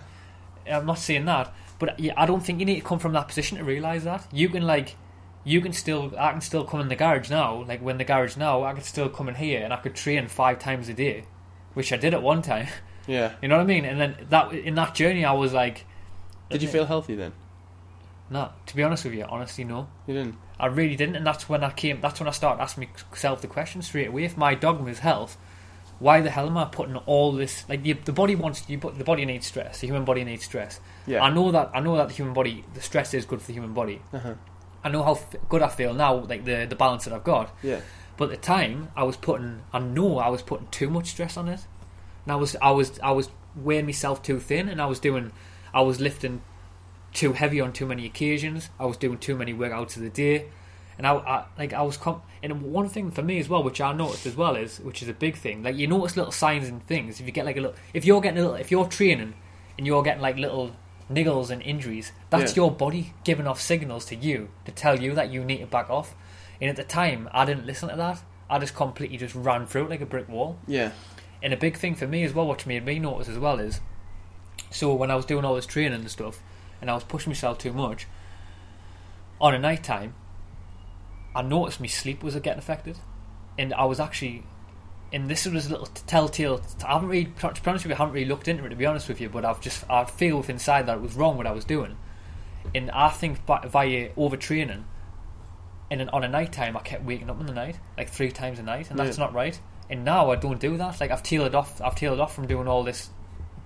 [0.69, 3.57] I'm not saying that, but I don't think you need to come from that position
[3.57, 4.95] to realize that you can like,
[5.43, 7.63] you can still, I can still come in the garage now.
[7.63, 10.27] Like when the garage now, I could still come in here and I could train
[10.27, 11.25] five times a day,
[11.73, 12.67] which I did at one time.
[13.07, 13.33] yeah.
[13.41, 13.85] You know what I mean?
[13.85, 15.85] And then that in that journey, I was like,
[16.49, 17.33] Did you uh, feel healthy then?
[18.29, 19.87] No, to be honest with you, honestly, no.
[20.07, 20.37] You didn't.
[20.59, 21.99] I really didn't, and that's when I came.
[21.99, 24.23] That's when I started asking myself the question straight away.
[24.23, 25.37] If my dogma is health,
[26.03, 27.63] why the hell am I putting all this?
[27.69, 29.79] Like the, the body wants you, put the body needs stress.
[29.79, 30.81] The human body needs stress.
[31.07, 31.23] Yeah.
[31.23, 31.71] I know that.
[31.73, 34.01] I know that the human body, the stress is good for the human body.
[34.11, 34.33] Uh-huh.
[34.83, 37.55] I know how f- good I feel now, like the the balance that I've got.
[37.63, 37.79] Yeah.
[38.17, 39.61] But at the time, I was putting.
[39.71, 41.61] I know I was putting too much stress on it,
[42.25, 45.31] and I was I was I was weighing myself too thin, and I was doing,
[45.73, 46.41] I was lifting
[47.13, 48.69] too heavy on too many occasions.
[48.77, 50.47] I was doing too many workouts of the day,
[51.03, 51.97] and I, I like I was.
[51.97, 55.01] Com- and one thing for me as well, which I noticed as well is, which
[55.01, 57.19] is a big thing, like you notice little signs and things.
[57.19, 59.33] If you get like a little, if you're getting a little, if you're training,
[59.77, 60.75] and you're getting like little
[61.11, 62.63] niggles and injuries, that's Yeah.
[62.63, 65.89] your body giving off signals to you to tell you that you need to back
[65.89, 66.15] off.
[66.61, 68.21] And at the time, I didn't listen to that.
[68.49, 70.57] I just completely just ran through it like a brick wall.
[70.67, 70.91] Yeah.
[71.41, 73.81] And a big thing for me as well, which made me notice as well, is
[74.69, 76.41] so when I was doing all this training and stuff,
[76.79, 78.07] and I was pushing myself too much,
[79.41, 80.13] on a night time,
[81.35, 82.97] I noticed my sleep was getting affected,
[83.57, 84.43] and I was actually,
[85.11, 86.61] and this was a little telltale.
[86.85, 87.31] I haven't really, to
[87.61, 89.29] be honest with you, I haven't really looked into it to be honest with you,
[89.29, 91.97] but I've just I feel with inside that it was wrong what I was doing,
[92.75, 94.83] and I think by, via overtraining,
[95.91, 98.59] and on a night time I kept waking up in the night like three times
[98.59, 99.25] a night, and that's Yeah.
[99.25, 99.59] not right.
[99.89, 100.99] And now I don't do that.
[101.01, 101.81] Like I've tailored off.
[101.81, 103.09] I've tailored off from doing all this,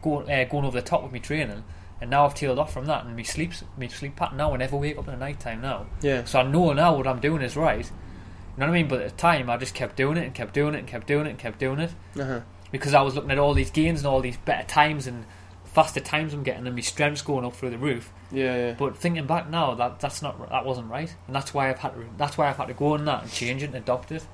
[0.02, 1.64] going uh, going over the top with me training,
[2.02, 3.06] and now I've tailored off from that.
[3.06, 5.62] And my sleeps, my sleep pattern now, I never wake up in the night time
[5.62, 5.88] now.
[6.02, 6.24] Yeah.
[6.26, 7.86] So I know now what I'm doing is right.
[7.86, 8.88] You know what I mean?
[8.88, 11.08] But at the time, I just kept doing it and kept doing it and kept
[11.08, 12.42] doing it and kept doing it Uh-huh.
[12.72, 15.26] because I was looking at all these gains and all these better times and
[15.66, 18.12] faster times I'm getting and my strengths going up through the roof.
[18.32, 18.74] Yeah, yeah.
[18.74, 21.94] But thinking back now, that that's not that wasn't right, and that's why I've had
[21.94, 24.26] to that's why I've had to go on that and change it and adopt it.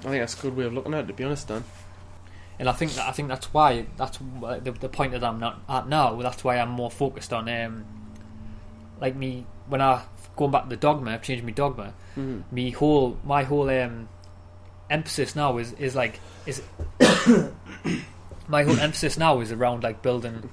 [0.00, 1.64] I think that's a good way of looking at it, to be honest, Dan.
[2.60, 5.62] And I think that I think that's why that's the, the point that I'm not
[5.66, 6.14] at now.
[6.20, 7.86] That's why I'm more focused on um,
[9.00, 10.02] like me when I
[10.36, 11.12] going back to the dogma.
[11.12, 11.94] I've changed my dogma.
[12.18, 12.54] Mm-hmm.
[12.54, 14.08] Me whole my whole um,
[14.90, 16.60] emphasis now is is like is
[18.46, 20.50] my whole emphasis now is around like building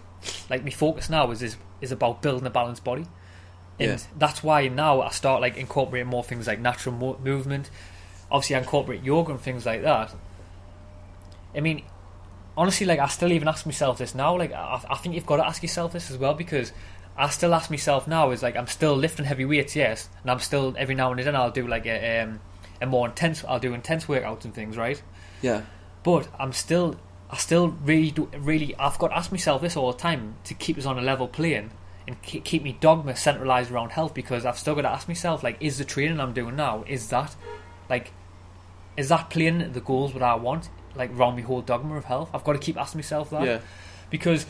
[0.49, 3.05] like my focus now is is is about building a balanced body.
[3.79, 3.97] and Yeah.
[4.17, 7.69] that's why now I start like incorporating more things like natural mo- movement.
[8.31, 10.13] Obviously, I incorporate yoga and things like that.
[11.55, 11.83] I mean,
[12.57, 14.37] honestly, like I still even ask myself this now.
[14.37, 16.73] Like I, I think you've got to ask yourself this as well because
[17.15, 20.39] I still ask myself now is like I'm still lifting heavy weights, yes, and I'm
[20.39, 22.39] still every now and then I'll do like a um,
[22.81, 23.43] a more intense.
[23.47, 25.01] I'll do intense workouts and things, right?
[25.41, 25.61] Yeah.
[26.03, 26.95] But I'm still,
[27.29, 28.75] I still really do, really.
[28.77, 31.27] I've got to ask myself this all the time to keep us on a level
[31.27, 31.71] plane
[32.07, 35.43] and keep, keep me dogma centralized around health because I've still got to ask myself
[35.43, 37.35] like, is the training I'm doing now is that,
[37.89, 38.13] like,
[38.95, 42.29] is that playing the goals that I want like around my whole dogma of health?
[42.33, 43.59] I've got to keep asking myself that Yeah.
[44.09, 44.45] because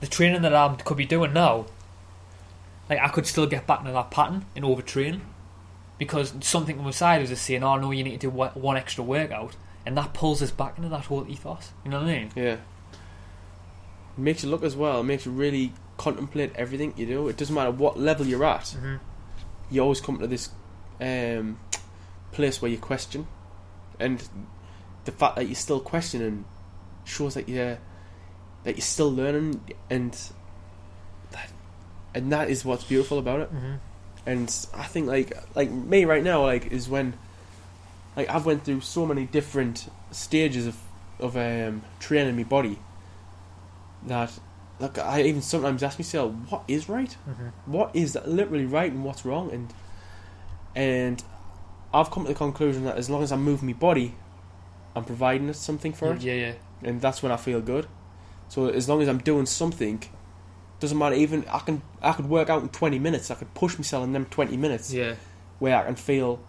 [0.00, 1.66] the training that I could be doing now,
[2.90, 5.20] like I could still get back into that pattern and overtrain
[5.98, 8.50] because something on my side was just saying, "Oh no, you need to do one
[8.50, 11.72] one extra workout," and that pulls us back into that whole ethos.
[11.84, 12.30] You know what I mean?
[12.36, 12.52] Yeah.
[12.52, 12.58] It
[14.16, 15.00] makes you look as well.
[15.00, 17.28] It makes you really contemplate everything you do.
[17.28, 18.62] It doesn't matter what level you're at.
[18.76, 18.96] Mm-hmm.
[19.70, 20.50] You always come to this
[21.00, 21.58] um,
[22.32, 23.26] place where you question,
[23.98, 24.26] and
[25.08, 26.44] the fact that you're still questioning
[27.04, 27.78] shows that you're
[28.64, 29.58] that you're still learning,
[29.88, 30.12] and
[31.30, 31.50] that
[32.14, 33.54] and that is what's beautiful about it.
[33.54, 33.74] Mm-hmm.
[34.26, 37.14] And I think like like me right now like is when
[38.16, 40.76] like I've went through so many different stages of
[41.18, 42.78] of um, training my body
[44.06, 44.38] that
[44.78, 47.72] like I even sometimes ask myself what is right, Mm-hmm.
[47.72, 49.72] what is literally right, and what's wrong, and
[50.76, 51.24] and
[51.94, 54.14] I've come to the conclusion that as long as I move my body,
[54.98, 56.52] I'm providing it something for it, Yeah, yeah,
[56.82, 57.86] and that's when I feel good.
[58.48, 60.02] So as long as I'm doing something,
[60.80, 61.14] doesn't matter.
[61.16, 63.30] Even I can I could work out in 20 minutes.
[63.30, 65.14] I could push myself in them 20 minutes yeah.
[65.58, 66.40] where I can feel,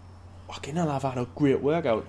[0.57, 2.05] okay, now I've had a great workout,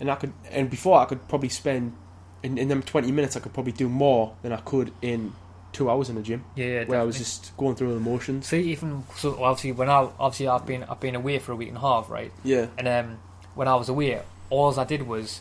[0.00, 1.94] and I could, and before I could probably spend
[2.42, 5.32] in, in them twenty minutes, I could probably do more than I could in
[5.72, 8.46] two hours in the gym, Yeah, yeah, where I was just going through the motions.
[8.46, 11.68] See, even so, obviously, when I obviously I've been I've been away for a week
[11.68, 12.32] and a half, right?
[12.44, 13.18] Yeah, And um,
[13.54, 15.40] when I was away, all I did was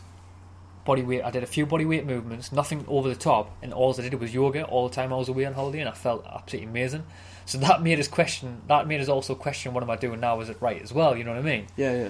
[0.86, 1.24] body weight.
[1.24, 4.20] I did a few body weight movements, nothing over the top, and all I did
[4.20, 7.04] was yoga all the time I was away on holiday, and I felt absolutely amazing.
[7.46, 8.62] So that made us question.
[8.68, 10.40] That made us also question what am I doing now?
[10.40, 11.16] Is it right as well?
[11.18, 11.68] You know what I mean?
[11.76, 12.10] yeah, yeah,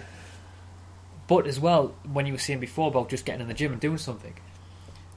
[1.27, 3.81] But as well, when you were saying before about just getting in the gym and
[3.81, 4.33] doing something,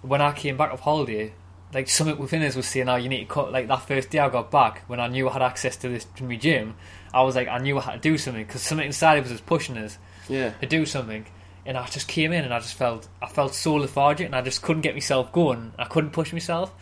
[0.03, 1.33] when I came back off holiday,
[1.74, 4.19] like something within us was saying, "Oh, you need to cut." Like that first day
[4.19, 6.74] I got back, when I knew I had access to this to my gym,
[7.12, 9.33] I was like, I knew I had to do something because something inside of us
[9.33, 10.51] was pushing us yeah.
[10.51, 11.27] to do something.
[11.66, 14.43] And I just came in and I just felt I felt so lethargic and I
[14.43, 15.72] just couldn't get myself going.
[15.78, 16.72] I couldn't push myself.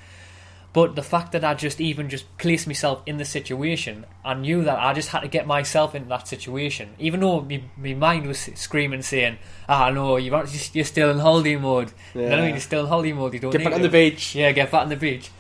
[0.74, 4.65] But the fact that I just even just placed myself in the situation, I knew
[4.65, 6.97] that I just had to get myself into that situation.
[6.98, 9.39] Even though my, my mind was screaming, saying,
[9.69, 11.93] "Ah, no, you're you're still in holiday mode.
[12.12, 12.44] You know what I mean?
[12.47, 12.55] Yeah.
[12.55, 13.35] You're still in holiday mode.
[13.35, 14.35] You don't Get back on the beach.
[14.35, 15.31] Yeah, get back on the beach.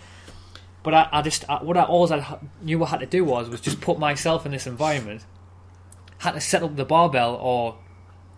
[0.84, 3.48] But I, I just I, what I always I knew I had to do was
[3.48, 5.24] was just put myself in this environment.
[6.18, 7.76] Had to set up the barbell or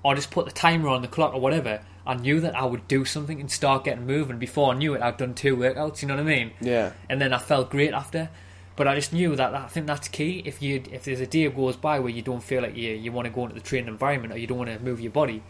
[0.06, 1.80] or just put the timer on the clock or whatever.
[2.06, 4.38] I knew that I would do something and start getting moving.
[4.38, 6.02] Before I knew it, I'd done two workouts.
[6.02, 6.52] You know what I mean?
[6.60, 8.28] Yeah, And then I felt great after.
[8.76, 10.42] But I just knew that I think that's key.
[10.44, 13.10] If you if there's a day goes by where you don't feel like you you
[13.10, 15.42] want to go into the training environment or you don't want to move your body,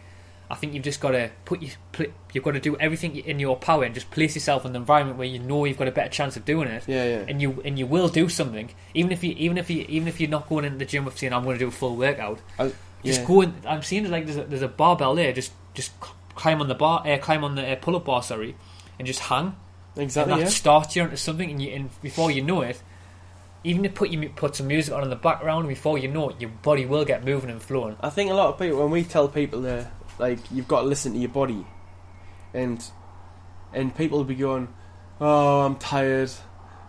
[0.49, 3.37] I think you've just got to put you pl- you've got to do everything in
[3.37, 5.91] your power and just place yourself in an environment where you know you've got a
[5.91, 6.85] better chance of doing it.
[6.87, 7.25] yeah, yeah.
[7.27, 10.21] And you and you will do something, even if you even if you even if
[10.21, 12.39] you're not going into the gym with saying I'm going to do a full workout.
[12.57, 12.71] I-
[13.07, 13.27] Just yeah.
[13.27, 13.53] go in.
[13.65, 15.33] I'm seeing it like there's a, there's a barbell there.
[15.33, 15.91] Just just
[16.35, 18.55] climb on the bar, uh, climb on the uh, pull-up bar, sorry,
[18.99, 19.55] and just hang
[19.95, 20.33] Exactly.
[20.33, 20.49] and that Yeah.
[20.49, 22.81] starts you into something, and, you, and before you know it,
[23.63, 26.39] even to put you put some music on in the background, before you know it,
[26.39, 27.97] your body will get moving and flowing.
[28.01, 30.87] I think a lot of people when we tell people that like you've got to
[30.87, 31.65] listen to your body,
[32.53, 32.83] and
[33.73, 34.67] and people will be going,
[35.19, 36.31] "Oh, I'm tired.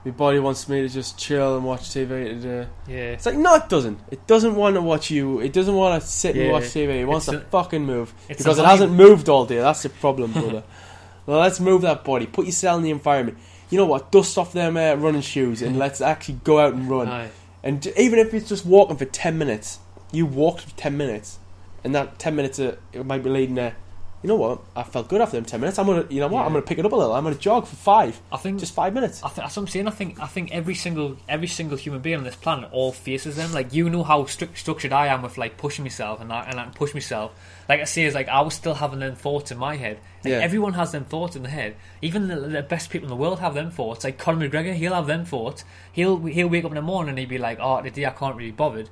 [0.08, 2.08] My body wants me to just chill and watch TV
[2.40, 3.98] today." Yeah, It's like no, it doesn't.
[4.10, 5.40] It doesn't want to watch you.
[5.40, 6.52] It doesn't want to sit and Yeah.
[6.52, 7.00] watch TV.
[7.00, 9.58] It wants It's to a- fucking move it's because a it hasn't moved all day.
[9.58, 10.62] That's the problem, brother.
[11.26, 12.26] well, let's move that body.
[12.26, 13.36] Put yourself in the environment.
[13.70, 14.10] You know what?
[14.10, 17.08] Dust off them uh, running shoes and let's actually go out and run.
[17.08, 17.28] Aye.
[17.62, 19.78] And j- even if it's just walking for 10 minutes,
[20.10, 21.38] you walked for 10 minutes,
[21.84, 23.74] and that 10 minutes uh, it might be leading to,
[24.22, 25.78] you know what, I felt good after them 10 minutes.
[25.78, 26.46] I'm going to, you know what, Yeah.
[26.46, 27.14] I'm to pick it up a little.
[27.14, 28.20] I'm going to jog for five.
[28.32, 29.22] I think Just five minutes.
[29.22, 29.86] I think that's what I'm saying.
[29.86, 33.36] I think I think every single every single human being on this planet all faces
[33.36, 33.52] them.
[33.52, 36.58] Like you know how stru- structured I am with like pushing myself and I, and
[36.58, 37.32] I can push myself.
[37.68, 39.98] Like I say, is like I was still having them thoughts in my head.
[40.24, 40.38] Like Yeah.
[40.40, 41.76] everyone has them thoughts in the head.
[42.02, 44.02] Even the, the best people in the world have them thoughts.
[44.02, 45.64] Like Conor McGregor, he'll have them thoughts.
[45.92, 48.34] He'll he'll wake up in the morning and he'd be like, "Oh, today I can't
[48.34, 48.88] really bothered."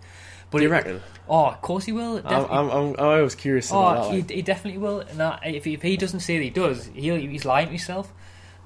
[0.50, 1.00] But Do you it- reckon?
[1.28, 2.20] Oh, of course he will.
[2.24, 5.00] I'm, I'm, I'm, I was curious about Oh, he, he definitely will.
[5.00, 5.20] And
[5.56, 8.12] if, he, if he doesn't say that he does, he'll, he's lying to himself.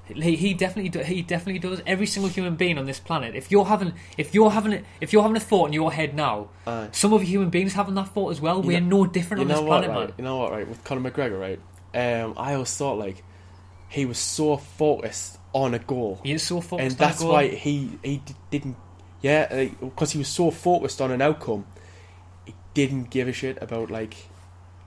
[0.05, 1.81] He, he definitely do, he definitely does.
[1.87, 3.33] Every single human being on this planet.
[3.33, 6.49] If you're having if you're having if you're having a thought in your head now,
[6.67, 6.89] Aye.
[6.91, 8.61] some of human beings having that thought as well.
[8.61, 10.07] You We're know- no different you on know this what, planet, right?
[10.09, 10.13] man.
[10.17, 10.67] You know what, right?
[10.67, 11.59] With Conor McGregor, right?
[11.95, 13.23] Um, I always thought like
[13.89, 16.83] he was so focused on a goal, He is so focused.
[16.83, 17.35] and on that's goal.
[17.37, 18.75] And that's why he he d- didn't.
[19.21, 21.65] Yeah, because he was so focused on an outcome,
[22.45, 24.15] he didn't give a shit about like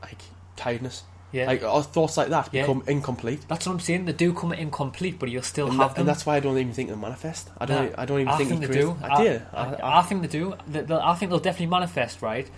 [0.03, 0.23] like
[0.57, 1.05] tiredness.
[1.33, 2.63] Yeah, Like uh, thoughts like that Yeah.
[2.63, 3.41] become incomplete.
[3.49, 4.05] that's what I'm saying.
[4.05, 6.01] They do come incomplete, but you'll still And, have that- them.
[6.03, 7.51] and that's why I don't even think they manifest.
[7.59, 7.93] I don't.
[7.99, 9.05] I don't even I think, think he they creates- do.
[9.05, 9.09] I.
[9.09, 10.55] I, I, I, I think they do.
[10.69, 12.49] They- I think they'll definitely manifest, right?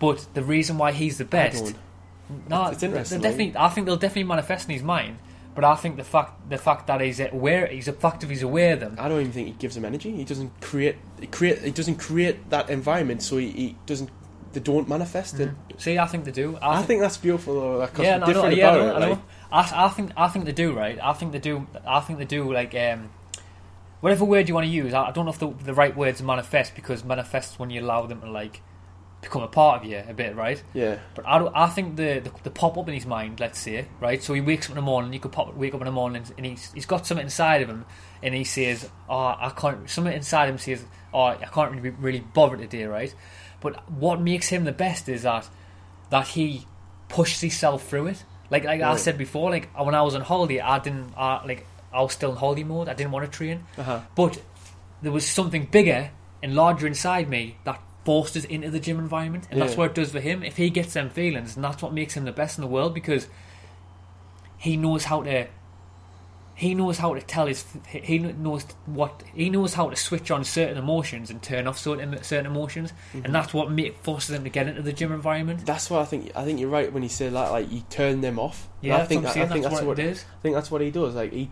[0.00, 1.74] But the reason why he's the best,
[2.48, 3.54] no, It's interesting, definitely.
[3.56, 5.18] I think they'll definitely manifest in his mind.
[5.54, 8.42] But I think the fact, the fact that he's aware, he's a fact of he's
[8.42, 8.96] aware of them.
[8.98, 10.10] I don't even think he gives them energy.
[10.10, 10.96] He doesn't create.
[11.30, 11.58] Create.
[11.60, 14.10] He doesn't create that environment, so he, he doesn't.
[14.52, 15.50] They don't manifest it.
[15.78, 16.58] See, I think they do.
[16.62, 17.86] I think that's beautiful though.
[17.88, 19.06] 'cause yeah, no, I yeah, about know, it.
[19.06, 19.18] I like-
[19.52, 20.98] I, I think I think they do, right?
[21.02, 21.66] I think they do.
[21.86, 22.52] I think they do.
[22.52, 23.10] Like um,
[24.00, 24.92] whatever word you want to use.
[24.94, 28.06] I, I don't know if the, the right word's manifest because manifests when you allow
[28.06, 28.60] them to like
[29.24, 30.62] become a part of you a bit, right?
[30.72, 33.58] yeah, But I, don't, I think the, the the pop up in his mind, let's
[33.58, 34.22] say, right?
[34.22, 35.12] So he wakes up in the morning.
[35.12, 37.68] You could pop wake up in the morning and he's he's got something inside of
[37.68, 37.84] him,
[38.22, 41.96] and he says, "Oh, I can't." Something inside him says, "Oh, I can't really be
[41.96, 43.14] really bothered today," right?
[43.60, 45.48] But what makes him the best is that
[46.10, 46.66] that he
[47.08, 48.24] pushes himself through it.
[48.50, 51.66] Like like I said before, like when I was on holiday, I didn't I, like
[51.92, 52.88] I was still in holiday mode.
[52.88, 54.00] I didn't want to train, uh-huh.
[54.14, 54.40] but
[55.02, 56.10] there was something bigger
[56.42, 59.94] and larger inside me that forced us into the gym environment, and that's what it
[59.94, 60.42] does for him.
[60.42, 62.94] If he gets them feelings, and that's what makes him the best in the world
[62.94, 63.28] because
[64.58, 65.46] he knows how to.
[66.56, 67.64] He knows how to tell his.
[67.88, 72.22] He knows what he knows how to switch on certain emotions and turn off certain
[72.22, 73.24] certain emotions, Mm-hmm.
[73.24, 75.66] and that's what make, forces him to get into the gym environment.
[75.66, 76.30] That's what I think.
[76.36, 77.50] I think you're right when you say that.
[77.50, 78.68] Like you turn them off.
[78.82, 80.24] Yeah, I think that's what I'm I think that's that's what what it is.
[80.38, 81.16] I think that's what he does.
[81.16, 81.50] Like he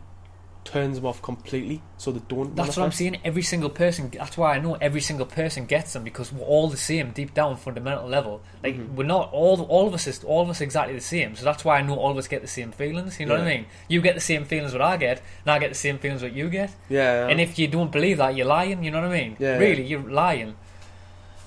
[0.65, 2.55] turns them off completely, so they don't.
[2.55, 2.99] That's what I'm manifest.
[2.99, 3.19] saying.
[3.25, 4.11] Every single person.
[4.11, 7.35] That's why I know every single person gets them because we're all the same deep
[7.35, 8.43] down, fundamental level.
[8.63, 8.95] Like Mhm.
[8.95, 9.61] we're not all.
[9.63, 11.35] All of us is all of us exactly the same.
[11.35, 13.19] So that's why I know all of us get the same feelings.
[13.19, 13.67] You know what I mean?
[13.89, 16.33] You get the same feelings what I get, and I get the same feelings what
[16.33, 16.71] you get.
[16.89, 18.85] Yeah, And if you don't believe that, you're lying.
[18.85, 19.37] You know what I mean?
[19.41, 19.57] Yeah.
[19.59, 20.55] Really, you're lying.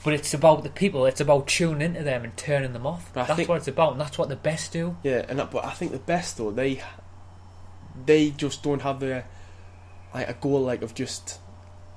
[0.04, 1.06] But it's about the people.
[1.08, 3.10] It's about tuning into them and turning them off.
[3.14, 4.98] But That's think- what it's about, and that's what the best do.
[5.04, 6.80] yeah, and that, but I think the best though they
[8.06, 9.24] they just don't have the
[10.14, 11.40] like a goal like of just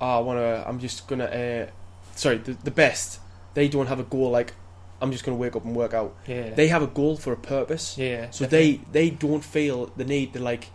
[0.01, 0.65] oh, I want to.
[0.67, 1.25] I'm just gonna.
[1.25, 1.67] Uh,
[2.15, 3.19] sorry, the, the best
[3.53, 4.53] they don't have a goal like
[5.01, 6.15] I'm just gonna wake up and work out.
[6.27, 6.51] Yeah.
[6.53, 7.97] They have a goal for a purpose.
[7.97, 8.29] yeah.
[8.31, 8.81] So definitely.
[8.91, 10.67] they they don't feel the need to like.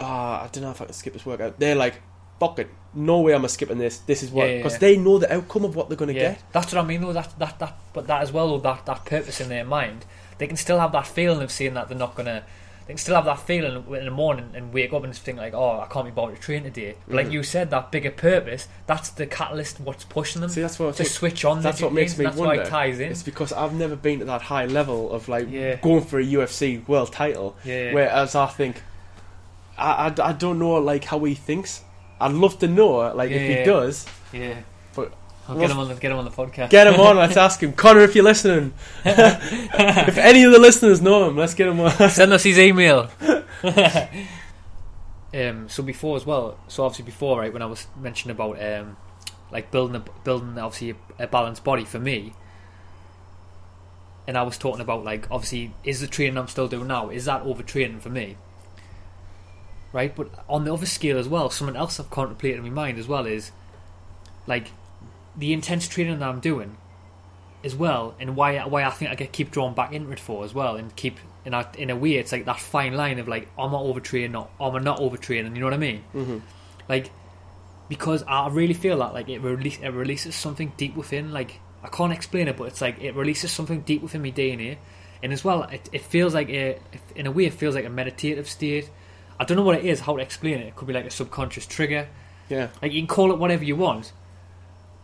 [0.00, 1.60] Ah, I don't know if I can skip this workout.
[1.60, 2.02] They're like,
[2.40, 3.98] fuck it, no way I'm I skipping this.
[3.98, 4.78] This is what Yeah, yeah, because yeah.
[4.80, 6.42] they know the outcome of what they're gonna get.
[6.52, 7.00] that's what I mean.
[7.00, 10.04] Though that that that, but that as well, though, that that purpose in their mind,
[10.38, 12.44] they can still have that feeling of seeing that they're not gonna.
[12.86, 15.38] They can still have that feeling in the morning and wake up and just think
[15.38, 16.96] like, oh, I can't be bothered to train today.
[17.06, 17.32] But like Mhm.
[17.32, 19.80] you said, that bigger purpose, that's the catalyst.
[19.80, 21.08] What's pushing them See, that's what I to think.
[21.10, 21.62] switch on.
[21.62, 22.56] That's what makes me That's wonder.
[22.56, 23.10] why it ties in.
[23.12, 25.76] It's because I've never been to that high level of like Yeah.
[25.76, 27.56] going for a UFC world title.
[27.64, 27.92] Yeah.
[27.92, 28.82] Whereas I think,
[29.78, 31.82] I, I, I don't know like how he thinks.
[32.20, 33.64] I'd love to know like if he yeah.
[33.64, 34.06] does.
[34.32, 34.54] yeah.
[35.48, 36.70] I'll get him on the get him on the podcast.
[36.70, 37.16] Get him on.
[37.16, 38.72] let's ask him, Conor, if you're listening.
[39.04, 42.10] if any of the listeners know him, let's get him on.
[42.10, 43.10] Send us his email.
[45.34, 48.96] um, so before as well, so obviously before, right, when I was mentioning about um,
[49.50, 52.34] like building a, building obviously a, a balanced body for me,
[54.26, 57.24] and I was talking about like obviously is the training I'm still doing now is
[57.24, 58.36] that overtraining for me,
[59.92, 60.14] right?
[60.14, 63.08] But on the other scale as well, something else I've contemplated in my mind as
[63.08, 63.50] well is
[64.46, 64.68] like
[65.36, 66.76] the intense training that I'm doing
[67.64, 70.44] as well, and why why I think I get keep drawn back into it for
[70.44, 73.28] as well, and keep in a in a way it's like that fine line of
[73.28, 75.54] like am I overtraining or am I not overtraining?
[75.54, 76.02] You know what I mean?
[76.12, 76.38] hmm
[76.88, 77.10] Like
[77.88, 81.32] because I really feel that like it release it releases something deep within.
[81.32, 84.78] Like I can't explain it, but it's like it releases something deep within me DNA,
[85.22, 86.78] and as well it, it feels like a
[87.16, 88.90] in a way it feels like a meditative state.
[89.38, 90.66] I don't know what it is, how to explain it.
[90.68, 92.08] It could be like a subconscious trigger.
[92.48, 92.68] Yeah.
[92.80, 94.12] Like you can call it whatever you want,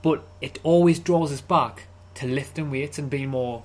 [0.08, 3.62] but it always draws us back to lifting weights and being more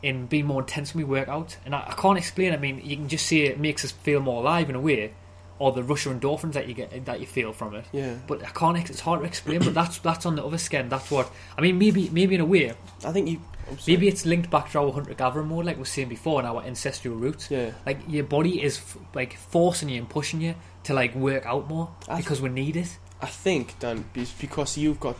[0.00, 1.56] in being more intense when we work out.
[1.66, 2.52] And I, I can't explain.
[2.52, 5.12] I mean, you can just see it makes us feel more alive in a way,
[5.58, 7.84] or the rush of endorphins that you get that you feel from it.
[7.92, 8.14] Yeah.
[8.28, 8.78] But I can't.
[8.88, 9.58] It's hard to explain.
[9.58, 10.88] but that's that's on the other skin.
[10.88, 11.78] That's what I mean.
[11.78, 12.72] Maybe maybe in a way,
[13.04, 13.40] I think you.
[13.86, 16.48] Maybe it's linked back to our hunter gatherer mode, like we were saying before, and
[16.48, 17.50] our ancestral roots.
[17.50, 17.70] Yeah.
[17.86, 20.54] Like your body is f- like forcing you and pushing you
[20.84, 22.98] to like work out more I th- because we need it.
[23.22, 24.06] I think Dan,
[24.40, 25.14] because you've got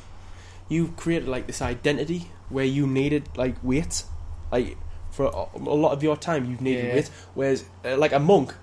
[0.70, 4.04] you've created like this identity where you needed like weight,
[4.50, 4.78] like
[5.10, 6.94] for a, a lot of your time you've needed Yeah.
[6.94, 7.10] weight.
[7.34, 8.54] Whereas uh, like a monk,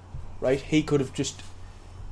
[0.41, 0.59] right?
[0.59, 1.43] He could have just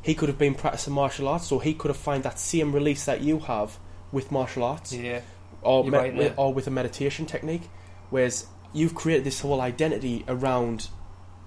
[0.03, 3.05] he could have been practicing martial arts, so he could have found that same release
[3.05, 3.79] that you have
[4.11, 5.21] with martial arts, Yeah.
[5.63, 6.33] or me- right there.
[6.37, 7.63] or with a meditation technique.
[8.11, 10.89] Whereas you've created this whole identity around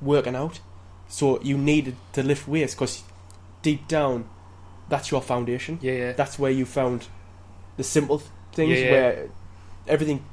[0.02, 0.58] working out,
[1.08, 3.04] so you needed to lift weights because
[3.62, 4.28] deep down,
[4.88, 5.78] that's your foundation.
[5.80, 6.12] Yeah, yeah.
[6.12, 7.06] That's where you found
[7.76, 8.22] the simple
[8.58, 9.28] things Yeah, where
[9.86, 10.24] everything.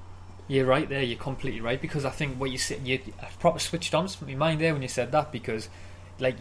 [0.48, 1.02] You're right there.
[1.02, 4.36] You're completely right because I think what you said, you I proper switched on my
[4.36, 5.70] mind there when you said that because,
[6.20, 6.36] like,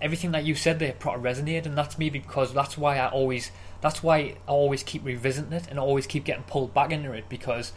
[0.00, 3.50] everything that you said there proper resonated, and that's maybe because that's why I always,
[3.82, 7.12] that's why I always keep revisiting it and I always keep getting pulled back into
[7.12, 7.72] it because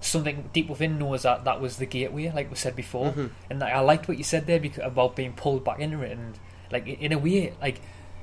[0.00, 3.30] something deep within knows that that was the gateway, like we said before, Mhm.
[3.50, 6.38] and I liked what you said there because, about being pulled back into it and
[6.72, 7.80] like in a way, like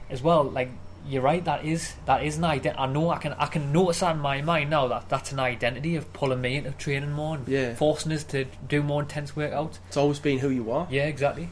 [0.10, 0.70] as well, like
[1.08, 1.44] you're right.
[1.44, 2.80] That is that is an identity.
[2.80, 5.40] I know I can I can notice that in my mind now that that's an
[5.40, 7.76] identity of pulling me into training more and Yeah.
[7.76, 9.80] forcing us to do more intense workouts.
[9.88, 10.88] It's always been who you are.
[10.90, 11.50] Yeah, exactly.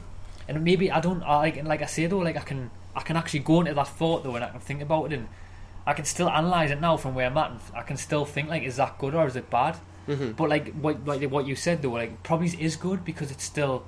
[0.48, 3.16] And maybe I don't I like like I say though, like I can I can
[3.18, 5.28] actually go into that thought though, and I can think about it, and
[5.86, 7.52] I can still analyze it now from where I'm at.
[7.52, 9.76] And I can still think like, is that good or is it bad?
[10.08, 13.44] hmm But like what like what you said though, like probably is good because it's
[13.44, 13.84] still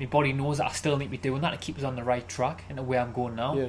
[0.00, 1.96] my body knows that I still need to be doing that It keeps us on
[1.96, 3.54] the right track and the way I'm going now.
[3.56, 3.66] Yeah.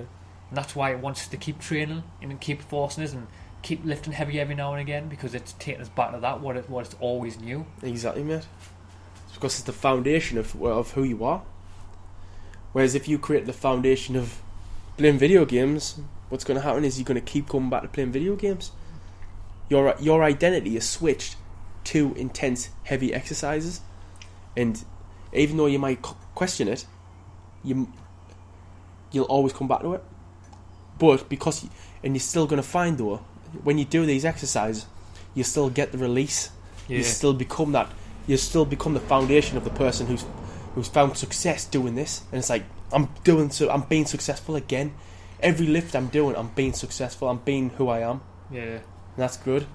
[0.54, 3.26] And that's why it wants to keep training and keep forcing us and
[3.64, 6.56] keep lifting heavy every now and again because it's taking us back to that what
[6.56, 7.66] it what it's always knew.
[7.82, 8.46] Exactly, mate.
[9.26, 11.42] It's because it's the foundation of of who you are.
[12.72, 14.44] Whereas if you create the foundation of
[14.96, 16.00] playing video games,
[16.30, 18.74] what's going to happen is you're going to keep coming back to playing video games.
[19.70, 21.36] Your your identity is switched
[21.86, 23.82] to intense, heavy exercises,
[24.56, 24.86] and
[25.34, 26.04] even though you might
[26.36, 26.86] question it,
[27.64, 27.92] you
[29.12, 30.04] you'll always come back to it.
[31.00, 31.66] But because
[32.04, 33.18] and you're still going to find though
[33.64, 34.86] when you do these exercises,
[35.34, 36.50] you still get the release
[36.88, 37.90] you still become that
[38.28, 40.26] you still become the foundation of the person who's
[40.76, 44.94] who's found success doing this and it's like I'm doing so I'm being successful again
[45.40, 48.22] every lift I'm doing I'm being successful I'm being who I am
[48.52, 48.62] yeah.
[48.64, 48.82] and
[49.16, 49.66] that's good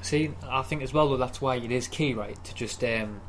[0.00, 2.42] See, I think as well though that's why it is key, right?
[2.44, 3.20] To just um,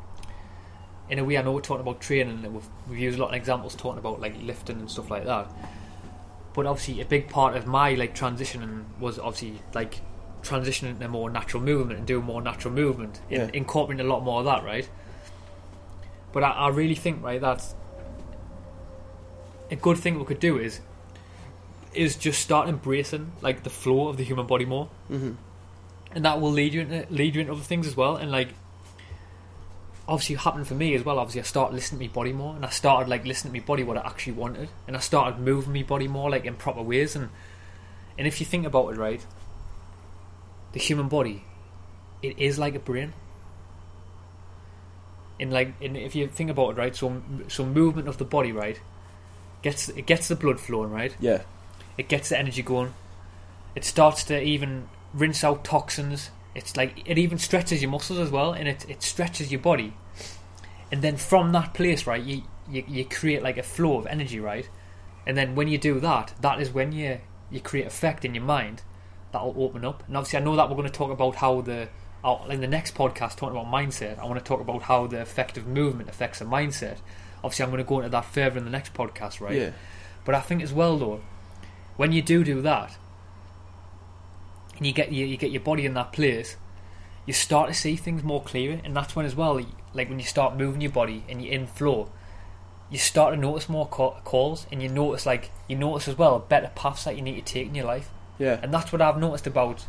[1.08, 3.30] in a way, I know we're talking about training, and we've, we've used a lot
[3.30, 5.50] of examples talking about like lifting and stuff like that.
[6.54, 10.00] But obviously, a big part of my like transitioning was obviously like
[10.42, 13.50] transitioning to more natural movement and doing more natural movement, in, Yeah.
[13.52, 14.88] incorporating a lot more of that, right?
[16.32, 17.62] But I, I really think right that
[19.70, 20.80] a good thing we could do is
[21.92, 25.32] is just start embracing like the flow of the human body more mm-hmm.
[26.12, 28.16] and that will lead you into lead you into other things as well.
[28.16, 28.48] And like,
[30.10, 31.18] obviously, happened for me as well.
[31.18, 33.64] Obviously, I started listening to my body more, and I started like listening to my
[33.64, 36.82] body what I actually wanted, and I started moving my body more like in proper
[36.82, 37.16] ways.
[37.16, 37.30] And
[38.18, 39.24] and if you think about it, right,
[40.72, 41.44] the human body,
[42.22, 43.14] it is like a brain.
[45.38, 48.52] In like, in, if you think about it, right, so so movement of the body,
[48.52, 48.78] right,
[49.62, 51.42] gets it gets the blood flowing, right yeah
[52.00, 52.94] it gets the energy going.
[53.74, 56.30] It starts to even rinse out toxins.
[56.54, 59.94] It's like it even stretches your muscles as well, and it it stretches your body.
[60.92, 64.40] And then from that place, right, you you, you create like a flow of energy,
[64.40, 64.68] right?
[65.26, 67.20] And then when you do that, that is when you
[67.50, 68.82] you create effect in your mind
[69.32, 70.02] that'll open up.
[70.06, 71.88] And obviously, I know that we're going to talk about how the
[72.24, 74.18] uh, in the next podcast talking about mindset.
[74.18, 76.98] I want to talk about how the effect of movement affects the mindset.
[77.42, 79.56] Obviously, I'm going to go into that further in the next podcast, right?
[79.56, 79.70] yeah
[80.24, 81.20] But I think as well though,
[81.96, 82.96] when you do do that,
[84.80, 86.56] and you get you, you get your body in that place,
[87.26, 89.60] you start to see things more clearer, and that's when as well,
[89.92, 92.10] like when you start moving your body and you're in flow,
[92.88, 96.38] you start to notice more ca- calls, and you notice like you notice as well
[96.38, 98.58] better paths that you need to take in your life, yeah.
[98.62, 99.86] And that's what I've noticed about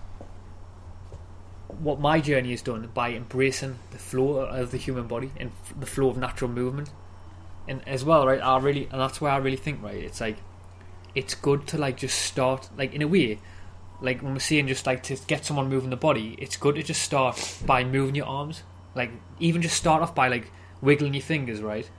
[1.80, 5.74] what my journey has done by embracing the flow of the human body and f-
[5.80, 6.90] the flow of natural movement.
[7.66, 10.38] And as well right I really and that's why I really think right it's like
[11.16, 13.40] it's good to like just start like in a way
[14.02, 16.84] like when we're seeing just like to get someone moving the body it's good to
[16.84, 18.64] just start by moving your arms.
[18.95, 20.52] Like even just start off by like
[20.82, 21.90] wiggling your fingers right?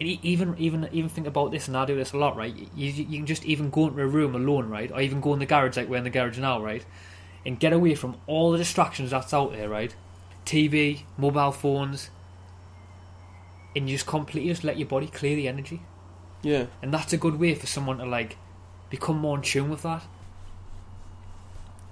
[0.00, 2.54] And even even even think about this and I do this a lot right?
[2.54, 4.90] You, you can just even go into a room alone right?
[4.90, 6.84] Or even go in the garage like we're in the garage now right?
[7.44, 9.94] And get away from all the distractions that's out there right?
[10.46, 12.10] TV mobile phones
[13.76, 15.82] and you just completely just let your body clear the energy.
[16.42, 16.66] Yeah.
[16.82, 18.36] And that's a good way for someone to like
[18.90, 20.04] become more in tune with that.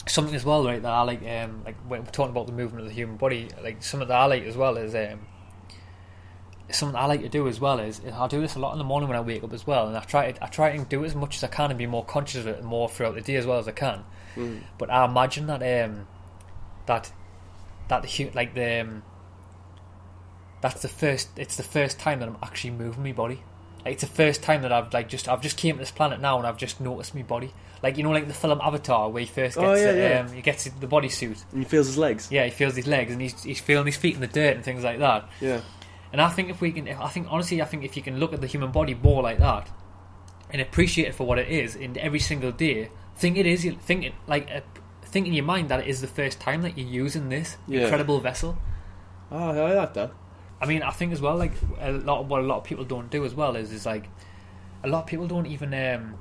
[0.08, 0.80] Something as well, right?
[0.80, 3.48] That I like, um, like when we're talking about the movement of the human body,
[3.62, 5.26] like something that I like as well is um,
[6.70, 8.84] something I like to do as well is I do this a lot in the
[8.84, 11.04] morning when I wake up as well, and I try to I try and do
[11.04, 13.20] it as much as I can and be more conscious of it more throughout the
[13.20, 14.04] day as well as I can.
[14.36, 14.62] mm.
[14.78, 16.06] But I imagine that um,
[16.86, 17.12] that
[17.88, 19.02] that the like the um,
[20.60, 23.42] that's the first it's the first time that I'm actually moving my body
[23.86, 26.20] Like it's the first time that I've like just I've just came to this planet
[26.20, 27.52] now and I've just noticed my body.
[27.84, 30.20] Like you know, like the film Avatar where he first gets Oh, yeah, it, yeah.
[30.22, 31.44] Um, he gets the bodysuit.
[31.52, 32.28] And he feels his legs.
[32.32, 34.64] Yeah, he feels his legs and he's he's feeling his feet in the dirt and
[34.64, 35.28] things like that.
[35.40, 35.60] Yeah.
[36.12, 38.32] And I think if we can, I think honestly, I think if you can look
[38.32, 39.70] at the human body more like that
[40.50, 44.04] and appreciate it for what it is in every single day, think it is, think
[44.04, 44.62] it like uh,
[45.04, 47.82] think in your mind that it is the first time that you're using this Yeah.
[47.82, 48.58] incredible vessel.
[49.30, 50.10] Oh, I like that.
[50.60, 52.84] I mean, I think as well, like a lot of what a lot of people
[52.84, 54.08] don't do as well is is like
[54.82, 56.14] a lot of people don't even um,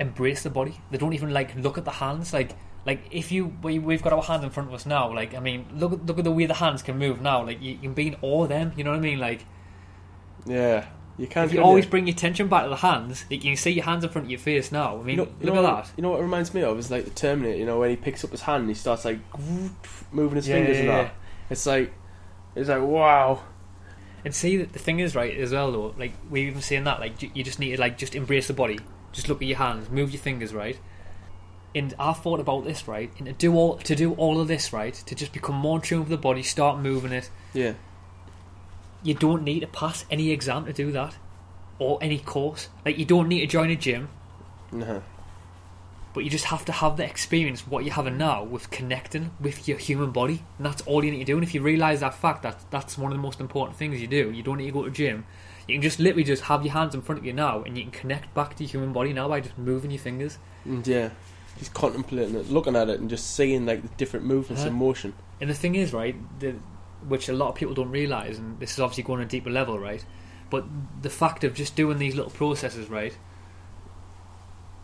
[0.00, 0.80] embrace the body.
[0.90, 2.32] They don't even like look at the hands.
[2.32, 2.56] Like
[2.86, 5.12] like if you we, we've got our hands in front of us now.
[5.14, 7.44] Like I mean, look at look at the way the hands can move now.
[7.44, 8.72] Like you, you can be in awe of them.
[8.76, 9.18] You know what I mean?
[9.18, 9.44] Like
[10.46, 10.86] Yeah.
[11.18, 11.44] You can't.
[11.46, 13.70] if you can always bring your attention back to the hands, Like you can see
[13.70, 14.98] your hands in front of your face now.
[14.98, 15.92] I mean, You know, you look know at that.
[15.96, 17.58] You know what it reminds me of is like the Terminator.
[17.58, 19.18] You know when he picks up his hand and he starts like
[20.12, 21.02] moving his Yeah, fingers yeah, and yeah.
[21.04, 21.14] that.
[21.50, 21.92] It's like
[22.54, 23.42] it's like wow.
[24.24, 27.00] And see, the the thing is, right, as well though, like we're even saying that,
[27.00, 28.78] like you just need to like just embrace the body,
[29.12, 30.78] just look at your hands, move your fingers, right.
[31.74, 34.72] And I thought about this, right, and to do all to do all of this,
[34.72, 37.30] right, to just become more in tune with the body, start moving it.
[37.52, 37.74] Yeah.
[39.02, 41.16] You don't need to pass any exam to do that,
[41.78, 42.68] or any course.
[42.84, 44.08] Like you don't need to join a gym,
[44.70, 45.00] Nah.
[46.14, 49.66] But you just have to have the experience what you're having now with connecting with
[49.66, 51.36] your human body, and that's all you need to do.
[51.36, 54.06] And if you realise that fact, that that's one of the most important things you
[54.06, 54.30] do.
[54.30, 55.24] You don't need to go to gym.
[55.68, 57.84] You can just literally just have your hands in front of you now, and you
[57.84, 60.38] can connect back to your human body now by just moving your fingers.
[60.64, 61.10] And yeah.
[61.58, 64.70] just contemplating it, looking at it, and just seeing like the different movements Uh-huh.
[64.70, 65.14] and motion.
[65.40, 66.56] And the thing is, right, the,
[67.06, 69.50] which a lot of people don't realise, and this is obviously going on a deeper
[69.50, 70.04] level, right?
[70.50, 70.64] But
[71.00, 73.16] the fact of just doing these little processes, right?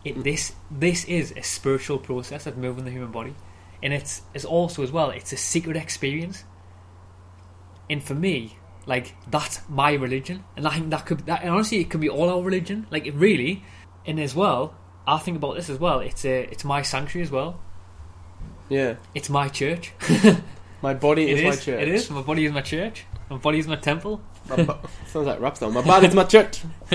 [0.05, 3.35] It, this this is a spiritual process of moving the human body,
[3.83, 6.45] and it's it's also as well it's a secret experience.
[7.89, 11.79] And for me, like that's my religion, and I think that could that and honestly
[11.79, 13.63] it could be all our religion, like it really.
[14.05, 14.73] And as well,
[15.05, 15.99] I think about this as well.
[15.99, 17.59] It's a it's my sanctuary as well.
[18.69, 18.95] Yeah.
[19.13, 19.93] It's my church.
[20.81, 21.81] My body is my church.
[21.81, 22.09] It is.
[22.09, 23.05] My body is my church.
[23.29, 24.21] My body is my temple.
[24.47, 25.73] My bo- sounds like rap song.
[25.73, 26.61] My body is my church.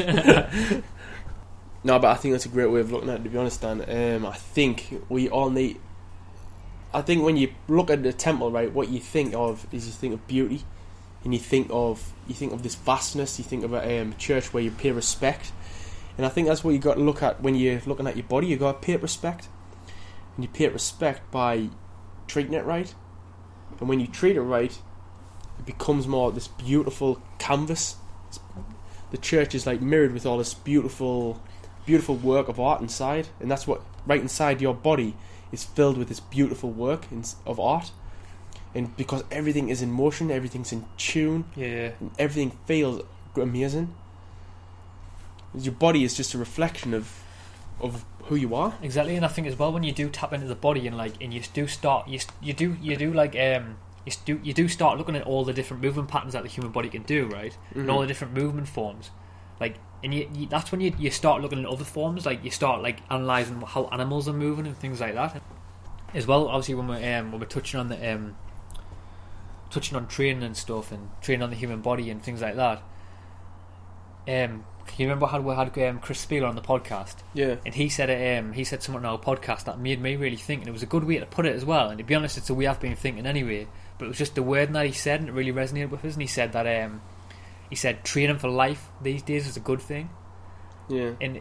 [1.85, 3.25] no, but I think that's a great way of looking at it.
[3.25, 5.79] To be honest, Dan, um, I think we all need.
[6.95, 9.93] I think when you look at the temple, right, what you think of is you
[9.93, 10.65] think of beauty,
[11.23, 13.39] and you think of you think of this vastness.
[13.39, 15.53] You think of a um, church where you pay respect,
[16.17, 18.27] and I think that's what you got to look at when you're looking at your
[18.27, 18.47] body.
[18.47, 19.49] You got to pay it respect,
[20.37, 21.69] and you pay it respect by
[22.27, 22.95] treating it right,
[23.79, 24.73] and when you treat it right,
[25.59, 27.97] it becomes more this beautiful canvas.
[28.31, 28.65] It's-
[29.11, 31.41] the church is like mirrored with all this beautiful,
[31.87, 35.17] beautiful work of art inside, and that's what right inside your body
[35.53, 37.91] is filled with this beautiful work in, of art.
[38.75, 41.93] And because everything is in motion, everything's in tune, Yeah.
[42.01, 43.03] and everything feels
[43.37, 43.95] amazing.
[45.57, 47.21] Your body is just a reflection of
[47.81, 48.75] of who you are.
[48.83, 51.13] Exactly, and I think as well when you do tap into the body and like
[51.21, 54.69] and you do start you you do you do like um you do you do
[54.69, 57.57] start looking at all the different movement patterns that the human body can do, right?
[57.75, 59.11] And all the different movement forms,
[59.61, 62.51] like and you, you that's when you you start looking at other forms, like you
[62.51, 65.43] start like analyzing how animals are moving and things like that.
[66.13, 68.37] As well, obviously when we're um, when we're touching on the um
[69.71, 72.83] touching on training and stuff and training on the human body and things like that.
[74.27, 77.17] Um, can you remember how we had um, Chris Spieler on the podcast?
[77.33, 80.17] Yeah, and he said it, um, he said something on our podcast that made me
[80.17, 81.89] really think, and it was a good way to put it as well.
[81.89, 83.67] And to be honest, it's a way I've been thinking anyway.
[83.99, 86.15] But it was just the word that he said, and it really resonated with us.
[86.15, 87.01] And he said that um,
[87.75, 90.07] he said training for life these days is a good thing,
[90.89, 91.41] yeah, and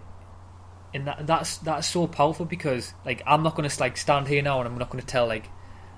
[0.96, 4.42] and that, that's that's so powerful because like I'm not going to like stand here
[4.42, 5.48] now, and I'm not going to tell like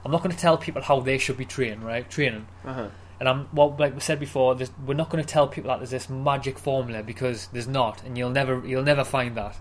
[0.04, 2.10] I'm not going to tell people how they should be trained, right?
[2.10, 2.48] Training.
[2.64, 2.90] uh huh,
[3.20, 4.56] And I'm well, like we said before,
[4.86, 8.18] we're not going to tell people that there's this magic formula because there's not, and
[8.18, 9.56] you'll never you'll never find that.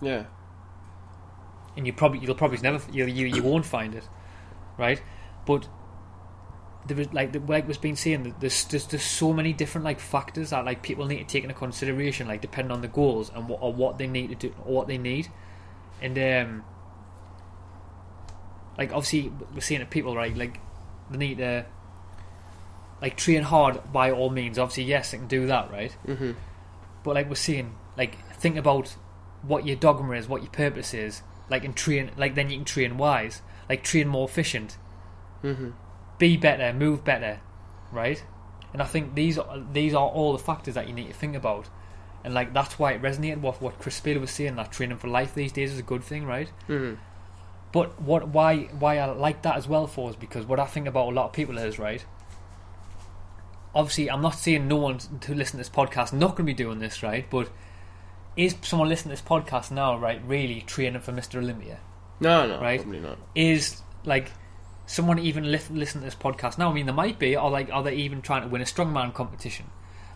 [0.00, 0.24] yeah,
[1.76, 4.04] and you probably you'll probably never you you, you won't find it,
[4.78, 5.02] right?
[5.44, 5.68] But
[6.86, 9.84] there is like the like was being saying that there's, there's there's so many different
[9.84, 13.30] like factors that like people need to take into consideration, like depending on the goals
[13.34, 15.28] and what or what they need to do or what they need,
[16.00, 16.64] and um,
[18.78, 20.60] like obviously we're seeing it people right like
[21.10, 21.66] they need to
[23.02, 24.58] like train hard by all means.
[24.58, 25.96] Obviously, yes, they can do that, right?
[26.06, 26.32] mm-hmm.
[27.02, 28.96] But like we're seeing like think about
[29.42, 32.64] what your dogma is, what your purpose is, like and train like then you can
[32.64, 33.42] train wise.
[33.68, 34.76] Like train more efficient,
[35.42, 35.70] Mm-hmm.
[36.18, 37.40] Be better, move better,
[37.92, 38.22] right?
[38.72, 41.34] And I think these are these are all the factors that you need to think
[41.36, 41.68] about.
[42.24, 45.08] And like that's why it resonated with what Chris Spiller was saying, that training for
[45.08, 46.50] life these days is a good thing, right?
[46.68, 47.00] Mm-hmm.
[47.72, 50.86] But what why why I like that as well for is because what I think
[50.88, 52.04] about a lot of people is right.
[53.74, 56.54] obviously, I'm not saying no one to listen to this podcast not going to be
[56.54, 57.28] doing this, right?
[57.28, 57.50] But
[58.36, 61.36] is someone listening to this podcast now, right, really training for Mr.
[61.36, 61.78] Olympia?
[62.20, 62.80] No, no, Right.
[62.80, 63.18] probably not.
[63.34, 64.32] Is like
[64.86, 66.70] someone even li- listen to this podcast now?
[66.70, 69.12] I mean, there might be, or like, are they even trying to win a strongman
[69.12, 69.66] competition?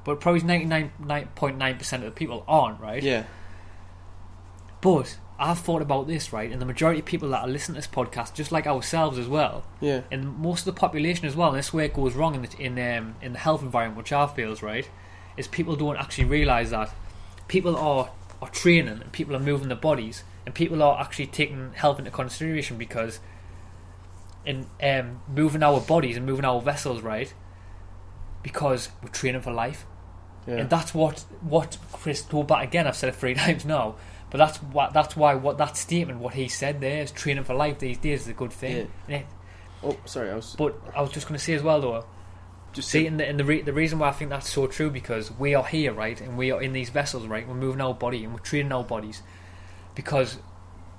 [0.05, 3.03] But probably 99.9 percent of the people aren't, right?
[3.03, 3.25] Yeah,
[4.81, 7.81] But I've thought about this, right, and the majority of people that are listening to
[7.81, 11.49] this podcast, just like ourselves as well, yeah, and most of the population as well.
[11.51, 13.99] And this is where it goes wrong in the in um, in the health environment,
[13.99, 14.89] which I feel is right,
[15.37, 16.91] is people don't actually realise that
[17.49, 18.11] people are
[18.43, 22.11] are training and people are moving their bodies and people are actually taking health into
[22.11, 23.21] consideration because
[24.45, 27.33] in um, moving our bodies and moving our vessels right
[28.43, 29.85] because we're training for life
[30.47, 30.57] yeah.
[30.57, 32.87] and that's what what Chris go back again.
[32.87, 33.97] I've said it three times now,
[34.31, 37.55] but that's what that's why what that statement, what he said there, is training for
[37.55, 38.91] life these days is a good thing.
[39.09, 39.17] Yeah.
[39.19, 39.27] It-
[39.83, 42.05] oh, sorry, I was but I was just going to say as well though,
[42.73, 44.91] just see, and the and the, re- the reason why I think that's so true
[44.91, 47.47] because we are here, right, and we are in these vessels, right.
[47.47, 49.23] We're moving our body and we're training our bodies
[49.95, 50.39] because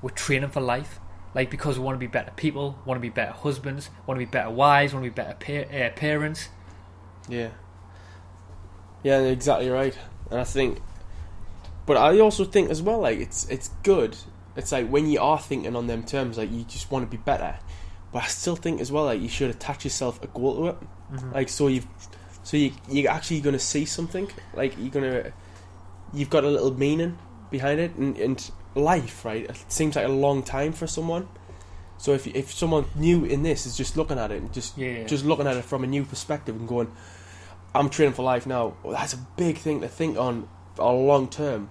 [0.02, 1.00] we're training for life.
[1.34, 4.26] Like because we want to be better people, want to be better husbands, want to
[4.26, 6.50] be better wives, want to be better pa- uh, parents.
[7.30, 7.50] Yeah.
[9.04, 9.98] Yeah, exactly right.
[10.30, 10.80] And I think,
[11.86, 14.16] but I also think as well, like it's it's good.
[14.56, 17.22] It's like when you are thinking on them terms, like you just want to be
[17.22, 17.58] better.
[18.12, 20.78] But I still think as well, like you should attach yourself a goal to it.
[21.34, 21.88] Like so you've,
[22.44, 24.30] so you you're actually going to see something.
[24.54, 25.32] Like you're gonna,
[26.14, 27.18] you've got a little meaning
[27.50, 29.50] behind it, and, and life, right?
[29.50, 31.28] It seems like a long time for someone.
[31.98, 35.04] So if if someone new in this is just looking at it and just Yeah.
[35.04, 36.92] just looking at it from a new perspective and going,
[37.76, 38.74] I'm training for life now.
[38.84, 40.48] Well, that's a big thing to think on
[40.80, 41.70] a long term.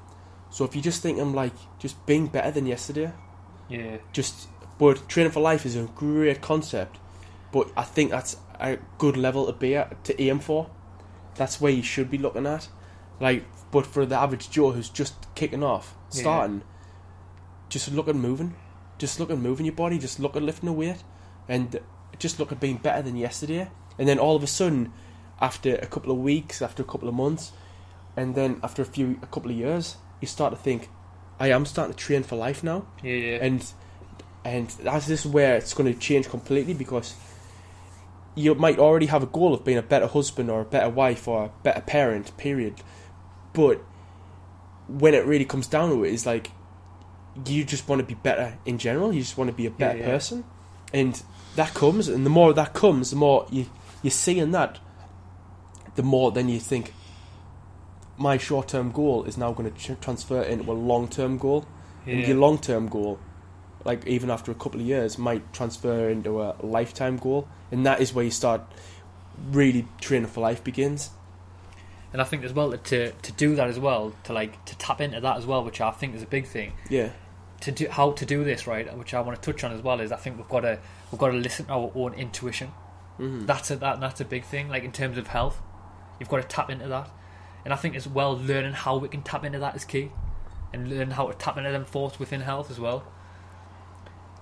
[0.51, 3.13] So if you just think I'm like just being better than yesterday,
[3.69, 4.49] Yeah, just
[4.79, 6.99] but training for life is a great concept.
[7.53, 10.71] But I think that's a good level to be at to aim for.
[11.35, 12.69] That's where you should be looking at.
[13.21, 16.23] Like, but for the average Joe who's just kicking off, Yeah.
[17.71, 18.55] Just look at moving,
[18.99, 21.03] just look at moving your body, just look at lifting a weight,
[21.49, 21.81] and
[22.19, 23.71] just look at being better than yesterday.
[23.99, 24.93] And then all of a sudden,
[25.41, 27.53] after a couple of weeks, after a couple of months,
[28.17, 30.91] and then after a few, a couple of years, you start to think,
[31.41, 33.39] I am starting to train for life now yeah, yeah.
[33.41, 33.73] and
[34.45, 37.15] and that's this is where it's going to change completely because
[38.35, 41.27] you might already have a goal of being a better husband or a better wife
[41.27, 42.75] or a better parent period
[43.55, 43.83] but
[44.87, 46.51] when it really comes down to it is like
[47.47, 49.99] you just want to be better in general you just want to be a better
[49.99, 50.07] yeah.
[50.07, 50.45] person
[50.93, 51.23] and
[51.57, 53.67] that comes and the more that comes the more you
[54.03, 54.79] you're seeing that
[55.95, 56.93] the more then you think
[58.17, 61.67] my short-term goal is now going to tr- transfer into a long-term goal
[62.07, 63.19] and your long term goal,
[63.85, 68.01] like even after a couple of years, might transfer into a lifetime goal, and that
[68.01, 68.63] is where you start
[69.51, 71.11] really training for life begins.
[72.13, 74.77] And I think as well that to to do that as well, to like to
[74.79, 76.73] tap into that as well, which I think is a big thing.
[76.89, 77.11] Yeah,
[77.61, 80.01] To do how to do this right, which I want to touch on as well,
[80.01, 80.79] is I think we've got to
[81.13, 82.73] we've got to listen to our own intuition.
[83.19, 83.45] mm-hmm.
[83.45, 84.69] That's a that that's a big thing.
[84.69, 85.61] Like in terms of health,
[86.19, 87.11] you've got to tap into that.
[87.65, 90.11] And I think as well, learning how we can tap into that is key,
[90.73, 93.05] and learn how to tap into them thoughts within health as well.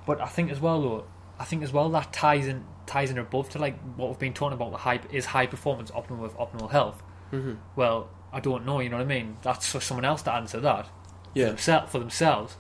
[0.07, 1.05] But I think as well, though,
[1.39, 4.33] I think as well that ties in ties in above to like what we've been
[4.33, 4.71] talking about.
[4.71, 7.03] The high is high performance optimal with optimal health.
[7.33, 7.55] Mm-hmm.
[7.77, 8.81] Well, I don't know.
[8.81, 9.39] You know what I mean?
[9.43, 10.93] That's for someone else to answer that for,
[11.35, 12.57] yeah, themselves, for themselves.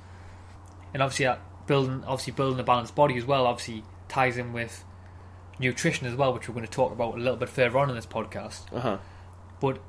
[0.94, 3.46] And obviously, that building obviously building a balanced body as well.
[3.46, 4.84] Obviously, ties in with
[5.58, 7.96] nutrition as well, which we're going to talk about a little bit further on in
[7.96, 8.72] this podcast.
[8.72, 8.98] uh huh,
[9.60, 9.80] But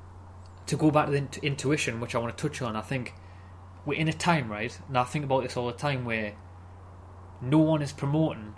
[0.68, 3.14] to go back to the int- intuition, which I want to touch on, I think
[3.86, 4.78] we're in a time, right?
[4.88, 6.34] And I think about this all the time where
[7.42, 8.56] no one is promoting,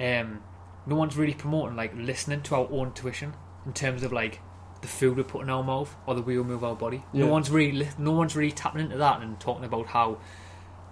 [0.00, 0.42] um,
[0.86, 3.34] no one's really promoting like listening to our own intuition
[3.66, 4.40] in terms of like
[4.80, 7.02] the food we put in our mouth or the way we move our body.
[7.12, 7.26] Yeah.
[7.26, 10.18] No one's really, no one's really tapping into that and talking about how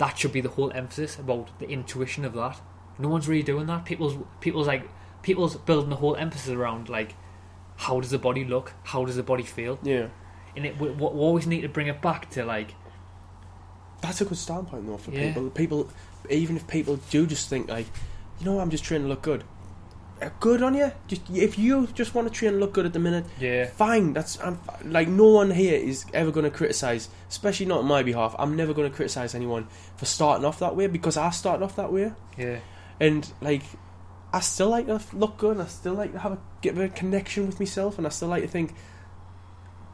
[0.01, 2.59] that should be the whole emphasis about the intuition of that.
[2.99, 3.85] No one's really doing that.
[3.85, 4.89] People's people's like
[5.23, 7.15] people's building the whole emphasis around like
[7.77, 10.07] how does the body look, how does the body feel, yeah.
[10.57, 12.75] and it we, we always need to bring it back to like
[14.01, 15.29] That's a good standpoint though for Yeah.
[15.29, 15.51] people.
[15.51, 15.91] People,
[16.31, 17.87] even if people do just think like,
[18.39, 19.45] you know, I'm just trying to look good.
[20.23, 20.93] Uh, Good on you.
[21.09, 24.13] Just if you just want to train and look good at the minute, yeah fine.
[24.13, 28.03] That's I'm, like no one here is ever going to criticize, especially not on my
[28.03, 28.35] behalf.
[28.39, 29.67] I'm never going to criticize anyone
[29.97, 32.59] for starting off that way because I started off that way, yeah
[33.01, 33.63] and like
[34.33, 35.59] I still like to look good.
[35.59, 38.43] I still like to have a get a connection with myself, and I still like
[38.43, 38.75] to think.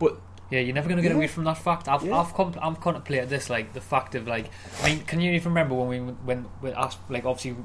[0.01, 0.21] But
[0.51, 1.17] yeah you're never gonna get Yeah.
[1.17, 1.89] away from that fact.
[1.89, 2.19] I've Yeah.
[2.21, 4.51] I've com- I've contemplated this like the fact of like
[4.83, 7.57] I mean can you even remember when we when we asked like obviously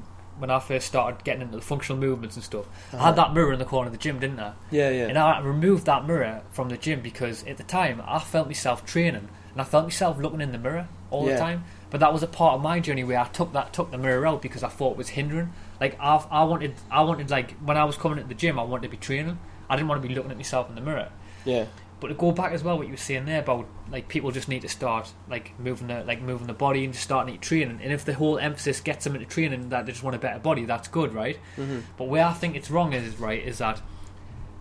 [0.42, 3.04] when I first started getting into the functional movements and stuff, I Uh-huh.
[3.06, 4.52] had that mirror in the corner of the gym, didn't I?
[4.70, 5.06] Yeah, yeah.
[5.06, 8.84] And I removed that mirror from the gym because at the time I felt myself
[8.84, 11.34] training and I felt myself looking in the mirror all Yeah.
[11.34, 11.64] the time.
[11.90, 14.26] But that was a part of my journey where I took that took the mirror
[14.26, 15.52] out because I thought it was hindering.
[15.80, 18.62] Like I, I wanted, I wanted like when I was coming into the gym, I
[18.64, 19.38] wanted to be training.
[19.70, 21.10] I didn't want to be looking at myself in the mirror.
[21.44, 21.64] yeah.
[22.02, 24.48] But to go back as well, what you were saying there about like people just
[24.48, 27.78] need to start like moving the like moving the body and just starting to training.
[27.80, 30.40] And if the whole emphasis gets them into training that they just want a better
[30.40, 31.38] body, that's good, right?
[31.56, 31.78] Mm-hmm.
[31.96, 33.80] But where I think it's wrong is right is that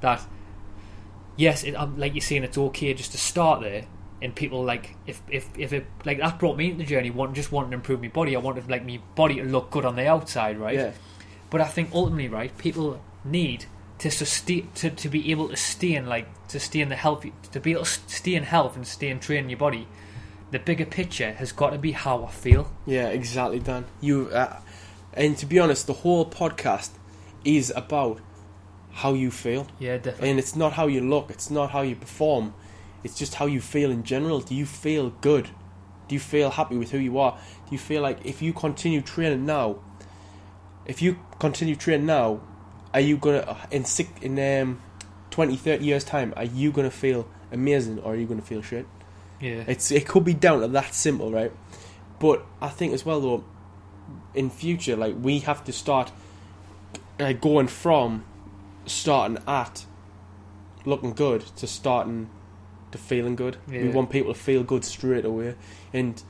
[0.02, 0.22] that
[1.36, 3.86] yes, it, um, like you're saying, it's okay just to start there.
[4.22, 7.34] And people like if if if it like that brought me into the journey, want
[7.34, 8.36] just wanting to improve my body.
[8.36, 10.76] I wanted like my body to look good on the outside, right?
[10.76, 10.92] Yeah.
[11.50, 13.66] But I think ultimately, right, people need
[13.98, 17.34] to sustain to, to be able to stay in like to stay in the healthy
[17.52, 19.88] to be able to stay in health and stay and train your body.
[20.52, 22.70] The bigger picture has got to be how I feel.
[22.86, 23.86] Yeah, exactly, Dan.
[24.02, 24.60] You uh,
[25.14, 26.92] and to be honest, the whole podcast
[27.46, 28.20] is about
[28.92, 30.30] how you feel, Yeah, definitely.
[30.30, 31.30] and it's not how you look.
[31.30, 32.54] It's not how you perform.
[33.04, 34.42] It's just how you feel in general.
[34.42, 35.48] Do you feel good?
[36.10, 37.32] Do you feel happy with who you are?
[37.66, 39.80] Do you feel like if you continue training now,
[40.86, 42.42] if you continue training now,
[42.94, 44.82] are you gonna in six in um
[45.32, 46.34] 20, 30 years time?
[46.38, 48.86] Are you gonna feel amazing or are you gonna feel shit?
[49.40, 51.52] yeah, It's it could be down to that simple, right?
[52.20, 53.44] But I think as well though,
[54.36, 56.12] in future, like we have to start
[57.20, 58.24] like going from
[58.86, 59.86] starting at
[60.86, 62.30] looking good to starting
[62.92, 63.58] to feeling good.
[63.68, 65.56] We want people to feel good straight away,
[65.94, 66.22] and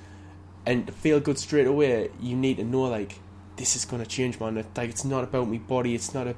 [0.66, 3.20] and to feel good straight away, you need to know like
[3.58, 4.56] this is gonna change, man.
[4.76, 5.96] Like it's not about me body.
[5.96, 6.36] It's not a.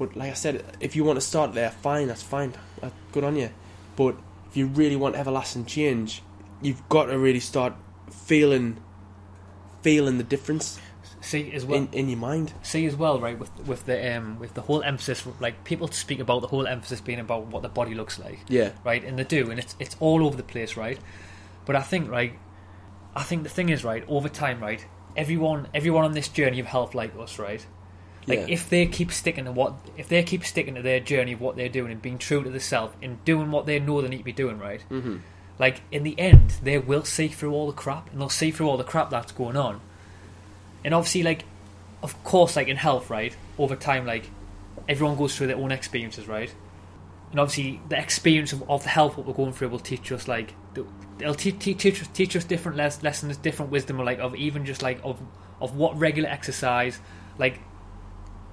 [0.00, 2.08] But like I said, if you want to start there, fine.
[2.08, 2.54] That's fine.
[2.82, 3.50] Uh, Good on you.
[3.96, 4.16] But
[4.48, 6.22] if you really want everlasting change,
[6.62, 7.74] you've got to really start
[8.10, 8.80] feeling
[9.82, 10.80] feeling the difference
[11.20, 11.78] see as well.
[11.78, 12.54] in, in your mind.
[12.62, 13.38] see as well, right?
[13.38, 17.02] With with the um with the whole emphasis, like people speak about the whole emphasis
[17.02, 18.40] being about what the body looks like.
[18.48, 18.70] Yeah.
[18.84, 19.04] right?
[19.04, 20.98] And they do, and it's it's all over the place, right?
[21.66, 22.38] But I think, right,
[23.14, 24.82] I think the thing is, right, over time, right,
[25.14, 27.66] everyone everyone on this journey of health, like us, right,
[28.26, 28.46] like Yeah.
[28.48, 31.56] if they keep sticking to what, if they keep sticking to their journey of what
[31.56, 34.24] they're doing and being true to themselves and doing what they know they need to
[34.24, 35.16] be doing, right, Mm-hmm.
[35.58, 38.68] like in the end, they will see through all the crap, and they'll see through
[38.68, 39.80] all the crap that's going on.
[40.84, 41.44] And obviously, like,
[42.02, 44.30] of course, like in health, right, over time, like
[44.88, 46.52] everyone goes through their own experiences, right?
[47.30, 50.26] And obviously, the experience of, of the health what we're going through will teach us
[50.26, 50.86] like the-
[51.18, 54.64] they'll te- te- teach us teach us different les- lessons, different wisdom, like of even
[54.64, 55.20] just like of
[55.60, 56.98] of what regular exercise,
[57.38, 57.60] like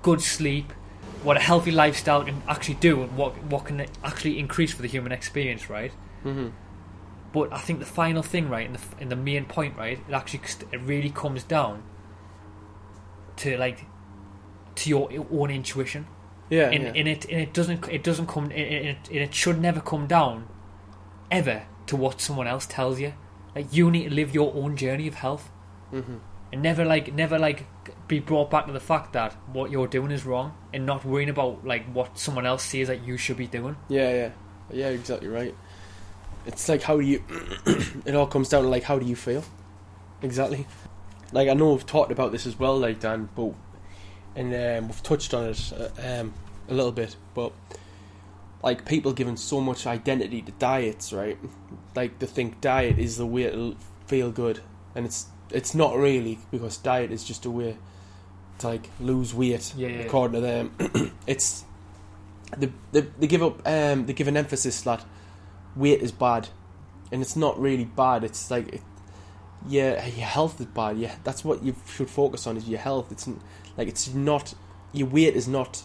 [0.01, 0.73] good sleep,
[1.23, 4.87] what a healthy lifestyle can actually do, and what what can actually increase for the
[4.87, 5.91] human experience, right?
[6.23, 6.49] Mm-hmm.
[7.33, 10.13] But I think the final thing, right, and the, and the main point, right, it
[10.13, 10.41] actually
[10.71, 11.83] it really comes down
[13.37, 13.85] to like
[14.75, 16.07] to your own intuition,
[16.49, 16.69] Yeah.
[16.69, 16.93] and, yeah.
[16.95, 20.07] and it and it doesn't it doesn't come and it, and it should never come
[20.07, 20.47] down
[21.29, 23.13] ever to what someone else tells you.
[23.55, 25.49] Like you need to live your own journey of health,
[25.91, 26.17] mm-hmm.
[26.51, 27.65] And never like never like
[28.07, 31.29] be brought back to the fact that what you're doing is wrong, and not worrying
[31.29, 33.75] about like what someone else says that you should be doing.
[33.89, 34.31] Yeah, yeah,
[34.71, 34.89] yeah.
[34.89, 35.55] Exactly right.
[36.45, 37.23] It's like how do you?
[38.05, 39.43] it all comes down to like how do you feel?
[40.21, 40.65] Exactly.
[41.31, 43.53] Like I know we've talked about this as well, like Dan, but
[44.35, 46.33] and um, we've touched on it uh, um,
[46.69, 47.51] a little bit, but
[48.63, 51.37] like people giving so much identity to diets, right?
[51.95, 53.75] Like they think diet is the way to
[54.05, 54.61] feel good,
[54.95, 57.77] and it's it's not really because diet is just a way
[58.59, 59.95] to like lose weight Yeah, yeah.
[59.99, 61.11] according to them.
[61.27, 61.63] it's
[62.57, 65.05] they, they they give up um they give an emphasis that
[65.75, 66.49] weight is bad,
[67.11, 68.23] and it's not really bad.
[68.23, 68.81] It's like it,
[69.67, 70.97] yeah, your health is bad.
[70.97, 73.11] Yeah, that's what you should focus on is your health.
[73.11, 73.27] It's
[73.77, 74.53] like it's not
[74.93, 75.83] your weight is not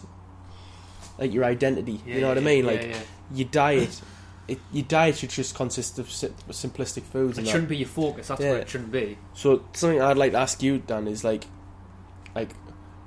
[1.17, 2.01] like your identity.
[2.05, 2.65] you know what I mean?
[2.65, 2.99] Like yeah.
[3.33, 4.01] your diet.
[4.47, 7.37] It, your diet should just consist of si- simplistic foods.
[7.37, 7.51] It and that.
[7.51, 8.27] shouldn't be your focus.
[8.27, 8.51] That's Yeah.
[8.51, 9.17] what it shouldn't be.
[9.33, 11.45] So something I'd like to ask you, Dan, is like,
[12.35, 12.49] like,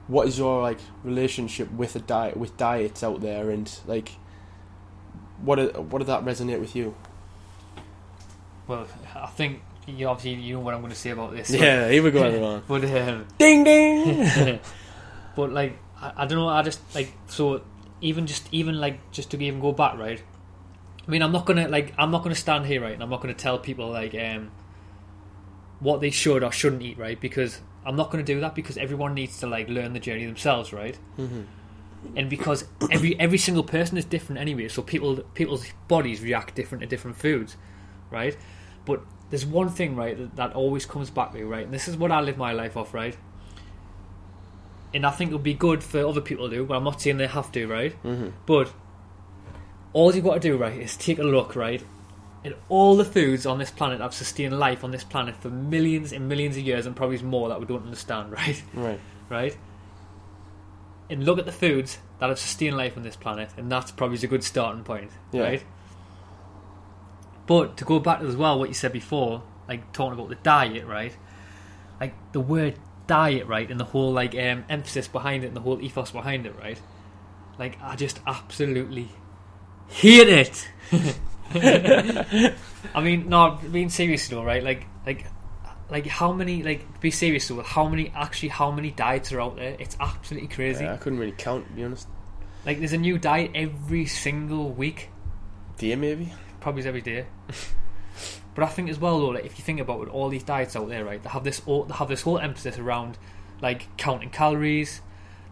[0.09, 4.13] what is your like relationship with a diet with diets out there, and like,
[5.43, 6.95] what are, what did that resonate with you?
[8.67, 11.51] Well, I think you obviously you know what I'm going to say about this.
[11.51, 12.63] Yeah, here we go, everyone.
[12.67, 14.59] But um, ding ding.
[15.37, 16.49] but like I, I don't know.
[16.49, 17.63] I just like so
[18.01, 20.23] even just even like just to even go back right.
[21.07, 23.21] I mean, I'm not gonna like I'm not gonna stand here right, and I'm not
[23.21, 24.51] gonna tell people like um
[25.81, 29.15] what they should or shouldn't eat right because I'm not gonna do that because everyone
[29.15, 30.99] needs to like learn the journey themselves right.
[31.19, 31.43] mm-hmm.
[32.17, 36.81] and because every every single person is different anyway, so people people's bodies react different
[36.83, 37.57] to different foods,
[38.11, 38.37] right?
[38.85, 41.65] But there's one thing right that, that always comes back to me, right?
[41.65, 43.17] And this is what I live my life off, right?
[44.95, 46.65] and I think it would be good for other people to do.
[46.65, 47.93] But I'm not saying they have to, right?
[47.95, 48.73] hmm But
[49.93, 51.83] all you've got to do, right, is take a look, right,
[52.45, 55.49] at all the foods on this planet that have sustained life on this planet for
[55.49, 58.63] millions and millions of years, and probably more that we don't understand, right?
[58.75, 59.01] Right.
[59.29, 59.57] Right?
[61.09, 64.19] And look at the foods that have sustained life on this planet, and that's probably
[64.23, 65.43] a good starting point, Yeah.
[65.43, 65.65] right?
[67.47, 70.85] But to go back as well, what you said before, like talking about the diet,
[70.87, 71.17] right?
[72.01, 72.75] Like the word
[73.07, 76.45] diet, right, and the whole like um, emphasis behind it, and the whole ethos behind
[76.47, 76.81] it, right?
[77.59, 79.09] Like I just absolutely
[79.89, 80.69] hate it.
[82.95, 84.63] I mean, no, being serious though, right?
[84.63, 85.27] Like, like,
[85.91, 86.63] like how many?
[86.63, 87.63] Like, be serious though.
[87.63, 88.13] How many?
[88.15, 89.77] Actually, how many diets are out there?
[89.79, 90.85] It's absolutely crazy.
[90.85, 92.09] Yeah, I couldn't really count, to be honest.
[92.65, 95.11] Like, there's a new diet every single week.
[95.79, 96.33] Deer, maybe?
[96.67, 97.25] probably every day.
[98.57, 100.75] but I think as well though, like if you think about it, all these diets
[100.75, 101.23] out there, right?
[101.23, 103.19] They have this all, they have this whole emphasis around
[103.63, 105.01] like counting calories.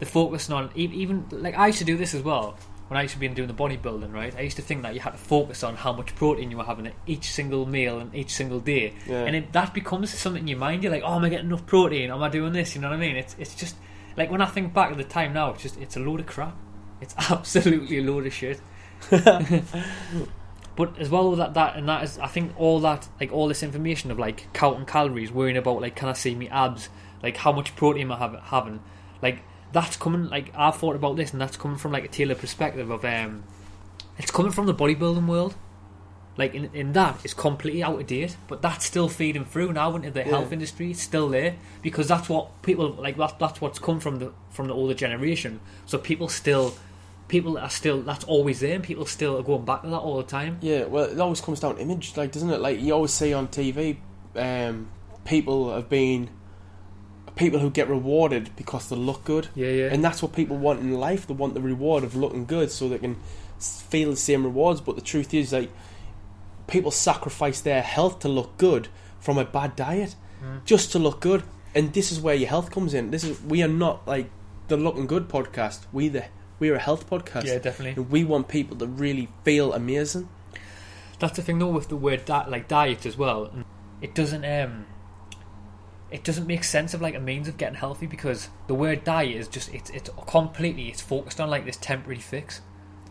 [0.00, 2.58] They're focusing on e- even like I used to do this as well
[2.88, 4.34] when I used to be doing the bodybuilding, right?
[4.36, 6.64] I used to think that you had to focus on how much protein you were
[6.64, 9.24] having at each single meal and each single day, Yeah.
[9.24, 10.82] and it, that becomes something in your mind.
[10.82, 12.10] You're like, oh, am I getting enough protein?
[12.10, 12.74] Am I doing this?
[12.74, 13.16] You know what I mean?
[13.16, 13.76] It's it's just
[14.16, 16.26] like when I think back at the time now, it's just it's a load of
[16.26, 16.56] crap.
[17.00, 18.60] It's absolutely a load of shit.
[20.76, 23.46] But as well with that, that and that is, I think all that, like all
[23.46, 26.88] this information of like counting calories, worrying about like, can I see me abs,
[27.22, 28.80] like how much protein am I have, having,
[29.22, 29.42] like
[29.74, 30.30] that's coming.
[30.30, 33.44] Like I've thought about this, and that's coming from like a tailored perspective of, um,
[34.16, 35.54] it's coming from the bodybuilding world.
[36.36, 39.94] Like in, in that, it's completely out of date, but that's still feeding through now
[39.94, 40.30] into the Yeah.
[40.30, 40.90] health industry.
[40.90, 43.16] It's still there because that's what people like.
[43.18, 45.60] That, that's what's come from the from the older generation.
[45.86, 46.74] So people still,
[47.28, 48.00] people are still.
[48.02, 50.58] That's always there, and people still are going back to that all the time.
[50.60, 52.60] Yeah, well, it always comes down to image, like, doesn't it?
[52.60, 53.98] Like, you always see on TV,
[54.34, 54.88] um,
[55.24, 56.30] people have been.
[57.36, 59.48] People who get rewarded because they look good.
[59.54, 59.88] Yeah, yeah.
[59.92, 61.26] And that's what people want in life.
[61.26, 63.16] They want the reward of looking good so they can
[63.58, 64.80] feel the same rewards.
[64.80, 65.70] But the truth is, like,
[66.66, 68.88] people sacrifice their health to look good
[69.20, 70.64] from a bad diet Mm.
[70.64, 71.42] just to look good.
[71.74, 73.10] And this is where your health comes in.
[73.10, 74.30] This is we are not like
[74.68, 75.80] the looking good podcast.
[75.92, 76.24] We the
[76.60, 77.46] we're a health podcast.
[77.46, 78.00] Yeah, definitely.
[78.02, 80.28] And we want people to really feel amazing.
[81.18, 83.50] That's the thing though with the word di- like diet as well.
[84.00, 84.86] It doesn't um
[86.10, 89.36] it doesn't make sense of like a means of getting healthy because the word diet
[89.36, 92.60] is just it's it's completely it's focused on like this temporary fix.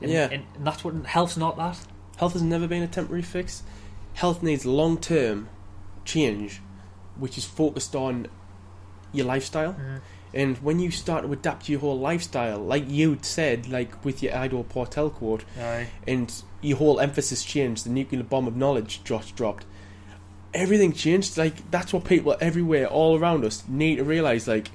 [0.02, 0.30] And, Yeah.
[0.32, 1.78] and, and that's what health's not that.
[2.18, 3.64] Health has never been a temporary fix.
[4.14, 5.50] Health needs long term
[6.06, 6.62] change,
[7.18, 8.28] which is focused on
[9.12, 9.74] your lifestyle.
[9.74, 9.98] Mm-hmm.
[10.36, 14.34] And when you start to adapt your whole lifestyle, like you said, like with your
[14.44, 15.88] Ido Portal quote, Aye.
[16.08, 19.66] and your whole emphasis changed, the nuclear bomb of knowledge just dropped.
[20.54, 21.38] Everything changed.
[21.38, 24.48] Like that's what people everywhere, all around us, need to realize.
[24.48, 24.70] Like,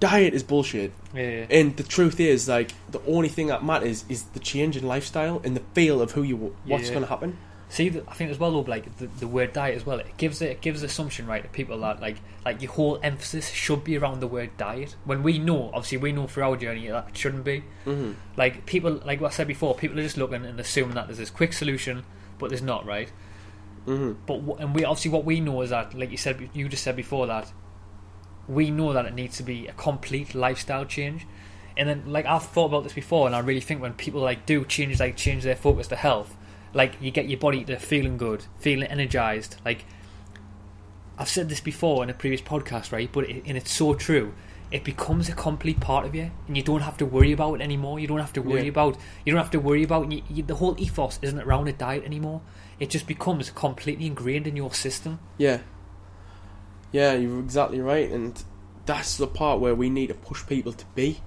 [0.00, 0.92] diet is bullshit.
[1.14, 1.46] Yeah.
[1.50, 5.40] And the truth is, like, the only thing that matters is the change in lifestyle
[5.44, 6.90] and the feel of who you, what's Yeah.
[6.90, 7.38] going to happen.
[7.68, 10.40] See, I think as well, though, like the, the word diet as well, it gives
[10.40, 13.98] it, it gives assumption right to people that like like your whole emphasis should be
[13.98, 14.94] around the word diet.
[15.04, 17.64] When we know, obviously, we know through our journey that it shouldn't be.
[17.84, 18.12] Mm-hmm.
[18.36, 21.18] Like people, like what I said before, people are just looking and assuming that there's
[21.18, 22.04] this quick solution,
[22.38, 23.10] but there's not, right?
[23.86, 24.12] Mm-hmm.
[24.26, 26.96] But and we obviously what we know is that, like you said, you just said
[26.96, 27.52] before that,
[28.48, 31.26] we know that it needs to be a complete lifestyle change.
[31.76, 34.46] And then, like I've thought about this before, and I really think when people like
[34.46, 36.36] do change, like change their focus to health,
[36.74, 39.56] like you get your body to feeling good, feeling energized.
[39.64, 39.84] Like
[41.18, 43.10] I've said this before in a previous podcast, right?
[43.10, 44.34] But it, and it's so true.
[44.70, 47.60] It becomes a complete part of you, and you don't have to worry about it
[47.62, 48.00] anymore.
[48.00, 48.70] You don't have to worry Yeah.
[48.70, 48.96] about.
[49.24, 50.10] You don't have to worry about.
[50.10, 52.40] You, you, the whole ethos isn't around a diet anymore.
[52.78, 55.18] It just becomes completely ingrained in your system.
[55.38, 55.60] Yeah.
[56.92, 58.42] Yeah, you're exactly right, and
[58.84, 61.20] that's the part where we need to push people to be.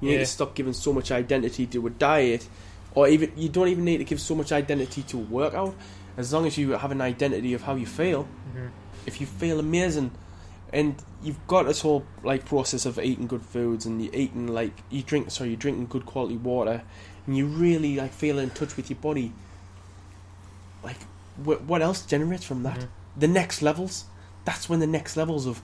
[0.00, 0.20] You need Yeah.
[0.20, 2.48] to stop giving so much identity to a diet,
[2.94, 5.74] or even you don't even need to give so much identity to a workout.
[6.16, 8.68] As long as you have an identity of how you feel, mm-hmm.
[9.06, 10.12] if you feel amazing,
[10.72, 14.72] and you've got this whole like process of eating good foods and you're eating like
[14.90, 16.82] you drink, sorry, you're drinking good quality water,
[17.26, 19.32] and you really like feel in touch with your body.
[20.86, 21.02] Like,
[21.44, 22.78] wh- what else generates from that?
[22.78, 22.88] Mhm.
[23.18, 24.04] the next levels?
[24.44, 25.60] That's when the next levels of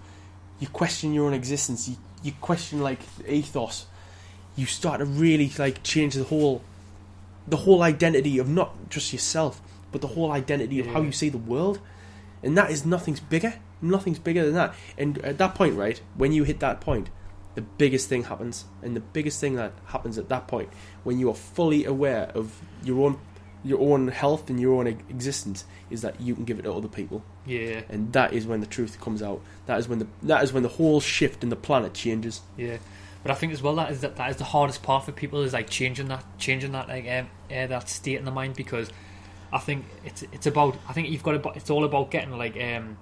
[0.59, 1.89] you question your own existence.
[1.89, 3.87] You, you question like ethos.
[4.57, 6.63] You start to really like change the whole
[7.47, 11.29] the whole identity of not just yourself but the whole identity of how you see
[11.29, 11.79] the world.
[12.43, 13.55] And that is nothing's bigger.
[13.83, 14.75] Nothing's bigger than that.
[14.97, 17.11] And at that point right when you hit that point
[17.55, 18.65] the biggest thing happens.
[18.83, 20.71] And the biggest thing that happens at that point
[21.05, 22.47] when you are fully aware of
[22.83, 23.19] your own
[23.65, 26.89] your own health and your own existence is that you can give it to other
[26.89, 29.41] people Yeah, and that is when the truth comes out.
[29.67, 32.41] That is when the that is when the whole shift in the planet changes.
[32.57, 32.79] yeah.
[33.23, 35.43] But I think as well that is that, that is the hardest part for people
[35.43, 38.91] is like changing that changing that like um, uh, that state in the mind because
[39.53, 42.57] I think it's it's about I think you've got to it's all about getting like
[42.57, 42.97] um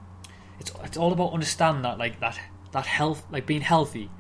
[0.58, 2.38] it's it's all about understanding that like that
[2.72, 4.10] that health like being healthy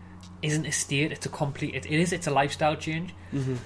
[0.40, 3.56] isn't a state it's a complete it, it is it's a lifestyle change Mm-hmm.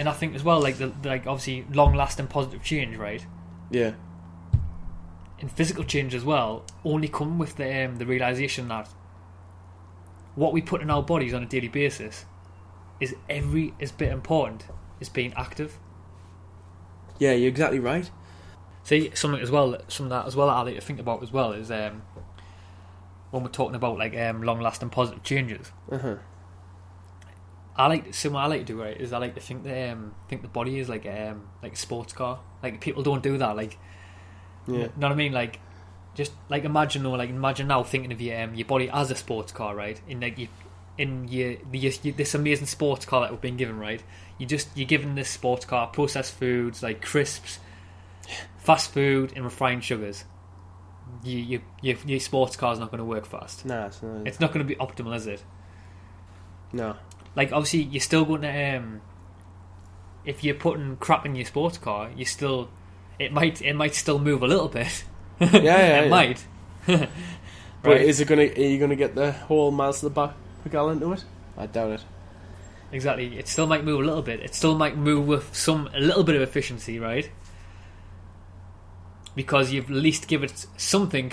[0.00, 3.24] And I think as well like the like obviously long lasting positive change right
[3.70, 3.92] Yeah.
[5.38, 8.88] and physical change as well only come with the um, the realization that
[10.36, 12.24] what we put in our bodies on a daily basis
[12.98, 14.64] is every as bit important
[15.00, 15.78] as being active.
[17.18, 18.10] Yeah, you're exactly right.
[18.84, 21.30] See something as well, something that as well that I like to think about as
[21.32, 22.02] well is um,
[23.30, 25.72] when we're talking about like um, long lasting positive changes.
[25.92, 26.16] Uh huh.
[27.76, 29.92] I like so what I like to do right is I like to think that
[29.92, 32.40] um, think the body is like um like a sports car.
[32.62, 33.56] Like people don't do that.
[33.56, 33.78] Like
[34.66, 34.74] Yeah.
[34.74, 35.32] You know what I mean?
[35.32, 35.60] Like,
[36.14, 39.14] just like imagine, or like imagine now thinking of your um, your body as a
[39.14, 40.00] sports car, right?
[40.08, 40.48] In like you,
[40.98, 44.02] in your, the, your this amazing sports car that we've been given, right?
[44.38, 47.58] You just you're given this sports car processed foods like crisps,
[48.58, 50.24] fast food, and refined sugars.
[51.24, 53.66] You, you, your, your sports car's not going to work fast.
[53.66, 54.26] Nah, it's not.
[54.26, 55.42] It's not going to be optimal, is it?
[56.72, 56.96] no.
[57.36, 59.00] Like obviously, you're still going to um,
[60.24, 62.68] if you're putting crap in your sports car, you still
[63.18, 65.04] it might it might still move a little bit.
[65.40, 66.08] Yeah, yeah, it yeah.
[66.08, 66.46] might.
[67.82, 68.00] But Right.
[68.02, 68.42] is it gonna?
[68.42, 71.24] Are you gonna get the whole miles to the back per gallon to it?
[71.56, 72.04] I doubt it.
[72.92, 73.38] Exactly.
[73.38, 74.40] It still might move a little bit.
[74.40, 77.30] It still might move with some a little bit of efficiency, right?
[79.34, 81.32] Because you've at least give it something,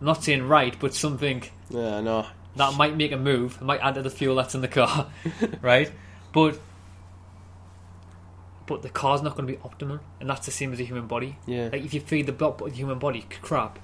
[0.00, 2.26] I'm not saying right, but something Yeah, no.
[2.56, 3.58] That might make a move.
[3.60, 5.08] It might add to the fuel that's in the car,
[5.62, 5.90] right?
[6.32, 6.58] But
[8.66, 11.06] but the car's not going to be optimal, and that's the same as a human
[11.06, 11.38] body.
[11.46, 11.68] Yeah.
[11.72, 13.78] Like if you feed the human body crap,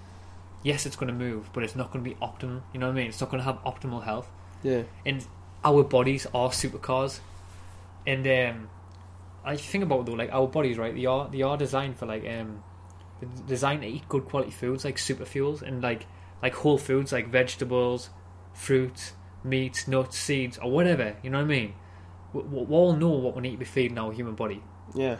[0.63, 2.63] yes, it's going to move, but it's not going to be optimal.
[2.73, 3.07] You know what I mean?
[3.09, 4.29] It's not going to have optimal health.
[4.63, 4.83] Yeah.
[5.05, 5.27] and
[5.65, 7.19] our bodies are supercars
[8.07, 8.69] and um
[9.45, 12.07] I think about it though like our bodies right they are they are designed for
[12.07, 12.63] like um
[13.47, 16.07] designed to eat good quality foods like super fuels and like
[16.43, 18.11] like whole foods like vegetables
[18.55, 19.13] fruits
[19.45, 21.75] meats nuts seeds or whatever you know what I mean
[22.33, 24.63] we, we we all know what we need to be feeding our human body
[24.95, 25.17] Yeah.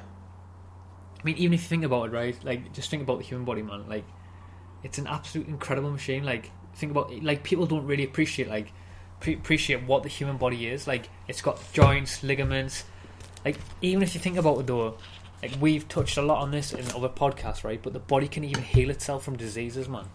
[1.21, 2.37] I mean, even if you think about it, right?
[2.45, 3.89] Like, just think about the human body, man.
[3.89, 4.05] Like,
[4.83, 6.25] it's an absolute incredible machine.
[6.25, 7.23] Like, think about it.
[7.23, 8.73] like people don't really appreciate like
[9.21, 10.87] pre- appreciate what the human body is.
[10.89, 12.85] Like, it's got joints, ligaments.
[13.45, 14.99] Like, even if you think about it though,
[15.43, 17.81] like we've touched a lot on this in other podcasts, right?
[17.81, 20.07] But the body can even heal itself from diseases, man.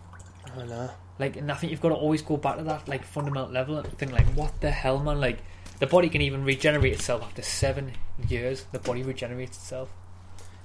[0.57, 0.89] Oh, I know.
[1.19, 3.77] Like, and I think you've got to always go back to that like fundamental level
[3.77, 5.19] and think like, what the hell, man?
[5.19, 5.39] Like,
[5.79, 7.93] the body can even regenerate itself after seven
[8.27, 8.65] years.
[8.71, 9.89] The body regenerates itself.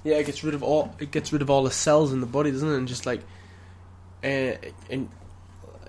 [0.03, 0.95] Yeah, it gets rid of all.
[0.99, 2.77] It gets rid of all the cells in the body, doesn't it?
[2.77, 3.21] And just like,
[4.23, 4.57] uh,
[4.89, 5.09] and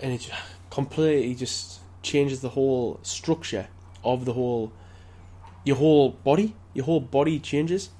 [0.00, 0.30] and it
[0.70, 3.68] completely just changes the whole structure
[4.04, 4.72] of the whole,
[5.64, 6.54] your whole body.
[6.74, 7.90] Your whole body changes.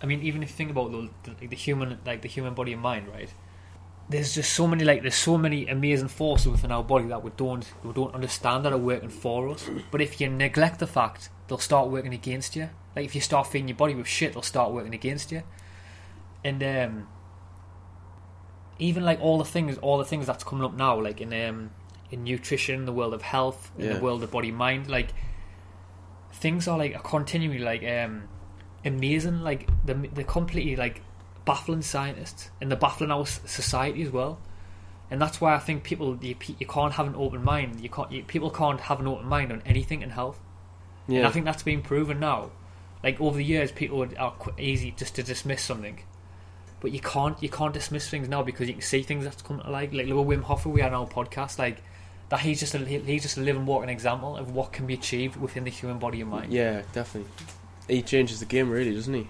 [0.00, 2.54] I mean, even if you think about the, the, like the human, like the human
[2.54, 3.28] body and mind, right?
[4.10, 7.30] There's just so many, like, there's so many amazing forces within our body that we
[7.36, 9.68] don't, we don't understand that are working for us.
[9.90, 12.70] But if you neglect the fact, they'll start working against you.
[12.96, 15.42] Like, if you start feeding your body with shit, they'll start working against you.
[16.42, 17.08] And um,
[18.78, 21.70] even like all the things, all the things that's coming up now, like in um,
[22.10, 23.94] in nutrition, the world of health, in Yeah.
[23.94, 25.12] the world of body mind, like
[26.32, 28.22] things are like are continually like um
[28.84, 29.42] amazing.
[29.42, 31.02] Like the the completely like
[31.48, 34.38] baffling scientists and the baffling our society as well.
[35.10, 37.80] And that's why I think people you, you can't have an open mind.
[37.80, 40.38] You can't you, people can't have an open mind on anything in health.
[41.08, 42.50] And I think that's been proven now.
[43.02, 46.00] Like over the years, people are easy just to dismiss something,
[46.80, 49.62] but you can't you can't dismiss things now because you can see things that's coming
[49.62, 49.94] to light.
[49.94, 51.82] Like look at Wim Hof, we had on our podcast, like
[52.28, 55.36] that he's just a he's just a living, walking example of what can be achieved
[55.36, 56.52] within the human body and mind.
[56.52, 57.30] yeah, definitely.
[57.88, 59.28] He changes the game, really, doesn't he?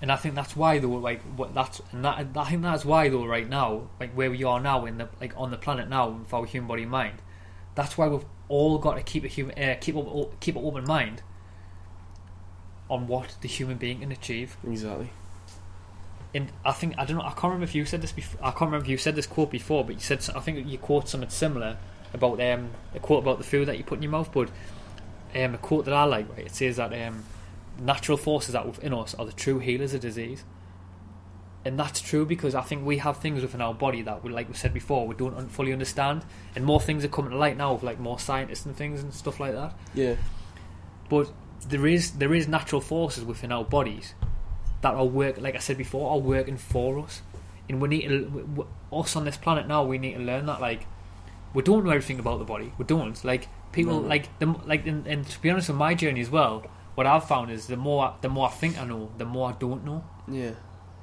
[0.00, 3.08] And I think that's why though, like what that's and that I think that's why
[3.08, 6.08] though, right now, like where we are now in the like on the planet now
[6.08, 7.18] with our human body and mind,
[7.74, 10.84] that's why we've all got to keep a human uh, keep a, keep an open
[10.84, 11.22] mind
[12.88, 14.56] on what the human being can achieve.
[14.66, 15.10] Exactly.
[16.34, 17.24] And I think I don't know.
[17.24, 18.40] I can't remember if you said this before.
[18.40, 20.78] I can't remember if you said this quote before, but you said I think you
[20.78, 21.76] quote something similar
[22.14, 24.30] about um a quote about the food that you put in your mouth.
[24.32, 24.48] But
[25.34, 26.46] um, a quote that I like, right?
[26.46, 27.24] It says that um,
[27.78, 30.44] natural forces that within us are the true healers of disease,
[31.64, 34.48] and that's true because I think we have things within our body that we, like
[34.48, 36.24] we said before, we don't fully understand,
[36.54, 39.12] and more things are coming to light now with like more scientists and things and
[39.12, 39.74] stuff like that.
[39.94, 40.16] Yeah.
[41.08, 41.32] But
[41.68, 44.14] there is there is natural forces within our bodies
[44.80, 47.22] that are work like I said before are working for us,
[47.68, 49.84] and we need to us on this planet now.
[49.84, 50.86] We need to learn that like
[51.54, 52.72] we don't know everything about the body.
[52.78, 54.08] We don't like People No.
[54.08, 56.64] like the like, and, and to be honest, with my journey as well,
[56.98, 59.52] what I've found is the more the more I think I know, the more I
[59.64, 60.00] don't know,
[60.40, 60.54] Yeah.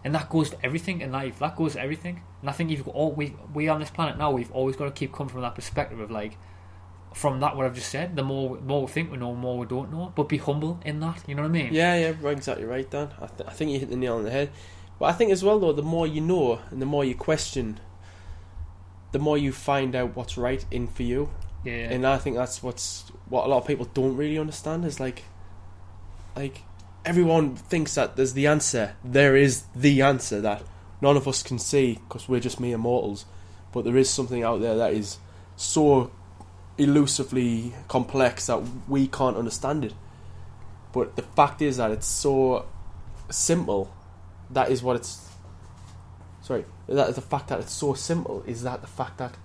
[0.03, 1.39] and that goes to everything in life.
[1.39, 4.17] That goes to everything, and I think you've got all we we on this planet
[4.17, 4.29] now.
[4.31, 6.37] We've always got to keep coming from that perspective of like.
[7.23, 9.57] From that, what I've just said, the more more we think we know, the more
[9.57, 10.11] we don't know.
[10.17, 11.23] But be humble in that.
[11.27, 11.73] You know what I mean?
[11.73, 13.07] Yeah, yeah, right, exactly right, Dan.
[13.21, 14.49] I, th- I think you hit the nail on the head.
[14.99, 17.79] But I think as well, though, the more you know and the more you question,
[19.13, 21.29] the more you find out what's right in for you.
[21.63, 21.89] Yeah.
[21.93, 25.23] And I think that's what's what a lot of people don't really understand is like,
[26.35, 26.63] like
[27.05, 28.95] everyone thinks that there's the answer.
[29.03, 30.63] There is the answer that
[31.01, 33.25] none of us can see because we're just mere mortals.
[33.71, 35.17] But there is something out there that is
[35.55, 36.11] so
[36.77, 39.93] elusively complex that we can't understand it.
[40.93, 42.65] But the fact is that it's so
[43.29, 43.93] simple.
[44.49, 45.29] That is what it's.
[46.41, 48.43] Sorry, that the fact that it's so simple.
[48.47, 49.35] Is that the fact that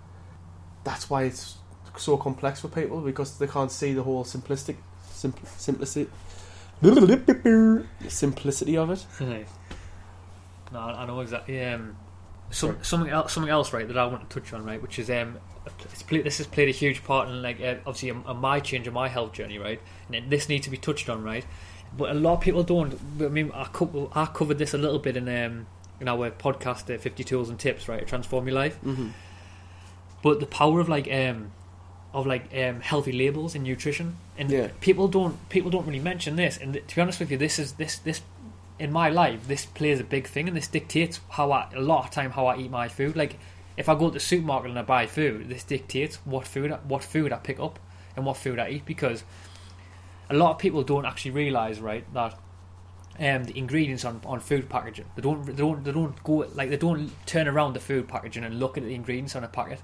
[0.84, 1.56] that's why it's
[1.96, 4.76] so complex for people because they can't see the whole simplistic,
[5.12, 6.08] simpl- simplicity,
[8.08, 9.04] simplicity of it.
[10.72, 11.62] no, I know exactly.
[11.64, 11.96] Um,
[12.50, 12.84] some, Sorry.
[12.84, 15.38] something else, something else, right, that I want to touch on, right, which is um,
[15.92, 18.58] it's played, this has played a huge part in like uh, obviously on, on my
[18.60, 21.44] change in my health journey, right, and it, this needs to be touched on, right,
[21.96, 22.98] but a lot of people don't.
[23.20, 25.66] I mean, I, co- I covered this a little bit in um,
[26.00, 29.08] in our podcast, uh, Fifty Tools and Tips, right, to transform your life, Mm-hmm.
[30.22, 31.52] but the power of like um,
[32.12, 34.68] of like um, healthy labels in nutrition, and Yeah.
[34.80, 36.56] people don't people don't really mention this.
[36.56, 38.22] And to be honest with you, this is this this
[38.78, 42.04] in my life, this plays a big thing, and this dictates how I a lot
[42.06, 43.14] of time how I eat my food.
[43.16, 43.38] Like
[43.76, 46.76] if I go to the supermarket and I buy food, this dictates what food I-
[46.88, 47.78] what food I pick up
[48.16, 49.22] and what food I eat because
[50.28, 52.34] a lot of people don't actually realize right that
[53.18, 56.70] um, the ingredients on, on food packaging they don't they don't they don't go like
[56.70, 59.80] they don't turn around the food packaging and look at the ingredients on a packet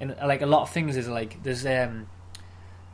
[0.00, 2.08] and like a lot of things is like there's um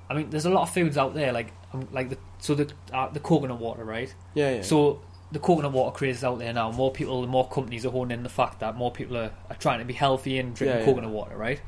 [0.08, 2.70] I mean there's a lot of foods out there like um, like the so the
[2.92, 4.62] uh, the coconut water right Yeah, yeah.
[4.62, 5.00] so
[5.30, 6.70] the coconut water craze is out there now.
[6.70, 9.78] More people, more companies are honing in the fact that more people are, are trying
[9.78, 11.58] to be healthy and drinking Yeah, coconut water, right?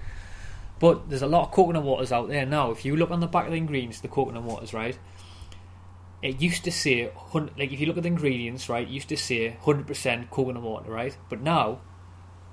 [0.81, 2.70] But there's a lot of coconut waters out there now.
[2.73, 4.98] If you look on the back of the ingredients, the coconut waters, right?
[6.20, 9.16] It used to say, like if you look at the ingredients, right, it used to
[9.16, 11.16] say 100% coconut water, right?
[11.31, 11.81] But now,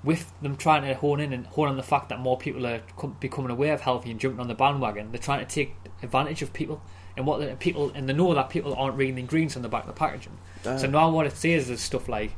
[0.04, 2.80] with them trying to hone in and hone on the fact that more people are
[3.20, 6.52] becoming aware of healthy and jumping on the bandwagon, they're trying to take advantage of
[6.52, 6.82] people
[7.16, 9.68] and what the people and they know that people aren't reading the ingredients on the
[9.68, 10.36] back of the packaging.
[10.66, 12.32] Uh, So now what it says is stuff like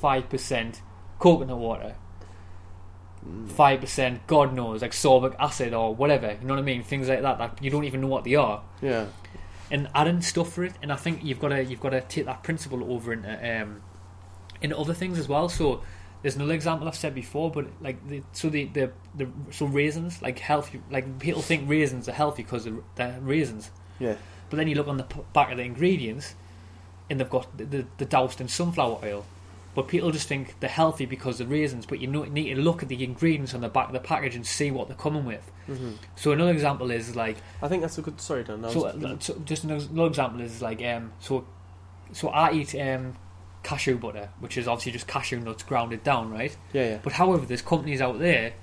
[0.00, 0.80] 95%
[1.18, 1.94] coconut water,
[3.26, 6.82] mm, 5% God knows, like sorbic acid or whatever, you know what I mean?
[6.82, 8.62] Things like that that you don't even know what they are.
[8.80, 9.06] yeah,
[9.70, 12.26] And adding stuff for it, and I think you've got to you've got to take
[12.26, 13.82] that principle over into um,
[14.60, 15.48] into other things as well.
[15.48, 15.82] So
[16.22, 20.22] there's another example I've said before, but like the, so the, the the so raisins
[20.22, 24.14] like healthy like people think raisins are healthy because they're, they're raisins, yeah,
[24.48, 26.34] but then you look on the back of the ingredients,
[27.10, 29.24] and they've got the, the, the doused in sunflower oil.
[29.74, 31.86] But people just think they're healthy because of raisins.
[31.86, 34.34] But you know, need to look at the ingredients on the back of the package
[34.36, 35.50] and see what they're coming with.
[35.66, 38.20] hmm So another example is like I think that's a good.
[38.20, 38.62] Sorry, Dan.
[38.70, 41.46] so, uh, so just another, another example is like um so
[42.12, 43.14] so I eat um
[43.62, 46.56] cashew butter, which is obviously just cashew nuts grounded down, right?
[46.72, 48.54] yeah, yeah, But however, there's companies out there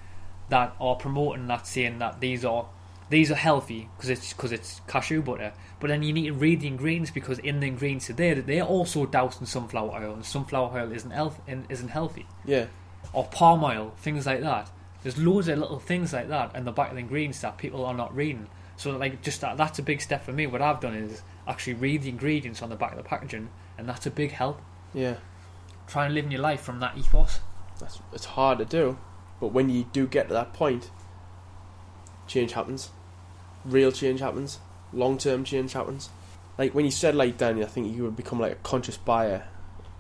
[0.49, 2.67] that are promoting that, saying that these are
[3.09, 5.53] these are healthy because it's because it's cashew butter.
[5.80, 8.45] But then you need to read the ingredients because in the ingredients are there that
[8.45, 12.27] they're also doused in sunflower oil, and sunflower oil isn't health isn't healthy.
[12.45, 12.65] yeah,
[13.13, 14.69] Or palm oil, things like that.
[15.01, 17.85] There's loads of little things like that in the back of the ingredients that people
[17.85, 18.47] are not reading.
[18.76, 20.45] So like just that that's a big step for me.
[20.45, 23.88] What I've done is actually read the ingredients on the back of the packaging, and
[23.89, 24.61] that's a big help.
[24.93, 25.15] Yeah.
[25.87, 27.39] Try and live in your life from that ethos.
[27.79, 28.97] That's it's hard to do,
[29.39, 30.91] but when you do get to that point,
[32.27, 32.89] change happens.
[33.65, 34.59] Real change happens.
[34.93, 36.09] Long term change happens.
[36.57, 39.47] Like when you said like Danny, I think you would become like a conscious buyer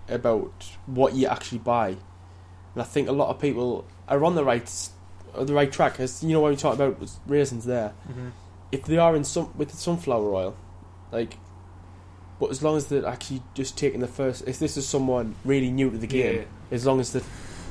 [0.07, 0.51] about
[0.85, 4.89] what you actually buy, and I think a lot of people are on the right
[5.35, 5.99] on the right track.
[5.99, 6.97] As you know, when we talked about
[7.27, 8.29] raisins there, Mm-hmm.
[8.71, 10.55] if they are in some with sunflower oil,
[11.11, 11.37] like,
[12.39, 15.69] but as long as they're actually just taking the first, if this is someone really
[15.71, 17.21] new to the game, as long as they're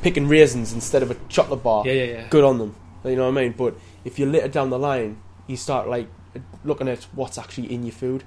[0.03, 2.27] picking raisins instead of a chocolate bar, Yeah, yeah, yeah.
[2.29, 2.75] good on them.
[3.05, 3.55] You know what I mean?
[3.57, 3.75] But
[4.05, 6.09] if you later down the line, you start like
[6.65, 8.25] looking at what's actually in your food,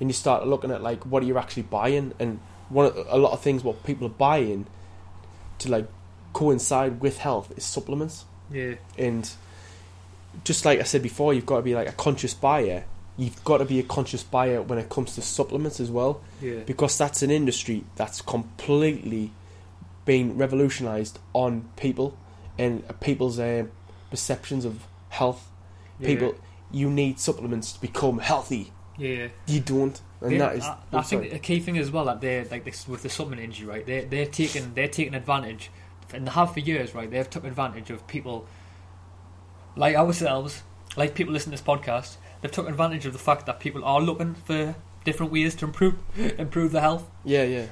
[0.00, 3.16] and you start looking at like what are you actually buying, and one of, a
[3.18, 4.66] lot of things what people are buying
[5.58, 5.86] to like
[6.32, 8.74] coincide with health is supplements, Yeah.
[8.98, 9.30] and
[10.44, 12.84] just like I said before, you've got to be like a conscious buyer.
[13.18, 16.60] You've got to be a conscious buyer when it comes to supplements as well Yeah.
[16.66, 19.30] because that's an industry that's completely
[20.04, 22.16] been revolutionized on people
[22.58, 23.64] and people's uh,
[24.10, 25.48] perceptions of health.
[26.02, 26.34] People,
[26.70, 28.70] you need supplements to become healthy.
[28.98, 29.28] Yeah.
[29.46, 30.64] You don't, and They- that is.
[30.64, 33.42] I, I think the key thing as well that they're like this with the supplement
[33.42, 33.84] industry, right?
[33.86, 35.70] They're they're taking they're taking advantage,
[36.14, 37.10] and they have for years, right?
[37.10, 38.46] They've took advantage of people
[39.76, 40.62] like ourselves,
[40.96, 42.16] like people listening to this podcast.
[42.46, 45.96] They've took advantage of the fact that people are looking for different ways to improve
[46.38, 47.66] improve their health, yeah, yeah,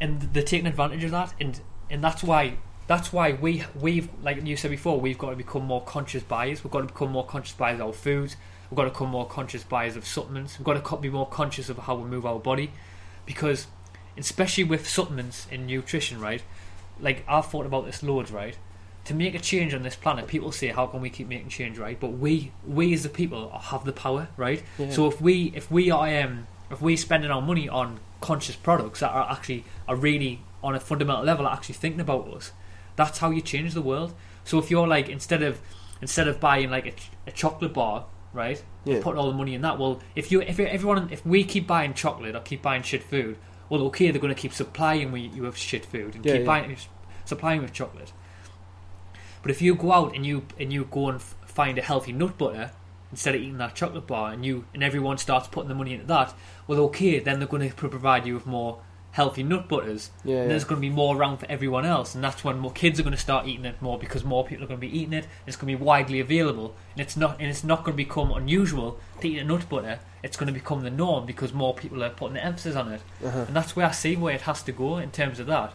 [0.00, 1.60] and they're taking advantage of that, and
[1.90, 2.58] and that's why.
[2.86, 6.62] That's why we we've like you said before we've got to become more conscious buyers.
[6.62, 8.36] We've got to become more conscious buyers of our foods.
[8.70, 10.56] We've got to become more conscious buyers of supplements.
[10.56, 12.70] We've got to be more conscious of how we move our body,
[13.26, 13.66] because
[14.16, 16.42] especially with supplements in nutrition, right?
[17.00, 18.56] Like I've thought about this loads, right?
[19.08, 21.78] To make a change on this planet, people say, "How can we keep making change?"
[21.78, 21.98] Right?
[21.98, 24.62] But we, we as the people, have the power, right?
[24.78, 24.90] yeah.
[24.90, 29.00] So if we if we are um, if we spending our money on conscious products
[29.00, 32.52] that are actually are really on a fundamental level are actually thinking about us,
[32.96, 34.12] that's how you change the world.
[34.44, 35.60] So if you're like instead of
[36.02, 38.04] instead of buying like a, a chocolate bar,
[38.34, 39.00] right, yeah.
[39.02, 41.94] putting all the money in that, well, if you if everyone if we keep buying
[41.94, 43.38] chocolate or keep buying shit food,
[43.70, 46.40] well, okay, they're going to keep supplying we- you with shit food and Yeah, keep
[46.42, 46.46] yeah.
[46.46, 46.76] buying
[47.24, 48.12] supplying with chocolate.
[49.42, 52.12] But if you go out and you and you go and f- find a healthy
[52.12, 52.70] nut butter
[53.10, 56.06] instead of eating that chocolate bar, and you and everyone starts putting the money into
[56.06, 56.34] that,
[56.66, 58.80] well, okay, then they're going to provide you with more
[59.12, 60.48] healthy nut butters, yeah, and yeah.
[60.48, 63.02] there's going to be more around for everyone else, and that's when more kids are
[63.02, 65.26] going to start eating it more because more people are going to be eating it.
[65.46, 68.30] It's going to be widely available, and it's not and it's not going to become
[68.32, 69.98] unusual to eat a nut butter.
[70.22, 73.00] It's going to become the norm because more people are putting the emphasis on it,
[73.24, 73.44] Uh-huh.
[73.48, 75.72] and that's where I see where it has to go in terms of that.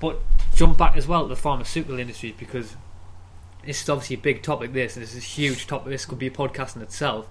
[0.00, 0.20] But
[0.58, 2.76] jump back as well to the pharmaceutical industry because
[3.64, 4.72] this is obviously a big topic.
[4.72, 5.88] This and this is a huge topic.
[5.90, 7.28] This could be a podcast in itself.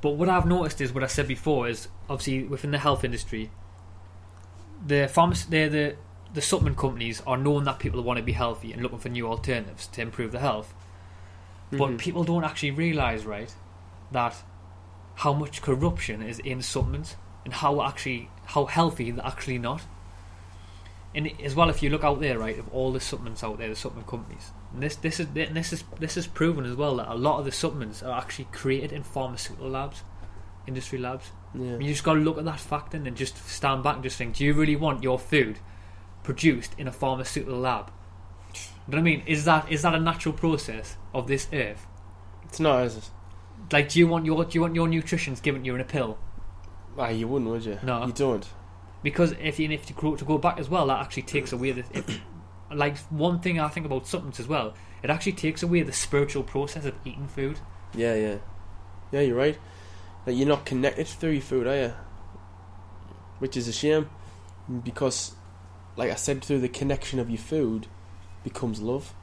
[0.00, 3.50] But what I've noticed is what I said before is obviously within the health industry,
[4.86, 5.96] the pharmac- the the
[6.34, 9.26] the supplement companies are knowing that people want to be healthy and looking for new
[9.26, 10.74] alternatives to improve their health.
[11.70, 11.98] But Mhm.
[11.98, 13.52] people don't actually realise, right,
[14.12, 14.34] that
[15.16, 19.82] how much corruption is in supplements and how actually how healthy they're actually not.
[21.14, 23.68] And as well, if you look out there, right, of all the supplements out there,
[23.68, 26.96] the supplement companies, and this this is and this is this is proven as well
[26.96, 30.02] that a lot of the supplements are actually created in pharmaceutical labs,
[30.66, 31.30] industry labs.
[31.54, 31.78] yeah.
[31.78, 34.18] You just got to look at that fact and then just stand back and just
[34.18, 35.58] think: Do you really want your food
[36.22, 37.90] produced in a pharmaceutical lab?
[38.54, 39.22] You know what I mean?
[39.26, 41.86] Is that is that a natural process of this earth?
[42.44, 43.10] It's not, is it?
[43.72, 45.84] Like, do you want your do you want your nutrition's given to you in a
[45.84, 46.18] pill?
[46.98, 47.78] Ah, you wouldn't, would you?
[47.82, 48.06] No.
[48.06, 48.46] you don't.
[49.02, 51.72] Because if you if to go, to go back as well, that actually takes away
[51.72, 52.20] the if,
[52.72, 54.74] like one thing I think about supplements as well.
[55.02, 57.60] It actually takes away the spiritual process of eating food.
[57.94, 58.36] Yeah, yeah,
[59.12, 59.20] yeah.
[59.20, 59.56] You're right.
[60.26, 61.94] Like you're not connected through your food, are you?
[63.38, 64.10] Which is a shame,
[64.82, 65.32] because,
[65.96, 67.86] like I said, through the connection of your food,
[68.42, 69.14] becomes love.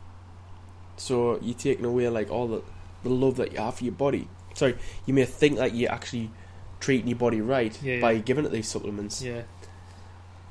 [0.95, 2.61] So you're taking away like all the
[3.03, 4.29] the love that you have for your body.
[4.53, 6.31] Sorry, you may think that you're actually
[6.79, 8.19] treating your body right Yeah, by yeah.
[8.19, 9.43] giving it these supplements, Yeah.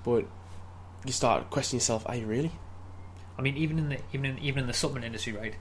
[0.04, 0.24] But
[1.04, 2.52] you start questioning yourself: Are you really?
[3.38, 5.54] I mean, even in the even in even in the supplement industry, right?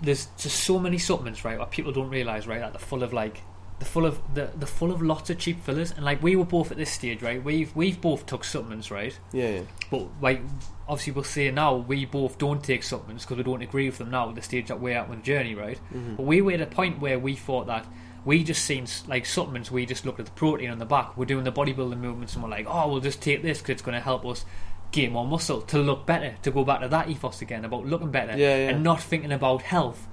[0.00, 1.58] There's just so many supplements, right?
[1.58, 2.58] What people don't realize, right?
[2.60, 3.40] That they're full of like,
[3.78, 5.92] they're full of the they're full of lots of cheap fillers.
[5.92, 7.42] And like we were both at this stage, right?
[7.42, 9.16] We've we've both took supplements, right?
[9.32, 9.60] Yeah, yeah,
[9.92, 10.40] But like,
[10.88, 14.10] obviously, we'll say now we both don't take supplements because we don't agree with them
[14.10, 15.78] now at the stage that we're at with the journey, right?
[15.94, 16.16] Mhm.
[16.16, 17.86] But we were at a point where we thought that
[18.24, 19.70] we just seen like supplements.
[19.70, 21.16] We just looked at the protein on the back.
[21.16, 23.82] We're doing the bodybuilding movements, and we're like, oh, we'll just take this because it's
[23.82, 24.44] going to help us
[24.92, 26.36] gain more muscle to look better.
[26.42, 28.70] To go back to that ethos again about looking better yeah, yeah.
[28.70, 30.06] and not thinking about health.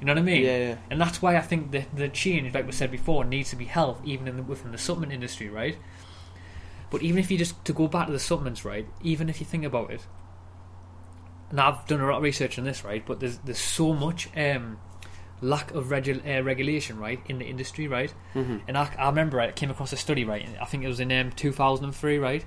[0.00, 0.42] You know what I mean?
[0.42, 0.76] yeah, yeah.
[0.90, 3.64] And that's why I think the the change, like we said before, needs to be
[3.64, 5.78] health, even in the, within the supplement industry, right?
[6.90, 8.86] But even if you just to go back to the supplements, right?
[9.02, 10.06] Even if you think about it,
[11.50, 13.04] and I've done a lot of research on this, right?
[13.06, 14.78] But there's there's so much um,
[15.40, 18.12] lack of regu- uh, regulation, right, in the industry, right?
[18.32, 20.48] hmm And I, I remember I came across a study, right?
[20.60, 22.44] I think it was in um, 2003, right?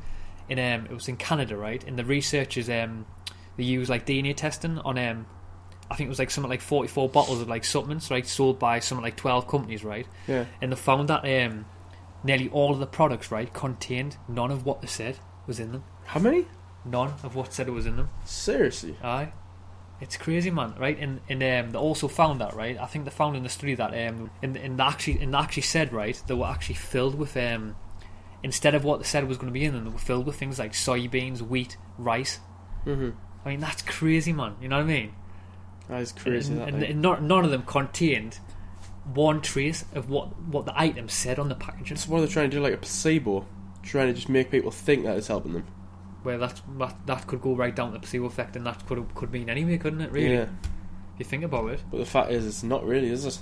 [0.49, 1.83] In um, it was in Canada, right?
[1.83, 3.05] And the researchers um,
[3.57, 5.25] they used like DNA testing on um,
[5.91, 8.25] I think it was like something like 44 bottles of like supplements, right?
[8.25, 10.07] Sold by something like 12 companies, right?
[10.27, 10.45] Yeah.
[10.61, 11.65] And they found that um,
[12.23, 15.17] nearly all of the products, right, contained none of what they said
[15.47, 15.83] was in them.
[16.05, 16.45] How many?
[16.85, 18.09] None of what said it was in them.
[18.23, 18.97] Seriously?
[19.03, 19.31] Aye.
[20.01, 20.75] It's crazy, man.
[20.79, 22.77] Right, and and um, they also found that right.
[22.77, 25.37] I think they found in the study that um, and and they actually and they
[25.37, 27.75] actually said right they were actually filled with um,
[28.43, 30.37] instead of what they said was going to be in them, they were filled with
[30.37, 32.39] things like soybeans, wheat, rice.
[32.83, 33.11] hmm
[33.45, 34.55] I mean, that's crazy, man.
[34.61, 35.13] You know what I mean?
[35.87, 36.51] That is crazy.
[36.51, 38.39] And, that, and, and not, none of them contained
[39.13, 41.95] one trace of what what the item said on the packaging.
[41.95, 43.45] That's what they're trying to do, like a placebo,
[43.81, 45.65] trying to just make people think that it's helping them.
[46.23, 49.15] Where that that, that could go right down to the placebo effect, and that could
[49.15, 50.11] could mean anyway, couldn't it?
[50.11, 50.35] Really?
[50.35, 50.47] Yeah.
[51.17, 51.81] you think about it.
[51.89, 53.39] But the fact is, it's not really, is it?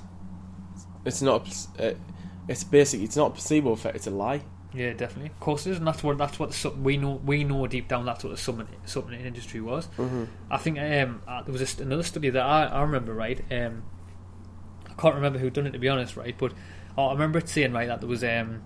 [1.05, 1.47] It's not.
[1.79, 1.93] Uh,
[2.47, 3.95] it's basically it's not a placebo effect.
[3.95, 4.41] It's a lie.
[4.73, 5.31] Yeah, definitely.
[5.31, 7.21] Of course, it is, and that's what that's what the, we know.
[7.25, 9.87] We know deep down that's what the supplement supplement industry was.
[9.97, 10.25] Mm-hmm.
[10.51, 13.39] I think um, uh, there was a, another study that I, I remember right.
[13.51, 13.83] Um,
[14.87, 16.35] I can't remember who done it to be honest, right?
[16.37, 16.53] But
[16.97, 18.61] I remember it saying right that there was um,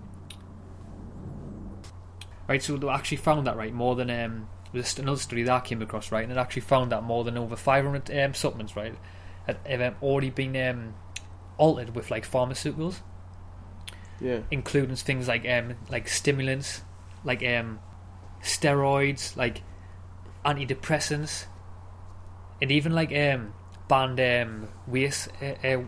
[2.52, 2.62] right.
[2.62, 5.60] So they actually found that right more than um, there was another study that I
[5.60, 8.94] came across right, and it actually found that more than over 500 um, supplements right
[9.46, 10.94] had, have um, already been um,
[11.58, 12.96] altered with like pharmaceuticals
[14.20, 14.40] Yeah.
[14.50, 16.82] including things like um like stimulants,
[17.24, 17.80] like um
[18.42, 19.62] steroids, like
[20.44, 21.46] antidepressants,
[22.60, 23.52] and even like um
[23.88, 25.82] banned um weight uh, uh,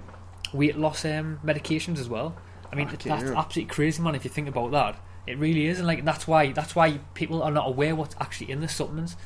[0.52, 2.36] weight loss um medications as well.
[2.72, 4.14] I mean that's absolutely crazy, man.
[4.14, 7.42] If you think about that, it really is, and like that's why that's why people
[7.42, 9.16] are not aware what's actually in the supplements.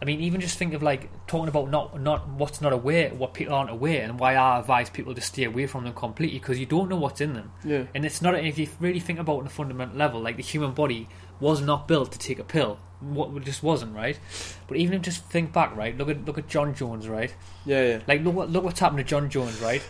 [0.00, 3.34] I mean, even just think of like talking about not not what's not aware, what
[3.34, 6.58] people aren't aware, and why I advise people to stay away from them completely because
[6.58, 7.52] you don't know what's in them.
[7.64, 7.84] Yeah.
[7.94, 10.42] And it's not if you really think about it on a fundamental level, like the
[10.42, 12.80] human body was not built to take a pill.
[12.98, 14.18] What it just wasn't right.
[14.66, 15.96] But even if just think back, right?
[15.96, 17.32] Look at look at Jon Jones, right?
[17.64, 17.82] Yeah.
[17.82, 18.00] Yeah.
[18.08, 19.82] Like look what look what's happened to Jon Jones, right?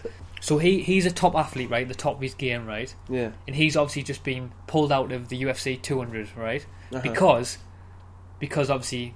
[0.42, 1.86] So he he's a top athlete, right?
[1.86, 2.92] The top of his game, right?
[3.08, 3.30] Yeah.
[3.46, 6.66] And he's obviously just been pulled out of the UFC 200, right?
[6.92, 7.00] Uh-huh.
[7.00, 7.58] Because
[8.40, 9.14] because obviously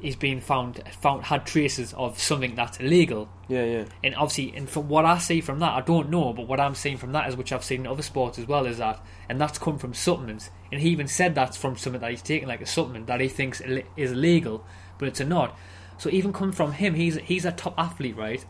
[0.00, 3.64] he's been found found had traces of something that's illegal Yeah.
[3.64, 3.84] Yeah.
[4.04, 6.74] and obviously, and from what I see from that, I don't know, but what I'm
[6.74, 9.40] seeing from that is, which I've seen in other sports as well, is that, and
[9.40, 10.50] that's come from supplements.
[10.70, 13.28] And he even said that's from something that he's taken, like a supplement that he
[13.28, 13.62] thinks
[13.96, 14.62] is illegal,
[14.98, 15.56] but it's a not.
[15.96, 18.44] So even come from him, he's he's a top athlete, right?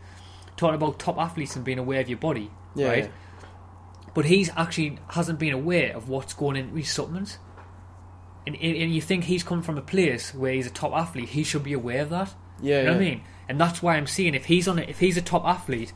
[0.57, 2.87] Talking about top athletes and being aware of your body, Yeah.
[2.89, 3.11] right?
[4.13, 7.37] But he's actually hasn't been aware of what's going into his supplements.
[8.45, 11.43] And, and you think he's come from a place where he's a top athlete, he
[11.43, 12.33] should be aware of that.
[12.61, 12.79] Yeah.
[12.79, 12.97] You know yeah.
[12.97, 13.21] what I mean?
[13.49, 15.93] And that's why I'm seeing if he's on a, if he's a top athlete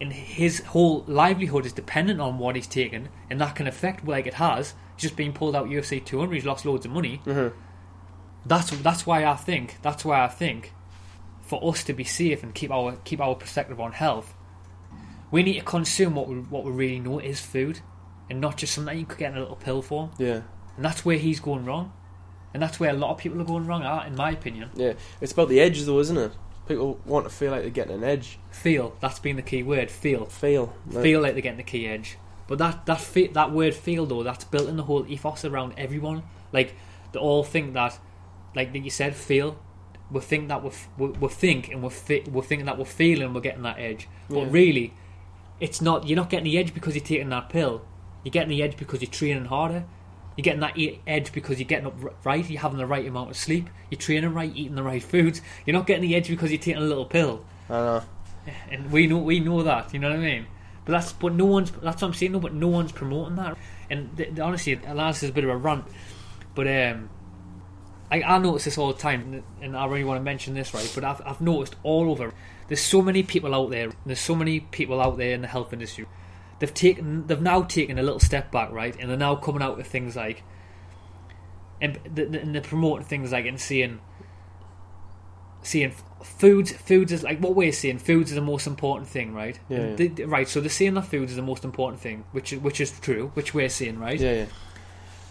[0.00, 4.26] and his whole livelihood is dependent on what he's taken and that can affect like
[4.26, 7.20] it has, he's just being pulled out UFC 200, he's lost loads of money.
[7.24, 7.52] Mhm.
[8.46, 10.72] That's that's why I think that's why I think
[11.50, 14.32] for us to be safe and keep our keep our perspective on health,
[15.30, 17.80] we need to consume what we what we really know is food,
[18.30, 20.10] and not just something you could get in a little pill form.
[20.18, 20.42] Yeah.
[20.76, 21.92] And that's where he's going wrong,
[22.54, 24.70] and that's where a lot of people are going wrong at, in my opinion.
[24.74, 24.94] Yeah.
[25.20, 26.32] It's about the edge, though, isn't it?
[26.68, 28.38] People want to feel like they're getting an edge.
[28.52, 29.90] Feel that's been the key word.
[29.90, 30.26] Feel.
[30.26, 30.72] Feel.
[30.90, 32.16] Like- feel like they're getting the key edge.
[32.46, 35.74] But that that fe- that word feel though, that's built in the whole ethos around
[35.76, 36.22] everyone.
[36.52, 36.74] Like
[37.12, 37.98] they all think that,
[38.54, 39.58] like you said, feel.
[40.12, 43.32] We think that we we we think and we're fi- we're thinking that we're feeling
[43.34, 44.08] we're getting that edge.
[44.28, 44.46] But Yeah.
[44.50, 44.92] really,
[45.60, 46.06] it's not.
[46.08, 47.82] You're not getting the edge because you're taking that pill.
[48.24, 49.84] You're getting the edge because you're training harder.
[50.36, 50.76] You're getting that
[51.06, 52.48] edge because you're getting up right.
[52.48, 53.68] You're having the right amount of sleep.
[53.90, 55.42] You're training right, eating the right foods.
[55.66, 58.02] You're not getting the edge because you're taking a little pill I know.
[58.70, 59.92] and we know we know that.
[59.92, 60.46] You know what I mean?
[60.86, 62.32] But that's but no one's that's what I'm saying.
[62.32, 63.56] No, but no one's promoting that.
[63.90, 65.84] And th- honestly, this is a bit of a rant,
[66.54, 67.10] but um,
[68.10, 70.90] I I notice this all the time, and I really want to mention this right.
[70.94, 72.32] But I've I've noticed all over.
[72.68, 73.90] There's so many people out there.
[74.06, 76.06] There's so many people out there in the health industry.
[76.58, 78.94] They've taken they've now taken a little step back, right?
[78.98, 80.42] And they're now coming out with things like,
[81.80, 84.00] and, and they're promoting things like and saying
[85.62, 85.92] seeing
[86.22, 87.98] foods foods is like what we're seeing.
[87.98, 90.06] foods is the most important thing right Yeah, yeah.
[90.08, 92.80] they- right so they're saying that foods is the most important thing which is which
[92.80, 94.32] is true which we're seeing, right Yeah.
[94.32, 94.46] Yeah.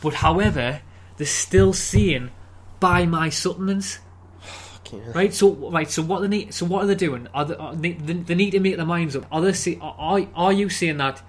[0.02, 0.82] but however
[1.18, 2.30] they're still saying
[2.80, 4.00] buy my supplements.
[5.14, 7.28] Right so right so what they need so what are they doing?
[7.34, 9.28] Are they, are they, they need to make their minds up.
[9.32, 11.22] Are they say, are, are you saying that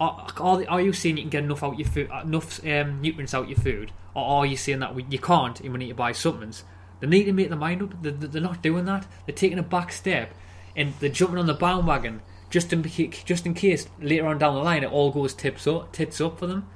[0.00, 3.32] are, are, are you saying you can get enough out your food enough um, nutrients
[3.32, 3.92] out your food?
[4.14, 6.64] Or are you saying that you can't and we need to buy supplements?
[6.98, 8.02] They need to make their mind up.
[8.02, 9.06] They're, they're not doing that.
[9.24, 10.34] They're taking a back step
[10.74, 12.82] and they're jumping on the bandwagon just in
[13.24, 16.38] just in case later on down the line it all goes tips up tits up
[16.38, 16.68] for them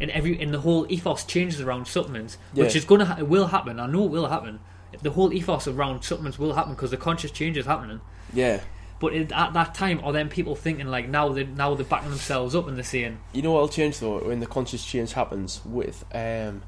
[0.00, 2.78] and every and the whole ethos changes around supplements which Yeah.
[2.78, 4.60] is gonna ha- it will happen I know it will happen
[5.02, 8.00] the whole ethos around supplements will happen because the conscious change is happening
[8.32, 8.60] Yeah.
[9.00, 12.10] but it, at that time are then people thinking like now they now they're backing
[12.10, 15.60] themselves up and they're saying You know what'll change though when the conscious change happens
[15.64, 16.62] with um,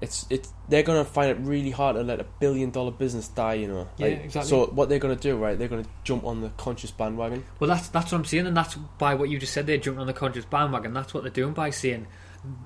[0.00, 3.54] it's it's they're gonna find it really hard to let a billion dollar business die.
[3.54, 3.88] You know.
[3.96, 4.50] Yeah, exactly.
[4.50, 5.56] So what they're gonna do, right?
[5.56, 7.44] They're gonna jump on the conscious bandwagon.
[7.60, 9.66] Well, that's that's what I'm saying, and that's by what you just said.
[9.68, 10.92] They're jumping on the conscious bandwagon.
[10.94, 12.06] That's what they're doing by saying,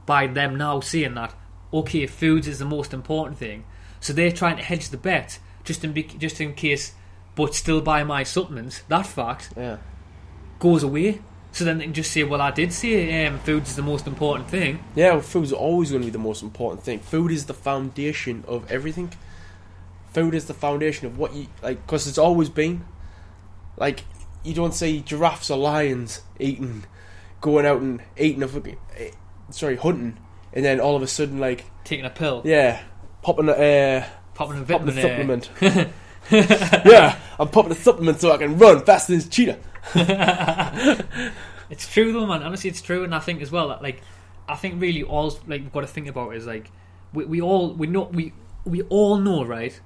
[0.06, 1.34] by them now saying that
[1.72, 3.64] okay, foods is the most important thing.
[4.00, 6.92] So they're trying to hedge the bet just in just in case,
[7.34, 8.82] but still buy my supplements.
[8.88, 9.76] That fact Yeah.
[10.58, 11.20] goes away.
[11.52, 14.06] So then they can just say, well, I did say um, foods is the most
[14.06, 14.82] important thing.
[14.94, 17.00] Yeah, well, food's always going to be the most important thing.
[17.00, 19.12] Food is the foundation of everything.
[20.12, 22.84] Food is the foundation of what you like, because it's always been.
[23.76, 24.04] like
[24.44, 26.84] you don't see giraffes or lions eating,
[27.40, 28.76] going out and eating a fucking,
[29.50, 30.18] sorry, hunting,
[30.52, 32.82] and then all of a sudden like Taking a pill, yeah,
[33.22, 34.04] popping a uh,
[34.34, 35.50] popping a popping a supplement.
[36.30, 39.58] yeah, I'm popping a supplement so I can run faster than this cheetah.
[41.70, 42.42] It's true though, man.
[42.42, 44.02] Honestly, it's true, and I think as well that like
[44.48, 46.70] I think really all like we've got to think about is like
[47.12, 48.32] we, we all we know we
[48.64, 49.78] we all know right.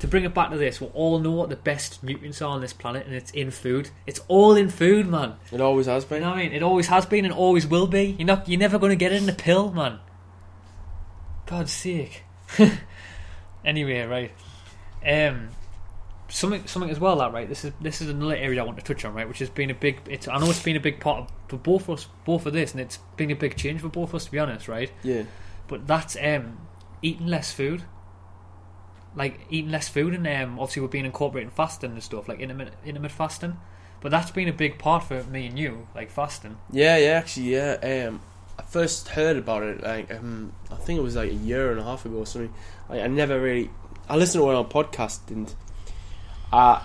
[0.00, 2.60] To bring it back to this, we all know what the best nutrients are on
[2.62, 3.90] this planet, and it's in food.
[4.06, 5.34] It's all in food, man.
[5.52, 6.22] It always has You been.
[6.22, 6.52] know what I mean?
[6.52, 8.16] It always has been and always will be.
[8.18, 8.48] You're not.
[8.48, 9.98] You're never going to get it in a pill, man.
[11.46, 12.22] God's sake.
[13.64, 14.32] anyway, right.
[15.04, 15.50] Um,
[16.28, 17.16] something, something as well.
[17.16, 17.48] That right.
[17.48, 19.28] This is this is another area I want to touch on, right?
[19.28, 20.00] Which has been a big.
[20.08, 20.28] It's.
[20.28, 22.72] I know it's been a big part of, for both of us, both of this,
[22.72, 24.90] and it's been a big change for both of us, to be honest, right?
[25.02, 25.24] Yeah,
[25.68, 26.58] But that's um,
[27.02, 27.82] eating less food.
[29.16, 32.76] Like eating less food, and um, obviously we're being incorporating fasting and stuff, like intermittent,
[32.84, 33.56] intermittent fasting.
[34.00, 36.56] But that's been a big part for me and you, like fasting.
[36.70, 37.10] yeah, yeah.
[37.10, 38.06] Actually, yeah.
[38.08, 38.20] Um,
[38.58, 41.80] I first heard about it like um, I think it was like a year and
[41.80, 42.54] a half ago or something.
[42.88, 43.70] Like I never really.
[44.08, 45.52] I listened to it on a podcast and.
[46.52, 46.82] Uh,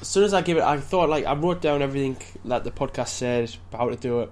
[0.00, 2.70] as soon as I gave it, I thought like I wrote down everything that the
[2.70, 4.30] podcast said about how to do it,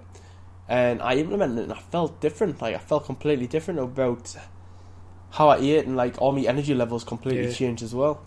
[0.67, 2.61] and I implemented it, and I felt different.
[2.61, 4.35] Like I felt completely different about
[5.33, 7.53] how I ate, and like all my energy levels completely Yeah.
[7.53, 8.21] changed as well.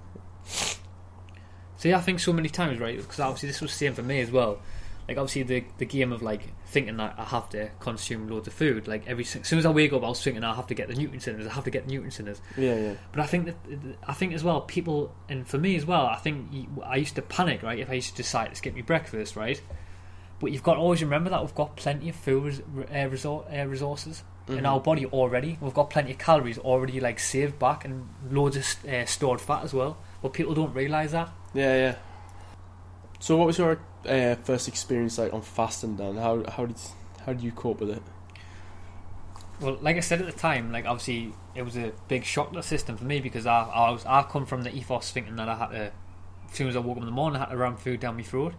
[1.78, 2.96] See, I think so many times, right?
[2.96, 4.58] Because obviously this was the same for me as well.
[5.08, 8.54] Like obviously the the game of like thinking that I have to consume loads of
[8.54, 8.88] food.
[8.88, 10.88] Like every as soon as I wake up, I was thinking I have to get
[10.88, 11.46] the nutrients in it.
[11.46, 12.40] I have to get in it.
[12.56, 13.54] Yeah, yeah, But I think that
[14.08, 16.48] I think as well, people and for me as well, I think
[16.84, 17.78] I used to panic, right?
[17.78, 19.60] If I used to decide to skip my breakfast, right?
[20.40, 23.66] But you've got to always remember that we've got plenty of food uh, resor- uh,
[23.68, 24.66] resources in Mhm.
[24.66, 25.58] our body already.
[25.60, 29.64] We've got plenty of calories already, like saved back, and loads of uh, stored fat
[29.64, 29.96] as well.
[30.22, 31.30] But people don't realise that.
[31.54, 31.94] yeah, yeah.
[33.18, 33.78] So, what was your
[34.08, 35.96] uh, first experience like on fasting?
[35.96, 36.76] Then how how did
[37.24, 38.02] how did you cope with it?
[39.60, 42.56] Well, like I said at the time, like obviously it was a big shock to
[42.56, 45.48] the system for me because I I was I come from the ethos thinking that
[45.48, 45.76] I had to
[46.50, 48.16] as soon as I woke up in the morning I had to ram food down
[48.16, 48.54] my throat.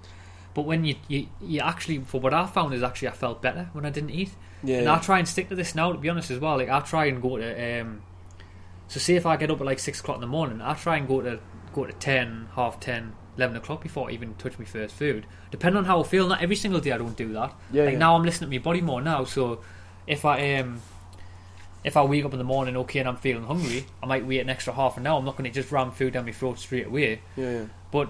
[0.56, 3.70] But when you, you you actually for what I found is actually I felt better
[3.74, 4.32] when I didn't eat.
[4.64, 6.58] Yeah, And I try and stick to this now to be honest as well.
[6.58, 8.02] Like I try and go to um
[8.88, 10.98] so say if I get up at like six o'clock in the morning, I try
[10.98, 11.40] and go to
[11.74, 15.26] go to ten, half ten, eleven o'clock before I even touch my first food.
[15.52, 17.94] Depending on how I feel, not every single day I don't do that yeah, like
[17.94, 18.00] yeah.
[18.00, 19.26] now I'm listening to my body more now.
[19.26, 19.60] So
[20.08, 20.82] if I um
[21.84, 24.40] if I wake up in the morning okay and I'm feeling hungry, I might wait
[24.40, 25.20] an extra half an hour.
[25.20, 27.22] I'm not going to just ram food down my throat straight away.
[27.36, 27.66] yeah, yeah.
[27.92, 28.10] But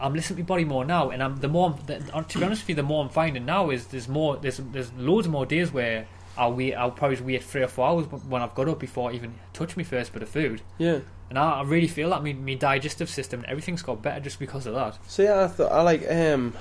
[0.00, 1.70] I'm listening to my body more now, and I'm the more.
[1.70, 4.36] I'm- The, to be honest with you, the more I'm finding now is there's more.
[4.36, 6.06] There's there's loads more days where
[6.38, 6.74] I'll wait.
[6.74, 9.76] I'll probably wait three or four hours when I've got up before I even touch
[9.76, 10.62] my first bit of food.
[10.78, 11.00] yeah.
[11.28, 14.64] And I, I really feel that my, my digestive system, everything's got better just because
[14.64, 14.96] of that.
[15.08, 16.54] So yeah, I thought I like um,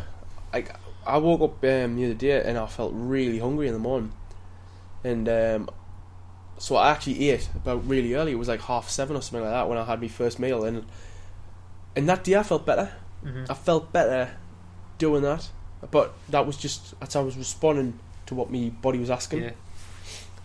[0.52, 0.76] like
[1.06, 4.12] I woke up um, the other day and I felt really hungry in the morning,
[5.04, 5.70] and um,
[6.58, 8.32] so I actually ate about really early.
[8.32, 10.64] It was like half seven or something like that when I had my first meal,
[10.66, 10.84] and
[11.96, 12.92] and that day I felt better.
[13.24, 14.32] hmm I felt better
[14.98, 15.50] doing that,
[15.92, 19.44] but that was just that's how I was responding to what my body was asking.
[19.44, 19.52] Yeah.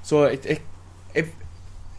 [0.03, 0.61] So it, it,
[1.15, 1.35] if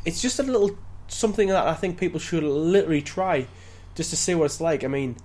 [0.05, 3.47] it's just a little something that I think people should literally try,
[3.95, 4.83] just to see what it's like.
[4.83, 5.15] I mean,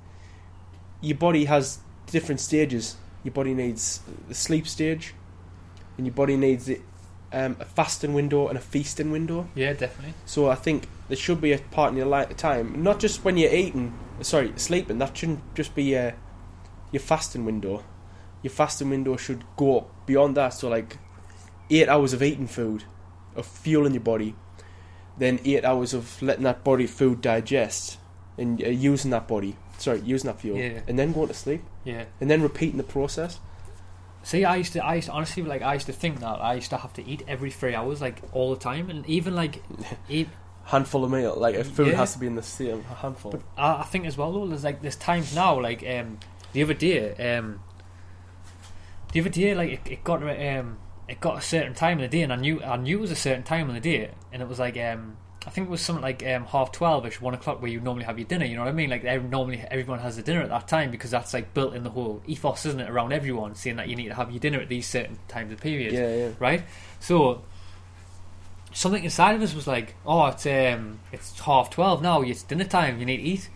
[1.01, 1.79] your body has
[2.11, 2.97] different stages.
[3.25, 5.15] Your body needs the sleep stage,
[5.97, 6.81] and your body needs the,
[7.33, 9.49] um, a fasting window and a feasting window.
[9.55, 10.15] Yeah, definitely.
[10.27, 13.37] So I think there should be a part in your li- time, not just when
[13.37, 14.99] you're eating, sorry, sleeping.
[14.99, 16.13] That shouldn't just be uh,
[16.93, 17.85] your fasting window.
[18.43, 20.51] Your fasting window should go up beyond that.
[20.51, 20.99] So like
[21.71, 22.85] eight hours of eating food,
[23.35, 24.35] of fueling your body,
[25.19, 27.99] then eight hours of letting that body food digest
[28.39, 30.81] and uh, using that body, sorry, using that fuel, Yeah.
[30.87, 32.05] and then going to sleep, Yeah.
[32.21, 33.41] and then repeating the process.
[34.23, 36.55] See, I used to, I used to, honestly, like, I used to think that I
[36.55, 39.63] used to have to eat every three hours, like, all the time, and even like,
[40.09, 40.29] eat.
[40.67, 41.95] Handful of meal, like if food Yeah.
[41.97, 43.31] has to be in the same handful.
[43.33, 46.19] But I, I think as well, though, there's like, there's times now, like, um,
[46.53, 47.61] the other day, um,
[49.13, 50.79] the other day, like, it, it got, um,
[51.09, 53.11] it got a certain time of the day, and I knew, I knew it was
[53.13, 55.17] a certain time of the day, and it was like, um,
[55.47, 58.19] I think it was something like um, half twelve-ish, one o'clock, where you normally have
[58.19, 58.45] your dinner.
[58.45, 58.91] You know what I mean?
[58.91, 61.85] Like ev- normally everyone has a dinner at that time because that's like built in
[61.85, 64.59] the whole ethos, isn't it, around everyone, saying that you need to have your dinner
[64.59, 65.93] at these certain times of period.
[65.93, 66.31] yeah, yeah.
[66.41, 66.65] right?
[66.99, 67.43] So
[68.77, 72.21] something inside of us was like, "Oh, it's um, it's half twelve now.
[72.23, 72.99] It's dinner time.
[73.01, 73.49] You need to eat."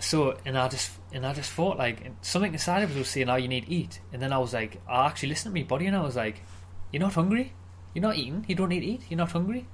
[0.00, 3.28] So, and I just and I just thought like something inside of us was saying,
[3.28, 5.66] "Oh, you need to eat." And then I was like, I actually listened to my
[5.66, 6.42] body, and I was like,
[6.92, 7.52] "You're not hungry.
[7.94, 8.44] You're not eating.
[8.48, 9.02] You don't need to eat.
[9.08, 9.66] You're not hungry."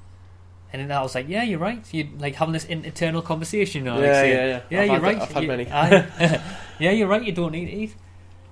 [0.73, 1.85] And then I was like, "Yeah, you're right.
[1.93, 4.61] You like having this in- internal conversation, you know, like Yeah, saying, yeah, yeah.
[4.85, 5.19] yeah, you're right.
[5.19, 5.65] that- I've had You- many.
[6.81, 7.23] Yeah, you're right.
[7.23, 7.95] You don't need to eat,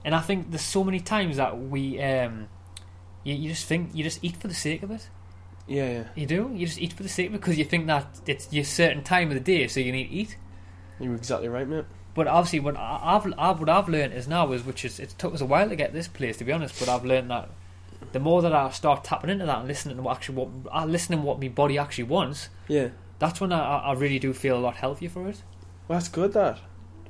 [0.05, 2.47] and I think there's so many times that we, um,
[3.24, 5.09] you, you just think you just eat for the sake of it.
[5.66, 6.05] Yeah, yeah.
[6.14, 6.51] You do.
[6.55, 9.02] You just eat for the sake of it because you think that it's your certain
[9.02, 10.36] time of the day, so you need to eat.
[11.01, 11.84] You're exactly right, mate.
[12.14, 15.14] But obviously, what I- I've, I've what I've learned is now is which is it
[15.18, 16.78] took us a while to get this place to be honest.
[16.78, 17.48] But I've learned that
[18.12, 20.84] the more that I start tapping into that and listening to what actually what uh,
[20.84, 22.89] listening what my body actually wants, Yeah.
[23.18, 25.43] that's when I, I really do feel a lot healthier for it.
[25.89, 26.32] Well, that's good.
[26.34, 26.59] That.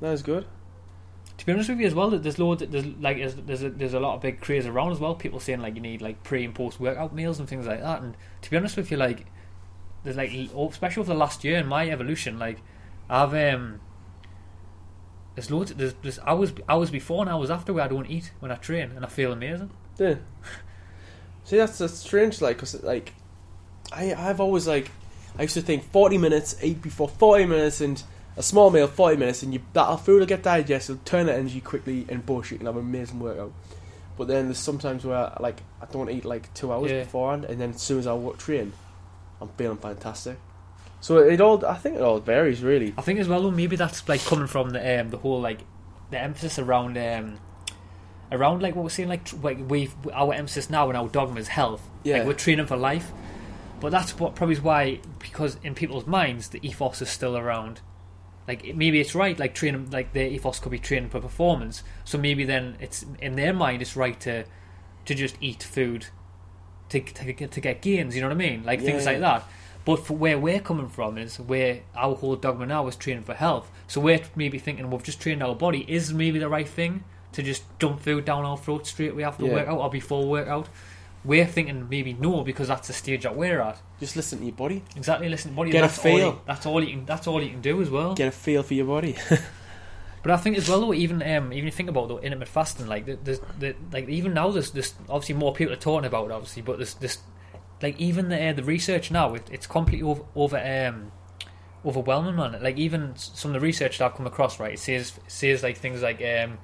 [0.01, 0.47] That is good.
[1.43, 3.95] To be honest with you as well, there's loads, there's like there's there's a, there's
[3.95, 5.17] a lot of big craze around as well.
[5.17, 8.01] People saying like you need like pre and post workout meals and things like that.
[8.01, 9.27] And to be honest with you, like
[10.05, 12.61] there's like especially over the last year in my evolution, like
[13.11, 13.81] I've um
[15.35, 18.53] there's loads there's there's hours hours before and hours after where I don't eat when
[18.53, 19.71] I train and I feel amazing.
[19.99, 20.15] Yeah.
[21.43, 23.15] See, that's, that's strange, like, cause like,
[23.91, 24.93] I I've always like,
[25.37, 28.01] I used to think forty minutes, eat before forty minutes, and
[28.37, 31.61] a small meal forty minutes, and you that food will get digested, turn the energy
[31.61, 33.53] quickly, and bullshit, and have an amazing workout.
[34.17, 37.05] But then there's sometimes where like I don't eat like two hours Yeah.
[37.05, 38.73] beforehand, and then as soon as I wo- train,
[39.41, 40.39] I'm feeling fantastic.
[41.01, 42.95] So it all, I think it all varies really.
[42.97, 45.61] I think as well, though, maybe that's like coming from the um, the whole like
[46.11, 47.39] the emphasis around um,
[48.31, 51.41] around like what we're saying, like tr- like we our emphasis now and our dogma
[51.41, 51.83] is health.
[52.05, 52.19] Yeah.
[52.19, 53.11] like we're training for life.
[53.81, 57.81] But that's what probably is why because in people's minds the ethos is still around.
[58.49, 61.83] Like maybe it's right, like training, like their ethos could be training for performance.
[62.05, 64.45] So maybe then it's in their mind it's right to
[65.05, 66.07] to just eat food
[66.89, 68.15] to to, get- to get gains.
[68.15, 68.65] You know what I mean?
[68.65, 69.13] Like things Yeah.
[69.13, 69.45] like that.
[69.85, 73.35] But for where we're coming from is where our whole dogma now is training for
[73.35, 73.71] health.
[73.89, 75.85] So we're maybe thinking we've just trained our body.
[75.89, 79.45] Is maybe the right thing to just dump food down our throat straight away after
[79.47, 79.55] Yeah.
[79.55, 80.69] workout or before workout?
[81.25, 83.81] We're thinking maybe no because that's the stage that we're at.
[84.01, 85.29] Just listen to your body, Exactly.
[85.29, 85.71] Listen, to your body.
[85.73, 86.43] Get a that's all you- feel.
[86.47, 87.05] that's all you can.
[87.07, 88.15] That's all you can do as well.
[88.15, 89.17] get a feel for your body.
[90.25, 93.07] But I think as well, though, even um, even think about the intermittent fasting, like
[93.07, 96.31] the, the, the like even now, there's there's obviously more people are talking about it,
[96.31, 97.19] obviously, but there's this
[97.83, 101.11] like even the uh, the research now, it, it's completely over, over um
[101.85, 102.57] overwhelming, man.
[102.63, 105.77] Like even some of the research that I've come across, right, it says says like
[105.79, 106.59] things like um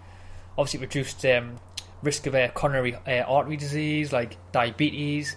[0.56, 1.56] obviously reduced um
[2.02, 5.36] risk of uh, coronary uh, artery disease, like diabetes.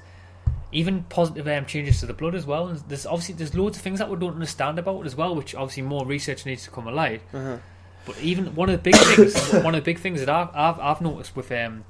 [0.74, 2.68] Even positive um, changes to the blood as well.
[2.88, 5.84] There's obviously there's loads of things that we don't understand about as well, which obviously
[5.84, 7.22] more research needs to come alive.
[7.34, 7.58] uh-huh.
[8.06, 10.80] But even one of the big things, one of the big things that I've I've,
[10.80, 11.84] I've noticed with um,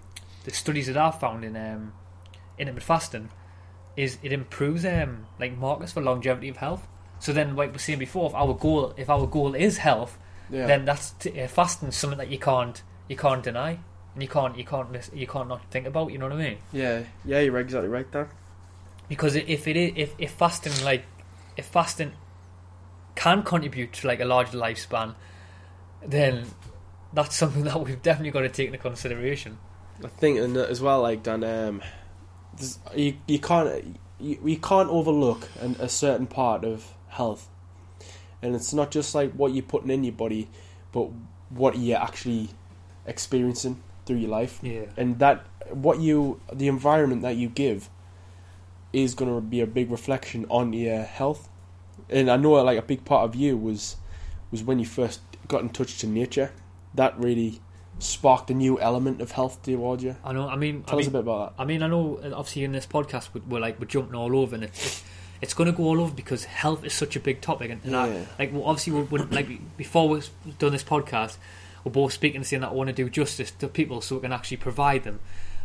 [0.46, 1.94] the studies that I've found in um,
[2.58, 3.30] intermittent fasting
[3.96, 6.88] is it improves um, like markers for longevity of health.
[7.20, 10.18] So then, like we were saying before, if our goal if our goal is health,
[10.50, 10.66] Yeah.
[10.66, 13.78] then that's t- uh, fasting something that you can't you can't deny
[14.14, 16.12] and you can't you can't miss, you can't not think about.
[16.12, 16.58] You know what I mean?
[16.72, 17.04] yeah.
[17.26, 17.40] Yeah.
[17.40, 18.30] You're exactly right there.
[19.10, 21.04] because if it is if, if fasting like
[21.58, 22.14] if fasting
[23.16, 25.16] can contribute to like a larger lifespan
[26.06, 26.46] then
[27.14, 29.58] that's something that we've definitely got to take into consideration
[30.04, 31.82] I think and as well, like Dan, um,
[32.96, 37.48] you you can't you, you can't overlook an, a certain part of health,
[38.42, 40.50] and it's not just like what you're putting in your body,
[40.92, 41.10] but
[41.50, 42.50] what you're actually
[43.06, 43.82] experiencing
[44.12, 47.90] through your life, yeah and that what you the environment that you give
[48.92, 51.48] is going to be a big reflection on your health,
[52.10, 53.96] and I know like a big part of you was
[54.52, 56.52] was when you first got in touch to nature,
[56.94, 57.62] that really
[58.00, 60.16] sparked a new element of health towards you.
[60.26, 61.62] I know I mean Tell I us mean, a bit about that.
[61.62, 64.56] I mean I know obviously in this podcast we're, we're like we're jumping all over
[64.56, 65.04] and it's it's,
[65.42, 67.92] it's going to go all over because health is such a big topic and, and
[67.92, 68.04] Yeah.
[68.04, 71.38] I, like well, obviously we're, we're, like before we've done this podcast
[71.84, 74.22] we're both speaking and saying that I want to do justice to people so we
[74.22, 75.20] can actually provide them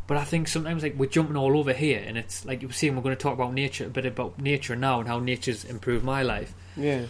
[0.06, 2.74] But I think sometimes like we're jumping all over here, and it's like you were
[2.74, 5.64] saying we're going to talk about nature, a bit about nature now and how nature's
[5.64, 6.54] improved my life.
[6.76, 7.06] Yeah.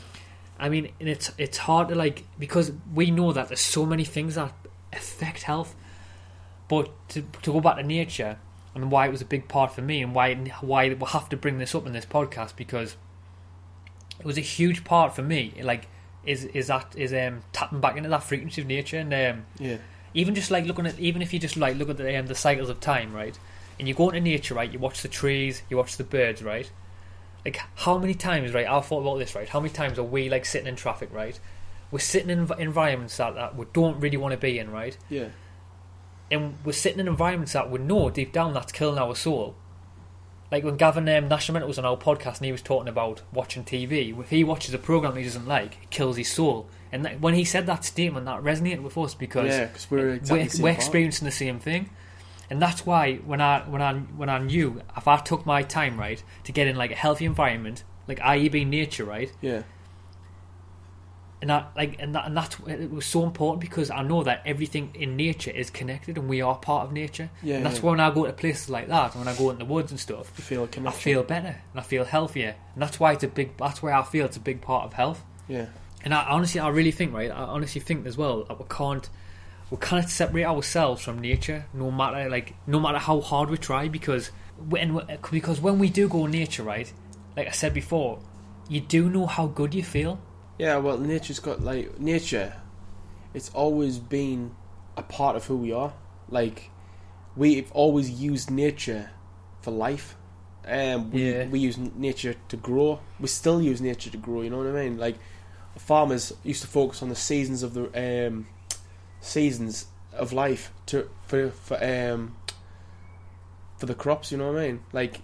[0.58, 4.04] I mean, and it's it's hard to like because we know that there's so many
[4.04, 4.52] things that
[4.92, 5.74] affect health,
[6.68, 8.38] but to to go back to nature
[8.74, 11.36] and why it was a big part for me and why why we have to
[11.36, 12.96] bring this up in this podcast because
[14.18, 15.52] it was a huge part for me.
[15.62, 15.88] Like,
[16.26, 19.76] is is that is um tapping back into that frequency of nature and um Yeah.
[20.14, 22.34] even just like looking at even if you just like look at the um, the
[22.34, 23.38] cycles of time right
[23.78, 26.70] and you go into nature right you watch the trees you watch the birds right
[27.44, 30.28] like how many times right i've thought about this right how many times are we
[30.28, 31.38] like sitting in traffic right
[31.92, 35.28] we're sitting in environments that, that we don't really want to be in right Yeah.
[36.30, 39.54] and we're sitting in environments that we know deep down that's killing our soul
[40.50, 43.64] like when Gavin um, Nashman was on our podcast and he was talking about watching
[43.64, 46.68] TV, if he watches a program he doesn't like, it kills his soul.
[46.92, 50.10] And that, when he said that statement, that resonated with us because Yeah, because we're
[50.10, 51.90] exactly we're, we're experiencing the same thing,
[52.48, 55.98] and that's why when I when I when I knew if I took my time
[55.98, 58.48] right to get in like a healthy environment, like i.e.
[58.48, 59.62] being nature right, Yeah.
[61.46, 64.42] And I like and that and that's it was so important because I know that
[64.44, 67.30] everything in nature is connected and we are part of nature.
[67.40, 67.82] Yeah, and that's yeah.
[67.82, 70.00] why when I go to places like that, when I go in the woods and
[70.00, 73.28] stuff, You feel I feel better and I feel healthier, and that's why it's a
[73.28, 73.56] big.
[73.58, 75.22] That's why I feel it's a big part of health.
[75.46, 75.66] Yeah.
[76.02, 77.30] And I honestly, I really think, right?
[77.30, 79.08] I honestly think as well that we can't,
[79.70, 83.86] we can't separate ourselves from nature, no matter like, no matter how hard we try,
[83.86, 84.30] because
[84.68, 85.00] when
[85.30, 86.92] because when we do go nature, right?
[87.36, 88.18] Like I said before,
[88.68, 90.18] you do know how good you feel.
[90.58, 92.54] Yeah, well, nature's got like nature.
[93.34, 94.54] It's always been
[94.96, 95.92] a part of who we are.
[96.28, 96.70] Like
[97.36, 99.10] we've always used nature
[99.60, 100.16] for life.
[100.66, 101.46] Um, we Yeah.
[101.46, 103.00] we use nature to grow.
[103.20, 104.42] We still use nature to grow.
[104.42, 104.98] You know what I mean?
[104.98, 105.16] Like
[105.78, 108.46] farmers used to focus on the seasons of the um,
[109.20, 112.36] seasons of life to for for um
[113.78, 114.32] for the crops.
[114.32, 114.80] You know what I mean?
[114.92, 115.20] Like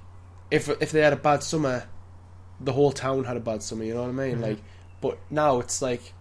[0.50, 1.84] if if they had a bad summer,
[2.60, 3.84] the whole town had a bad summer.
[3.84, 4.36] You know what I mean?
[4.38, 4.42] Mhm.
[4.42, 4.58] Like
[5.02, 6.14] but now it's like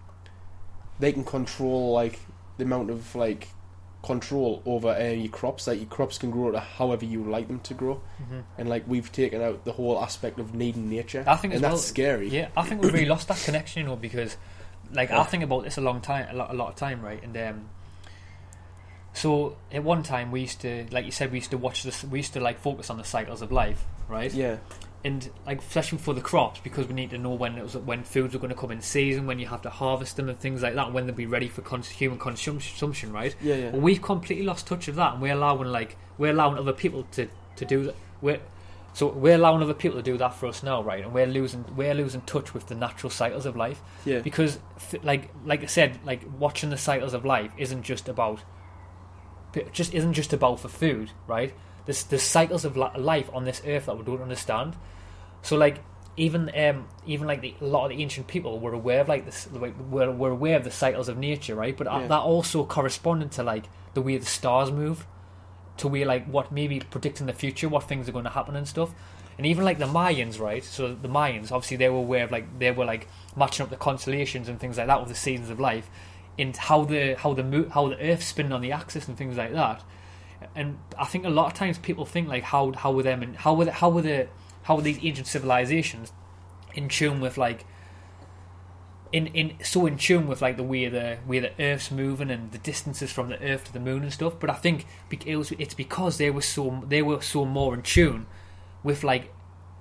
[0.99, 2.19] they can control like
[2.57, 3.47] the amount of like
[4.03, 5.67] control over uh, your crops.
[5.67, 8.01] Like your crops can grow to however you like them to grow,
[8.57, 11.23] and like we've taken out the whole aspect of needing nature.
[11.27, 12.27] I think and that's well- scary.
[12.29, 14.35] Yeah, I think we've really lost that connection, you know, because
[14.91, 15.21] like Yeah.
[15.21, 17.23] I think about this a long time, a lot, a lot of time, right?
[17.23, 17.69] And um,
[19.13, 22.03] so at one time we used to, like you said, we used to watch this.
[22.03, 24.33] We used to like focus on the cycles of life, right?
[24.33, 24.57] yeah,
[25.03, 28.03] And like especially for the crops, because we need to know when it was when
[28.03, 30.61] foods are going to come in season, when you have to harvest them and things
[30.61, 33.35] like that, when they'll be ready for cons- human consumption, right?
[33.41, 33.69] yeah, yeah.
[33.71, 37.07] Well, we've completely lost touch of that, and we're allowing like we're allowing other people
[37.13, 37.95] to to do that.
[38.21, 38.39] We're
[38.93, 41.03] so we're allowing other people to do that for us now, right?
[41.03, 44.19] And we're losing we're losing touch with the natural cycles of life yeah.
[44.19, 48.43] because, f- like like I said, like watching the cycles of life isn't just about
[49.71, 51.53] just isn't just about for food, right?
[51.85, 54.75] There's the cycles of life on this earth that we don't understand.
[55.41, 55.79] So like
[56.17, 59.25] even um even like the, a lot of the ancient people were aware of like
[59.25, 61.75] this like, were, were aware of the cycles of nature, right?
[61.75, 62.07] But uh, Yeah.
[62.07, 65.05] that also corresponded to like the way the stars move,
[65.77, 68.67] to where like what maybe predicting the future, what things are going to happen and
[68.67, 68.93] stuff.
[69.37, 70.63] And even like the Mayans, right?
[70.63, 73.77] So the Mayans, obviously, they were aware of like they were like matching up the
[73.77, 75.89] constellations and things like that with the seasons of life,
[76.37, 79.53] and how the how the how the earth spinning on the axis and things like
[79.53, 79.81] that.
[80.55, 83.35] And I think a lot of times people think like how how were them and
[83.35, 84.27] how were the, how were the
[84.63, 86.11] how were these ancient civilizations
[86.73, 87.65] in tune with like
[89.11, 92.51] in in so in tune with like the way the way the Earth's moving and
[92.51, 94.33] the distances from the Earth to the Moon and stuff.
[94.39, 94.85] But I think
[95.25, 98.25] it was it's because they were so they were so more in tune
[98.83, 99.33] with like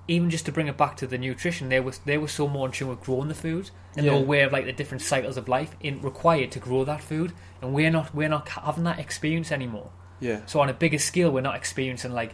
[0.07, 2.65] even just to bring it back to the nutrition, they were they were so more
[2.67, 4.17] in tune with growing the food and they Yeah.
[4.17, 7.31] were aware of like the different cycles of life in required to grow that food.
[7.61, 9.91] And we're not we're not having that experience anymore.
[10.21, 10.45] Yeah.
[10.45, 12.33] So on a bigger scale, we're not experiencing like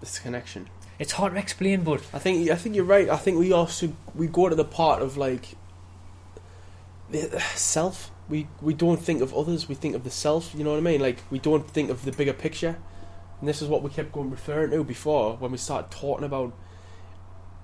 [0.00, 0.68] This connection.
[0.98, 3.08] it's hard to explain, but I think I think you're right.
[3.08, 5.56] I think we also we go to the part of like
[7.10, 8.10] the self.
[8.28, 9.68] We we don't think of others.
[9.68, 10.54] We think of the self.
[10.54, 11.00] You know what I mean?
[11.00, 12.76] Like we don't think of the bigger picture.
[13.40, 16.52] And this is what we kept going referring to before when we started talking about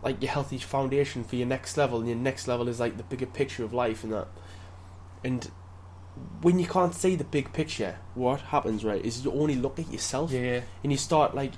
[0.03, 3.03] like your healthy foundation for your next level, and your next level is like the
[3.03, 4.29] bigger picture of life and that.
[5.23, 5.51] And
[6.43, 9.91] when you can't see the big picture, what happens, right, is you only look at
[9.93, 10.31] yourself.
[10.33, 11.53] Yeah, and you start like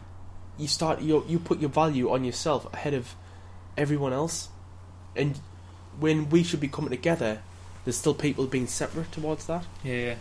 [0.58, 3.14] you start you you put your value on yourself ahead of
[3.76, 4.48] everyone else.
[5.16, 5.38] And
[5.98, 7.42] when we should be coming together
[7.84, 9.64] there's still people being separate towards that.
[9.82, 10.16] Yeah,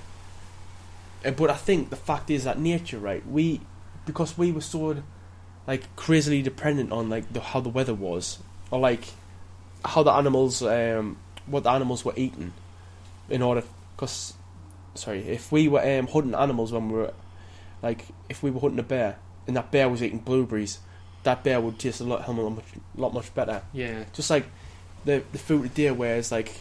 [1.25, 3.59] Uh, but i think the fact is that nature right we
[4.05, 5.03] because we were so
[5.65, 8.39] like crazily dependent on like the, how the weather was
[8.71, 9.05] or like
[9.83, 11.17] how the animals um
[11.47, 12.53] what the animals were eating
[13.29, 13.63] in order
[13.97, 14.35] because
[14.95, 17.13] sorry if we were um, hunting animals when we were
[17.81, 19.17] like if we were hunting a bear
[19.47, 20.79] and that bear was eating blueberries
[21.23, 22.63] that bear would taste a lot, hell a much,
[22.95, 23.61] lot much better.
[23.73, 24.45] Yeah, just like
[25.03, 26.51] the the food today whereas like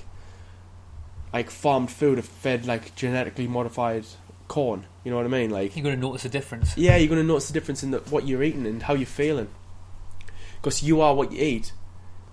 [1.33, 4.05] like farmed food are fed like genetically modified
[4.49, 5.51] corn you know what i mean?
[5.51, 6.77] Like you're gonna notice a difference.
[6.77, 9.07] yeah you're going to notice the difference in the, what you're eating and how you're
[9.07, 9.49] feeling.
[10.61, 11.73] Because you are what you eat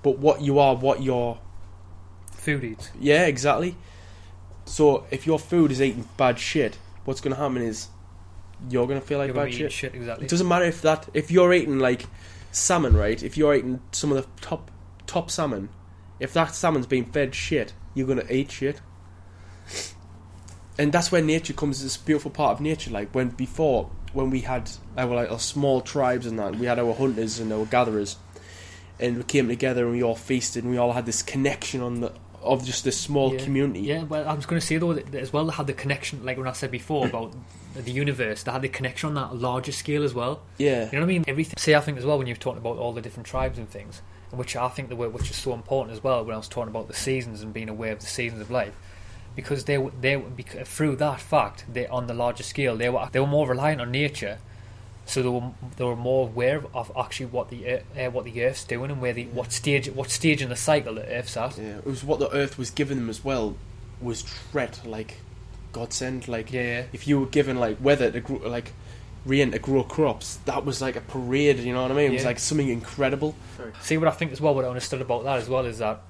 [0.02, 1.40] but what you are what your
[2.32, 2.90] Food eats.
[3.00, 3.76] yeah exactly
[4.66, 7.88] so if your food is eating bad shit what's going to happen is
[8.70, 10.26] you're going to feel like You're bad shit shit exactly.
[10.26, 12.06] it doesn't matter if that if you're eating like
[12.54, 13.22] salmon, right?
[13.22, 14.72] If you're eating some of the top
[15.06, 15.70] top salmon,
[16.20, 18.80] if that salmon's being fed shit, you're gonna eat shit.
[20.78, 21.84] And that's where nature comes.
[21.84, 22.90] This beautiful part of nature.
[22.90, 26.80] Like when before, when we had our like our small tribes and that, we had
[26.80, 28.18] our hunters and our gatherers,
[29.00, 32.02] and we came together and we all feasted and we all had this connection on
[32.02, 32.12] the
[32.44, 33.44] of just this small Yeah.
[33.44, 33.80] community.
[33.82, 36.24] Yeah, well, I was going to say though that as well they had the connection,
[36.26, 37.34] like when I said before about
[37.76, 40.42] the universe, they had the connection on that larger scale as well.
[40.58, 40.86] Yeah.
[40.86, 41.24] You know what I mean?
[41.28, 41.56] Everything.
[41.58, 44.02] See, I think as well when you've talking about all the different tribes and things,
[44.32, 46.70] which I think the word which is so important as well when I was talking
[46.70, 48.74] about the seasons and being aware of the seasons of life,
[49.36, 50.30] because they were- they were-
[50.66, 53.92] through that fact they on the larger scale they were they were more reliant on
[53.92, 54.38] nature,
[55.06, 58.64] so they were they were more aware of actually what the uh, what the Earth's
[58.64, 61.58] doing and where the what stage what stage in the cycle the Earth's at.
[61.58, 63.56] Yeah, it was what the earth was giving them as well.
[64.02, 65.20] Was tread like
[65.72, 66.28] godsend.
[66.28, 66.84] Like Yeah, yeah.
[66.94, 68.72] if you were given like weather to grow, like
[69.26, 71.60] rain to grow crops, that was like a parade.
[71.60, 72.12] You know what I mean?
[72.12, 73.36] It was like something incredible.
[73.82, 74.56] See what I think as well.
[74.56, 76.02] What I understood about that as well is that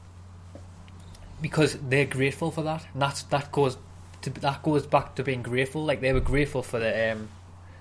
[1.41, 3.77] because they're grateful for that, and that's that goes
[4.21, 5.83] to that goes back to being grateful.
[5.83, 7.29] Like they were grateful for the um,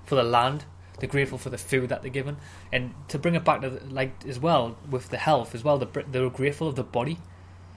[0.04, 0.64] for the land.
[0.98, 2.36] They're grateful for the food that they're given,
[2.72, 5.78] and to bring it back to the, like as well with the health as well.
[5.78, 7.18] They they were grateful of the body,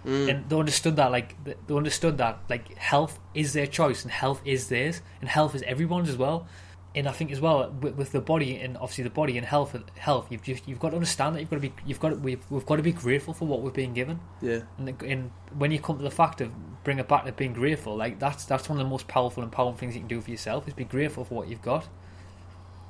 [0.05, 0.29] Mm.
[0.29, 1.35] and they understood that like
[1.67, 5.63] they understood that like health is their choice and health is theirs, and health is
[5.63, 6.45] everyone's as well.
[6.93, 9.75] And I think as well with, with the body and obviously the body and health,
[9.97, 12.15] health you've just, you've got to understand that you've got to be you've got to,
[12.15, 14.19] we've, we've got to be grateful for what we're being given.
[14.41, 16.51] Yeah, And, the, and when you come to the fact of
[16.85, 19.51] bring it back to being grateful, like that's that's one of the most powerful and
[19.51, 21.87] empowering things you can do for yourself is be grateful for what you've got.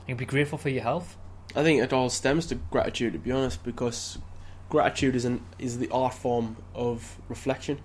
[0.08, 1.17] And be grateful for your health.
[1.56, 4.17] I think it all stems to gratitude, to be honest, because
[4.69, 7.80] gratitude is an is the art form of reflection,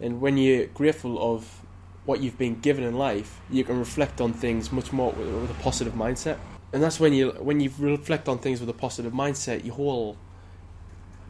[0.00, 1.60] and when you're grateful of
[2.04, 5.50] what you've been given in life, you can reflect on things much more with, with
[5.50, 6.38] a positive mindset,
[6.72, 10.16] and that's when you when you reflect on things with a positive mindset, your whole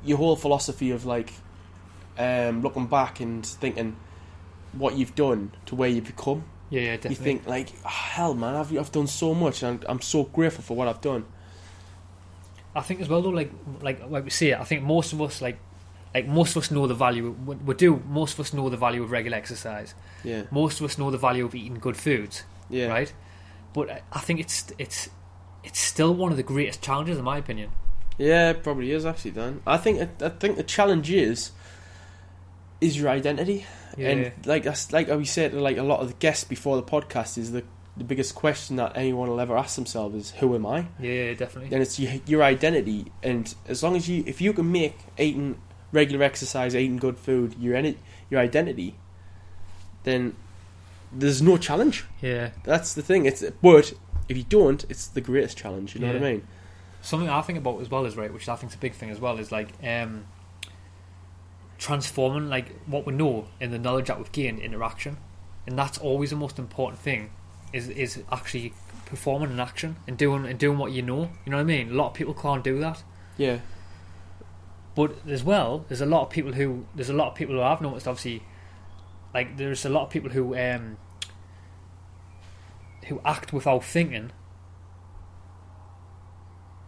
[0.05, 1.33] your whole philosophy of like
[2.19, 3.97] um, looking back and thinking
[4.73, 6.45] what you've done to where you've become
[6.75, 7.17] Yeah, yeah, definitely.
[7.17, 10.65] you think like "Ah, hell man I've, I've done so much and I'm so grateful
[10.69, 11.25] for what I've done
[12.77, 14.59] I think as well though, like like like we see it.
[14.59, 15.59] I think most of us like
[16.15, 17.31] like most of us know the value.
[17.47, 18.03] We, we do.
[18.09, 19.95] Most of us know the value of regular exercise.
[20.25, 22.43] yeah Most of us know the value of eating good foods.
[22.71, 23.13] yeah right?
[23.73, 25.09] But I- think it's it's
[25.63, 27.71] it's still one of the greatest challenges, in my opinion.
[28.19, 31.53] yeah it probably is actually Dan I think I think the challenge is
[32.81, 33.65] is your identity
[33.97, 36.83] and like that's like we said to like a lot of the guests before the
[36.83, 37.65] podcast is the
[37.97, 41.35] the biggest question that anyone will ever ask themselves is who am I yeah, yeah,
[41.35, 41.73] definitely.
[41.73, 45.61] and it's your, your identity and as long as you if you can make eating
[45.93, 47.81] regular exercise eating good food your
[48.31, 48.97] your identity
[50.03, 50.35] then
[51.17, 53.27] there's no challenge Yeah, That's the thing.
[53.27, 53.93] It's but
[54.29, 55.95] if you don't, it's the greatest challenge.
[55.95, 56.47] You know what I mean?
[57.03, 59.11] something I think about as well is right, which I think is a big thing
[59.11, 60.25] as well, is like um,
[61.85, 65.19] transforming like what we know and the knowledge that we've gained into action,
[65.67, 67.31] and that's always the most important thing.
[67.73, 68.73] Is is actually
[69.05, 71.31] performing an action and doing and doing what you know.
[71.45, 71.91] You know what I mean?
[71.91, 73.03] A lot of people can't do that.
[73.37, 73.59] Yeah,
[74.95, 77.61] But as well, there's a lot of people who there's a lot of people who
[77.63, 78.07] I've noticed.
[78.09, 78.43] Obviously,
[79.35, 80.97] like there's a lot of people who um
[83.09, 84.31] who act without thinking,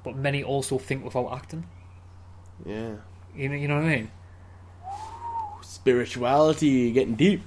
[0.04, 1.66] but many also think without acting.
[2.64, 2.94] yeah.
[3.36, 4.10] You know, you know what I mean?
[5.86, 7.42] Spirituality getting deep.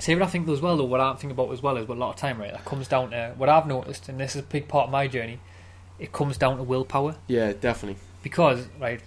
[0.00, 0.84] See what I think as well, though.
[0.84, 2.50] What I think about as well is, but a lot of time, right?
[2.52, 5.06] That comes down to what I've noticed, and this is a big part of my
[5.06, 5.38] journey.
[6.00, 7.14] It comes down to willpower.
[7.28, 8.00] Yeah, definitely.
[8.24, 9.00] because right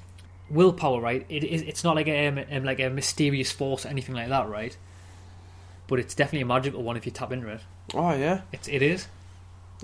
[0.50, 3.90] willpower right it is it's not like a um, um, like a mysterious force or
[3.90, 4.76] anything like that right
[5.88, 7.62] but it's definitely a magical one if you tap into it
[7.94, 8.42] Oh yeah.
[8.52, 9.08] it's it is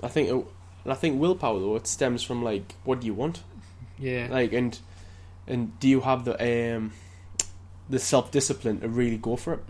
[0.02, 0.32] I think, it,
[0.82, 3.44] and I think willpower though it stems from like what do you want,
[3.96, 4.76] yeah like and
[5.46, 6.34] and do you have the
[6.74, 6.90] um
[7.88, 9.60] the self discipline to really go for it,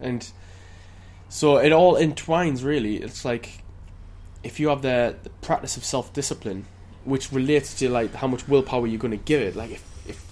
[0.00, 0.30] and
[1.28, 2.96] so it all entwines really.
[2.96, 3.62] It's like
[4.42, 6.66] if you have the, the practice of self discipline,
[7.04, 9.56] which relates to like how much willpower you're going to give it.
[9.56, 10.24] Like if if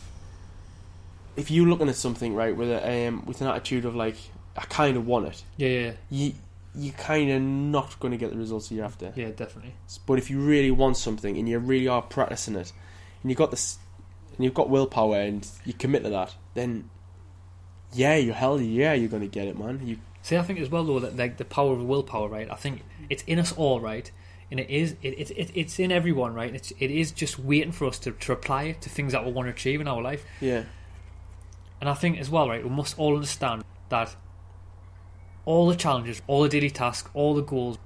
[1.37, 4.17] if you're looking at something right with a um with an attitude of like
[4.57, 6.33] I kind of want it, yeah yeah you
[6.75, 9.13] you kind of not going to get the results you're after.
[9.17, 9.75] yeah definitely
[10.07, 12.73] But if you really want something and you really are practicing it,
[13.23, 13.79] and you've got this,
[14.37, 16.91] and you've got willpower and you commit to that, then
[17.93, 19.81] yeah, you're hell yeah, you're gonna get it, man.
[19.85, 22.55] You see I think as well though that like the power of willpower right I
[22.55, 24.11] think it's in us all right
[24.51, 27.73] and it is it, it, it it's in everyone right it's it is just waiting
[27.73, 30.03] for us to, to apply it to things that we want to achieve in our
[30.03, 30.65] life yeah,
[31.81, 34.15] And I think as well, right, we must all understand that
[35.47, 37.79] all the challenges, all the daily tasks, all the goals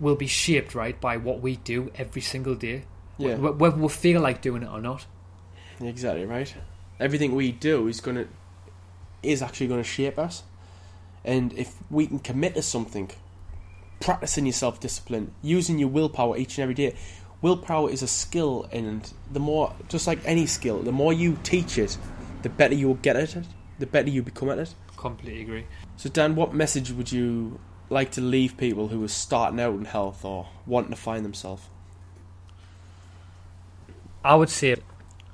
[0.00, 2.84] will be shaped, right, by what we do every single day.
[3.18, 5.06] yeah, Whether we feel like doing it or not.
[5.80, 6.52] exactly right.
[7.00, 8.26] Everything we do is gonna
[9.22, 10.42] is actually gonna shape us,
[11.24, 13.10] and if we can commit to something,
[14.00, 16.94] practicing your self discipline, using your willpower each and every day.
[17.42, 21.78] Willpower is a skill, and the more, just like any skill, the more you teach
[21.78, 21.96] it,
[22.42, 23.46] the better you will get at it,
[23.78, 24.74] the better you become at it.
[24.98, 25.66] Completely agree.
[25.96, 29.86] So, Dan, what message would you like to leave people who are starting out in
[29.86, 31.62] health or wanting to find themselves?
[34.22, 34.76] I would say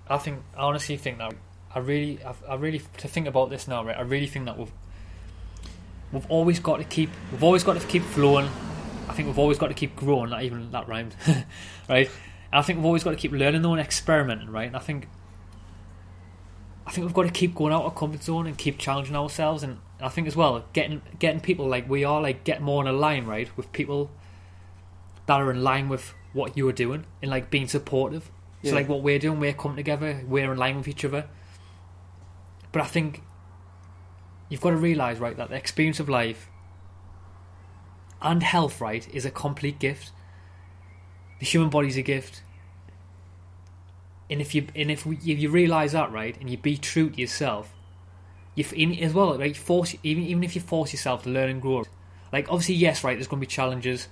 [0.09, 1.35] I think I honestly think that
[1.77, 3.97] I really, I, I really to think about this now, right?
[3.97, 4.73] I really think that we've
[6.11, 8.49] we've always got to keep, we've always got to keep flowing.
[9.11, 10.31] I think we've always got to keep growing.
[10.31, 11.15] Not even that rhymed,
[11.89, 12.09] right?
[12.51, 14.69] And I think we've always got to keep learning though and experimenting, right?
[14.69, 15.07] And I think,
[16.87, 19.15] I think we've got to keep going out of our comfort zone and keep challenging
[19.15, 19.63] ourselves.
[19.63, 22.89] And I think as well, getting getting people like we are, like get more in
[22.89, 24.11] a line, right, with people
[25.27, 28.31] that are in line with what you are doing and like being supportive.
[28.63, 28.71] Yeah.
[28.71, 31.27] So like what we're doing, we're coming together, we're in line with each other.
[32.77, 33.23] But I think
[34.51, 36.51] you've got to realise, right, that the experience of life
[38.21, 40.13] and health, right, is a complete gift.
[41.41, 42.43] The human body's a gift.
[44.29, 47.09] And if you and if, we, if you realise that, right, and you be true
[47.09, 47.73] to yourself,
[48.55, 48.67] you
[49.01, 51.85] as well, right, force even even if you force yourself to learn and grow.
[52.31, 54.09] Like obviously, yes, right, there's going to be challenges,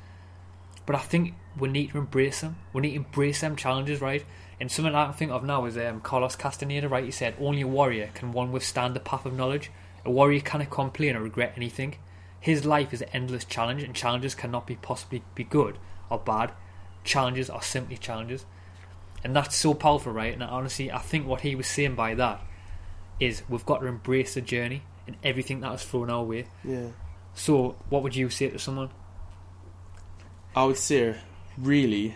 [0.87, 2.57] but I think we need to embrace them.
[2.73, 4.25] We need to embrace them challenges, right?
[4.61, 7.05] And something that I think of now is um, Carlos Castaneda, right?
[7.05, 9.71] He said, "Only a warrior can one withstand the path of knowledge.
[10.05, 11.97] A warrior cannot complain or regret anything.
[12.41, 15.79] His life is an endless challenge, and challenges cannot be possibly be good
[16.11, 16.53] or bad.
[17.03, 18.47] Challenges are simply challenges."
[19.25, 20.35] And that's so powerful, right?
[20.35, 22.43] And honestly, I think what he was saying by that
[23.19, 26.47] is we've got to embrace the journey and everything that that is thrown our way.
[26.63, 26.89] Yeah.
[27.35, 28.91] So, what would you say to someone?
[30.55, 31.17] I would say,
[31.59, 32.15] really,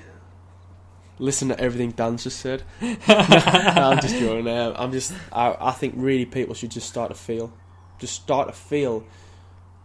[1.18, 2.62] listen to everything Dan just said.
[2.80, 4.48] no, I'm just joking.
[4.48, 5.12] Um, I'm just.
[5.32, 7.52] I, I think really people should just start to feel,
[7.98, 9.04] just start to feel.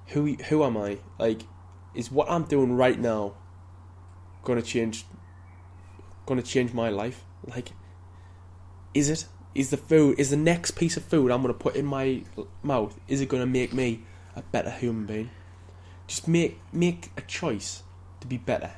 [0.08, 1.00] Who who am I?
[1.18, 1.42] Like,
[1.94, 3.34] is what I'm doing right now
[4.44, 5.06] going to change?
[6.26, 7.24] Going to change my life?
[7.45, 7.72] Like,
[8.94, 9.26] is it?
[9.56, 10.20] Is the food?
[10.20, 12.24] Is the next piece of food I'm going to put in my
[12.64, 13.00] mouth?
[13.08, 14.03] Is it going to make me
[14.36, 15.30] a better human being?
[16.08, 17.84] Just make make a choice
[18.22, 18.72] to be better.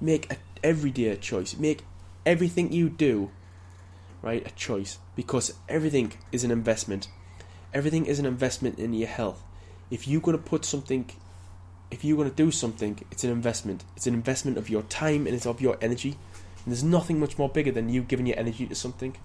[0.00, 1.56] Make a everyday a choice.
[1.56, 1.84] Make
[2.24, 3.30] everything you do,
[4.22, 4.98] right, a choice.
[5.16, 7.08] Because everything is an investment.
[7.72, 9.42] Everything is an investment in your health.
[9.90, 11.10] If you're gonna put something,
[11.90, 13.84] if you're gonna do something, it's an investment.
[13.96, 16.16] It's an investment of your time and it's of your energy.
[16.64, 19.16] And there's nothing much more bigger than you giving your energy to something.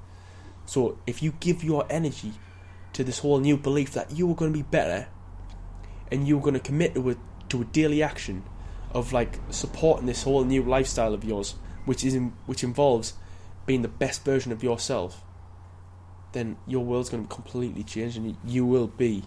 [0.65, 2.33] So if you give your energy
[2.93, 5.07] to this whole new belief that you are going to be better,
[6.11, 7.15] and you're going to commit to a
[7.49, 8.43] to a daily action
[8.93, 11.55] of like supporting this whole new lifestyle of yours,
[11.85, 13.13] which is in, which involves
[13.65, 15.23] being the best version of yourself,
[16.33, 19.23] then your world's going to be completely changed, and you, will be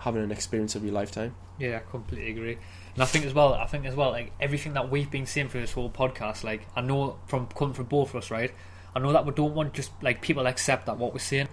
[0.00, 1.34] having an experience of your lifetime.
[1.58, 2.58] Yeah, I completely agree.
[2.94, 5.48] And I think as well, I think as well, like everything that we've been saying
[5.48, 8.52] through this whole podcast, like I know from coming from both of us, right?
[8.94, 11.48] I know that we don't want just like people accept that what we're saying.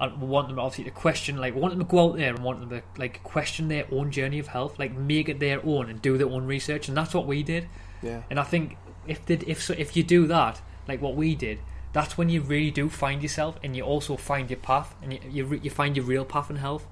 [0.00, 2.60] And want them obviously to question, like want them to go out there and want
[2.60, 6.00] them to like question their own journey of health, like make it their own and
[6.00, 7.68] do their own research, and that's what we did.
[8.02, 8.22] Yeah.
[8.30, 11.58] And I think if did if so, if you do that, like what we did,
[11.92, 15.18] that's when you really do find yourself, and you also find your path, and you
[15.30, 16.86] you, re- you find your real path in health.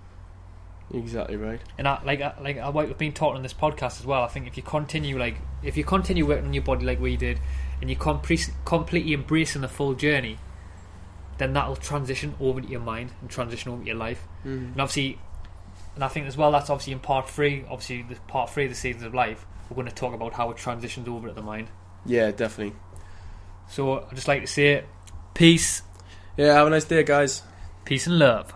[0.93, 1.61] Exactly right.
[1.77, 4.23] And I, like I- like I, we've been taught on this podcast as well.
[4.23, 7.17] I think if you continue like if you continue working on your body like we
[7.17, 7.41] did,
[7.81, 10.39] and you compre- completely embracing the full journey,
[11.39, 14.27] then that'll transition over to your mind and transition over to your life.
[14.45, 14.73] Mm.
[14.73, 15.19] And obviously,
[15.95, 17.65] and I think as well that's obviously in part three.
[17.71, 20.51] Obviously, the part three of the seasons of life, we're going to talk about how
[20.51, 21.69] it transitions over to the mind.
[22.07, 22.75] Yeah, definitely.
[23.69, 24.85] So I'd just like to say,
[25.35, 25.83] peace,
[26.37, 27.43] Yeah, have a nice day, guys.
[27.85, 28.55] peace and love.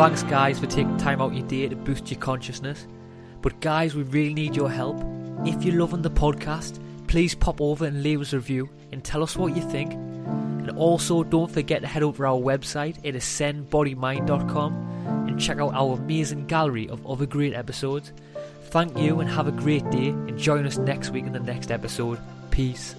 [0.00, 2.86] Thanks, guys, for taking time out your day to boost your consciousness.
[3.42, 4.96] But, guys, we really need your help.
[5.44, 9.22] If you're loving the podcast, please pop over and leave us a review and tell
[9.22, 9.92] us what you think.
[9.92, 15.98] And also, don't forget to head over our website at ascendbodymind.com and check out our
[15.98, 18.14] amazing gallery of other great episodes.
[18.70, 20.08] Thank you and have a great day.
[20.08, 22.18] And join us next week in the next episode.
[22.50, 22.94] Peace.